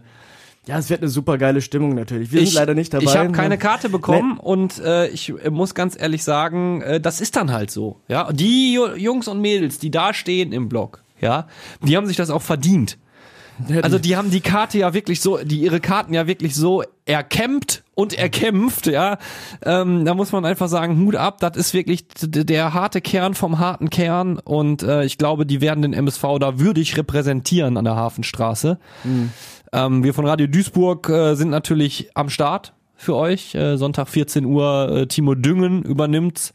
Ja, 0.67 0.79
es 0.79 0.91
wird 0.91 1.01
eine 1.01 1.09
super 1.09 1.39
geile 1.39 1.63
Stimmung 1.63 1.95
natürlich. 1.95 2.33
Wir 2.33 2.43
ich, 2.43 2.51
sind 2.51 2.59
leider 2.59 2.75
nicht 2.75 2.93
dabei. 2.93 3.05
Ich 3.05 3.17
habe 3.17 3.31
ne? 3.31 3.33
keine 3.33 3.59
Karte 3.59 3.89
bekommen 3.89 4.39
und 4.39 4.79
äh, 4.79 5.09
ich 5.09 5.31
äh, 5.31 5.51
muss 5.51 5.75
ganz 5.75 5.97
ehrlich 5.99 6.23
sagen, 6.23 6.83
äh, 6.83 7.01
das 7.01 7.21
ist 7.21 7.37
dann 7.37 7.51
halt 7.51 7.71
so. 7.71 7.99
Ja, 8.09 8.31
die 8.33 8.77
Ju- 8.79 8.95
Jungs 8.97 9.27
und 9.27 9.41
Mädels, 9.41 9.79
die 9.79 9.91
da 9.91 10.13
stehen 10.13 10.53
im 10.53 10.69
Block, 10.69 11.03
ja, 11.21 11.47
die 11.83 11.97
haben 11.97 12.07
sich 12.07 12.17
das 12.17 12.31
auch 12.31 12.43
verdient. 12.43 12.99
Also 13.83 13.99
die 13.99 14.17
haben 14.17 14.31
die 14.31 14.41
Karte 14.41 14.79
ja 14.79 14.95
wirklich 14.95 15.21
so, 15.21 15.39
die 15.39 15.61
ihre 15.61 15.81
Karten 15.81 16.15
ja 16.15 16.27
wirklich 16.27 16.55
so 16.55 16.83
erkämpft 17.05 17.83
und 17.95 18.15
erkämpft, 18.15 18.87
ja. 18.87 19.19
Ähm, 19.63 20.05
da 20.07 20.15
muss 20.15 20.33
man 20.33 20.47
einfach 20.47 20.69
sagen, 20.69 20.99
Hut 20.99 21.17
ab, 21.17 21.39
das 21.41 21.57
ist 21.57 21.75
wirklich 21.75 22.07
der 22.23 22.73
harte 22.73 23.03
Kern 23.03 23.35
vom 23.35 23.59
harten 23.59 23.91
Kern 23.91 24.39
und 24.39 24.83
äh, 24.83 25.05
ich 25.05 25.19
glaube, 25.19 25.45
die 25.45 25.61
werden 25.61 25.83
den 25.83 25.93
MSV 25.93 26.23
da 26.41 26.59
würdig 26.59 26.97
repräsentieren 26.97 27.77
an 27.77 27.85
der 27.85 27.97
Hafenstraße. 27.97 28.79
Ähm, 29.73 30.03
wir 30.03 30.15
von 30.15 30.27
Radio 30.27 30.47
Duisburg 30.47 31.09
äh, 31.09 31.35
sind 31.35 31.51
natürlich 31.51 32.11
am 32.15 32.29
Start 32.31 32.75
für 32.97 33.17
euch. 33.17 33.55
Äh, 33.55 33.77
Sonntag 33.77 34.09
14 34.09 34.45
Uhr, 34.45 34.91
äh, 34.91 35.07
Timo 35.07 35.35
Düngen 35.35 35.83
übernimmt's 35.83 36.53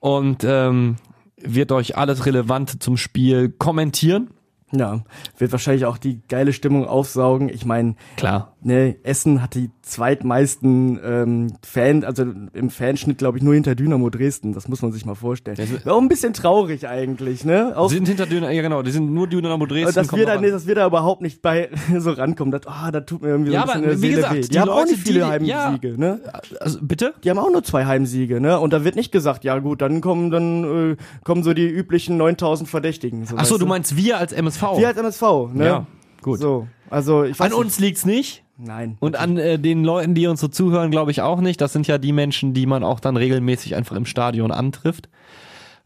und 0.00 0.44
ähm, 0.44 0.96
wird 1.36 1.72
euch 1.72 1.96
alles 1.96 2.26
Relevante 2.26 2.78
zum 2.78 2.96
Spiel 2.96 3.50
kommentieren. 3.50 4.30
Ja, 4.72 5.02
wird 5.38 5.50
wahrscheinlich 5.50 5.84
auch 5.84 5.98
die 5.98 6.20
geile 6.28 6.52
Stimmung 6.52 6.86
aufsaugen. 6.86 7.48
Ich 7.48 7.64
meine, 7.64 7.96
Klar. 8.16 8.54
Ne, 8.62 8.96
Essen 9.02 9.42
hat 9.42 9.54
die 9.54 9.70
zweitmeisten 9.82 11.00
ähm, 11.04 11.52
Fan, 11.62 12.04
also 12.04 12.24
im 12.52 12.70
Fanschnitt 12.70 13.18
glaube 13.18 13.38
ich 13.38 13.44
nur 13.44 13.54
hinter 13.54 13.74
Dynamo 13.74 14.10
Dresden. 14.10 14.52
Das 14.52 14.68
muss 14.68 14.82
man 14.82 14.92
sich 14.92 15.04
mal 15.06 15.14
vorstellen. 15.14 15.56
Wäre 15.58 15.94
auch 15.94 16.00
ein 16.00 16.08
bisschen 16.08 16.32
traurig 16.32 16.86
eigentlich, 16.86 17.44
ne? 17.44 17.72
Auch, 17.76 17.90
sind 17.90 18.06
hinter 18.08 18.26
Dynamo, 18.26 18.52
ja 18.52 18.62
genau, 18.62 18.82
die 18.82 18.90
sind 18.90 19.12
nur 19.12 19.26
Dynamo 19.26 19.66
Dresden. 19.66 19.94
dass 19.94 20.12
wir, 20.12 20.26
da, 20.26 20.34
an. 20.34 20.42
dass 20.42 20.66
wir 20.66 20.74
da 20.74 20.86
überhaupt 20.86 21.22
nicht 21.22 21.42
bei 21.42 21.70
so 21.98 22.10
rankommen. 22.12 22.52
Das, 22.52 22.62
oh, 22.66 22.90
da 22.90 23.00
tut 23.00 23.22
mir 23.22 23.28
irgendwie 23.28 23.52
Ja, 23.52 23.66
so 23.66 23.72
ein 23.72 23.78
aber 23.84 23.86
bisschen 23.88 24.02
wie 24.02 24.06
in 24.06 24.12
der 24.12 24.16
gesagt, 24.22 24.34
weh. 24.36 24.40
Die, 24.42 24.48
die 24.48 24.60
haben 24.60 24.68
auch 24.68 24.76
Leute, 24.80 24.90
nicht 24.92 25.02
viele 25.06 25.18
die- 25.20 25.54
Heimsiege, 25.54 25.98
ne? 25.98 26.20
also, 26.60 26.78
bitte? 26.82 27.14
Die 27.24 27.30
haben 27.30 27.38
auch 27.38 27.50
nur 27.50 27.62
zwei 27.64 27.86
Heimsiege, 27.86 28.40
ne? 28.40 28.58
Und 28.60 28.72
da 28.72 28.84
wird 28.84 28.96
nicht 28.96 29.12
gesagt, 29.12 29.44
ja 29.44 29.58
gut, 29.58 29.80
dann 29.82 30.00
kommen 30.00 30.30
dann 30.30 30.92
äh, 30.92 30.96
kommen 31.24 31.42
so 31.42 31.54
die 31.54 31.68
üblichen 31.68 32.16
9000 32.16 32.68
Verdächtigen. 32.68 33.24
So, 33.26 33.36
Ach 33.38 33.44
so, 33.44 33.58
du 33.58 33.66
meinst 33.66 33.96
wir 33.96 34.18
als 34.18 34.32
MSV? 34.32 34.62
Wir 34.78 34.88
als 34.88 34.98
MSV, 34.98 35.22
ne? 35.54 35.64
Ja, 35.66 35.86
gut. 36.22 36.38
So, 36.38 36.66
also 36.88 37.24
ich 37.24 37.38
weiß 37.38 37.52
An 37.52 37.58
uns 37.58 37.78
liegt's 37.78 38.04
nicht. 38.04 38.44
Nein. 38.62 38.96
Und 39.00 39.16
an 39.16 39.38
äh, 39.38 39.58
den 39.58 39.84
Leuten, 39.84 40.14
die 40.14 40.26
uns 40.26 40.40
so 40.40 40.48
zuhören, 40.48 40.90
glaube 40.90 41.10
ich 41.10 41.22
auch 41.22 41.40
nicht. 41.40 41.60
Das 41.60 41.72
sind 41.72 41.86
ja 41.86 41.98
die 41.98 42.12
Menschen, 42.12 42.52
die 42.52 42.66
man 42.66 42.84
auch 42.84 43.00
dann 43.00 43.16
regelmäßig 43.16 43.74
einfach 43.74 43.96
im 43.96 44.04
Stadion 44.04 44.52
antrifft. 44.52 45.08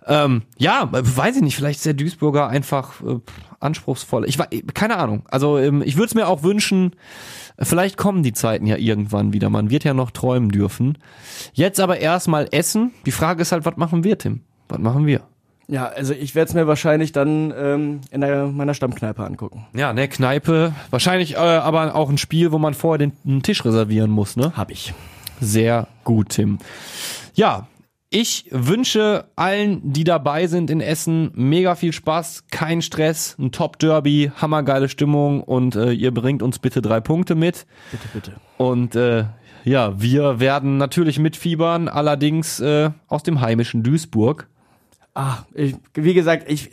Ähm, 0.06 0.42
ja, 0.58 0.88
weiß 0.90 1.36
ich 1.36 1.42
nicht, 1.42 1.56
vielleicht 1.56 1.78
ist 1.78 1.86
der 1.86 1.94
Duisburger 1.94 2.48
einfach 2.48 3.00
äh, 3.00 3.20
anspruchsvoll. 3.60 4.28
Ich 4.28 4.38
war, 4.38 4.48
keine 4.74 4.96
Ahnung. 4.96 5.22
Also 5.30 5.58
ähm, 5.58 5.82
ich 5.84 5.96
würde 5.96 6.06
es 6.06 6.14
mir 6.14 6.28
auch 6.28 6.42
wünschen, 6.42 6.94
vielleicht 7.58 7.96
kommen 7.96 8.22
die 8.22 8.32
Zeiten 8.32 8.66
ja 8.66 8.76
irgendwann 8.76 9.32
wieder. 9.32 9.48
Man 9.48 9.70
wird 9.70 9.84
ja 9.84 9.94
noch 9.94 10.10
träumen 10.10 10.50
dürfen. 10.50 10.98
Jetzt 11.54 11.80
aber 11.80 12.00
erstmal 12.00 12.48
essen. 12.50 12.92
Die 13.06 13.12
Frage 13.12 13.42
ist 13.42 13.52
halt, 13.52 13.64
was 13.64 13.76
machen 13.76 14.04
wir, 14.04 14.18
Tim? 14.18 14.42
Was 14.68 14.78
machen 14.78 15.06
wir? 15.06 15.22
Ja, 15.68 15.86
also 15.86 16.12
ich 16.12 16.34
werde 16.34 16.48
es 16.48 16.54
mir 16.54 16.66
wahrscheinlich 16.66 17.12
dann 17.12 17.52
ähm, 17.56 18.00
in 18.10 18.20
der, 18.20 18.46
meiner 18.46 18.74
Stammkneipe 18.74 19.24
angucken. 19.24 19.66
Ja, 19.74 19.92
ne, 19.92 20.08
Kneipe. 20.08 20.72
Wahrscheinlich 20.90 21.34
äh, 21.34 21.38
aber 21.38 21.94
auch 21.94 22.10
ein 22.10 22.18
Spiel, 22.18 22.52
wo 22.52 22.58
man 22.58 22.74
vorher 22.74 22.98
den, 22.98 23.12
den 23.24 23.42
Tisch 23.42 23.64
reservieren 23.64 24.10
muss, 24.10 24.36
ne? 24.36 24.52
Hab 24.56 24.70
ich. 24.70 24.92
Sehr 25.40 25.88
gut, 26.04 26.30
Tim. 26.30 26.58
Ja, 27.34 27.66
ich 28.16 28.46
wünsche 28.50 29.24
allen, 29.34 29.92
die 29.92 30.04
dabei 30.04 30.46
sind 30.46 30.70
in 30.70 30.80
Essen, 30.80 31.32
mega 31.34 31.74
viel 31.74 31.92
Spaß, 31.92 32.44
kein 32.48 32.80
Stress, 32.80 33.36
ein 33.40 33.50
Top-Derby, 33.50 34.30
hammergeile 34.36 34.88
Stimmung 34.88 35.42
und 35.42 35.74
äh, 35.74 35.90
ihr 35.90 36.14
bringt 36.14 36.40
uns 36.40 36.60
bitte 36.60 36.80
drei 36.80 37.00
Punkte 37.00 37.34
mit. 37.34 37.66
Bitte, 37.90 38.08
bitte. 38.12 38.32
Und 38.56 38.94
äh, 38.94 39.24
ja, 39.64 40.00
wir 40.00 40.38
werden 40.38 40.76
natürlich 40.76 41.18
mitfiebern, 41.18 41.88
allerdings 41.88 42.60
äh, 42.60 42.90
aus 43.08 43.24
dem 43.24 43.40
heimischen 43.40 43.82
Duisburg. 43.82 44.46
Ah, 45.16 45.44
ich, 45.54 45.76
wie 45.94 46.12
gesagt, 46.12 46.50
ich, 46.50 46.70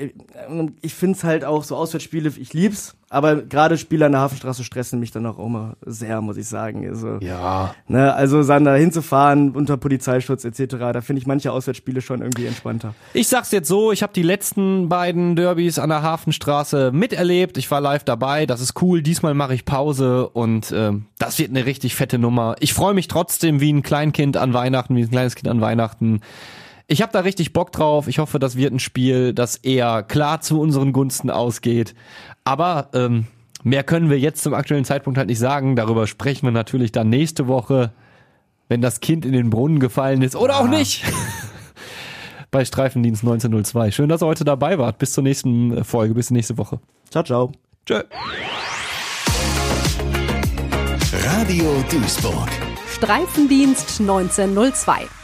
ich 0.82 0.93
find's 0.95 1.23
halt 1.23 1.45
auch 1.45 1.63
so 1.63 1.75
Auswärtsspiele, 1.75 2.32
ich 2.39 2.54
lieb's, 2.54 2.95
aber 3.08 3.36
gerade 3.36 3.77
Spiele 3.77 4.08
an 4.08 4.13
der 4.13 4.21
Hafenstraße 4.21 4.63
stressen 4.63 4.99
mich 4.99 5.12
dann 5.12 5.27
auch 5.27 5.38
immer 5.38 5.75
sehr, 5.86 6.21
muss 6.21 6.38
ich 6.38 6.47
sagen. 6.47 6.88
Also, 6.89 7.19
Ja. 7.21 7.75
ne, 7.88 8.12
also 8.15 8.41
dann 8.41 8.65
da 8.65 8.73
hinzufahren 8.73 9.51
unter 9.51 9.77
Polizeischutz 9.77 10.43
etc., 10.43 10.75
da 10.91 11.01
finde 11.01 11.19
ich 11.21 11.27
manche 11.27 11.51
Auswärtsspiele 11.51 12.01
schon 12.01 12.21
irgendwie 12.21 12.47
entspannter. 12.47 12.95
Ich 13.13 13.27
sag's 13.27 13.51
jetzt 13.51 13.67
so, 13.67 13.91
ich 13.91 14.01
habe 14.01 14.13
die 14.13 14.23
letzten 14.23 14.89
beiden 14.89 15.36
Derbys 15.36 15.77
an 15.77 15.89
der 15.89 16.01
Hafenstraße 16.01 16.91
miterlebt. 16.91 17.60
Ich 17.60 17.69
war 17.69 17.80
live 17.80 18.06
dabei, 18.06 18.47
das 18.47 18.60
ist 18.60 18.82
cool. 18.82 19.04
Diesmal 19.04 19.36
mache 19.36 19.54
ich 19.54 19.65
Pause 19.65 20.27
und 20.30 20.73
ähm, 20.75 21.06
das 21.19 21.38
wird 21.38 21.51
eine 21.51 21.67
richtig 21.67 21.93
fette 21.93 22.17
Nummer. 22.17 22.56
Ich 22.60 22.73
freue 22.73 22.95
mich 22.95 23.08
trotzdem 23.08 23.60
wie 23.60 23.71
ein 23.71 23.84
Kleinkind 23.84 24.36
an 24.36 24.56
Weihnachten, 24.56 24.95
wie 24.95 25.04
ein 25.04 25.12
kleines 25.12 25.36
Kind 25.36 25.47
an 25.47 25.62
Weihnachten. 25.62 26.21
Ich 26.91 27.01
habe 27.01 27.13
da 27.13 27.21
richtig 27.21 27.54
Bock 27.54 27.71
drauf. 27.71 28.10
Ich 28.10 28.19
hoffe, 28.19 28.38
das 28.38 28.58
wird 28.58 28.73
ein 28.73 28.80
Spiel, 28.80 29.34
das 29.34 29.56
eher 29.56 30.04
klar 30.04 30.41
zu 30.41 30.60
unseren 30.60 30.91
Gunsten 30.91 31.30
ausgeht. 31.30 31.95
Aber 32.43 32.89
ähm, 32.93 33.27
mehr 33.63 33.86
können 33.86 34.10
wir 34.10 34.19
jetzt 34.19 34.43
zum 34.43 34.54
aktuellen 34.54 34.84
Zeitpunkt 34.84 35.17
halt 35.17 35.30
nicht 35.30 35.39
sagen. 35.39 35.77
Darüber 35.77 36.06
sprechen 36.06 36.47
wir 36.47 36.51
natürlich 36.51 36.91
dann 36.91 37.08
nächste 37.08 37.47
Woche, 37.47 37.93
wenn 38.67 38.82
das 38.82 38.99
Kind 38.99 39.23
in 39.23 39.32
den 39.32 39.49
Brunnen 39.49 39.80
gefallen 39.80 40.21
ist 40.21 40.36
oder 40.36 40.60
auch 40.60 40.67
nicht 40.67 41.06
bei 42.51 42.65
Streifendienst 42.65 43.23
1902. 43.23 43.91
Schön, 43.91 44.10
dass 44.10 44.21
ihr 44.21 44.27
heute 44.27 44.43
dabei 44.43 44.77
wart. 44.77 44.97
Bis 44.97 45.13
zur 45.13 45.23
nächsten 45.23 45.86
Folge, 45.86 46.13
bis 46.13 46.30
nächste 46.30 46.58
Woche. 46.58 46.82
Ciao, 47.10 47.23
ciao. 47.23 47.54
Tschö. 47.86 48.01
Radio 51.23 51.86
Duisburg. 51.89 52.49
Streifendienst 52.93 54.01
1902. 54.01 55.21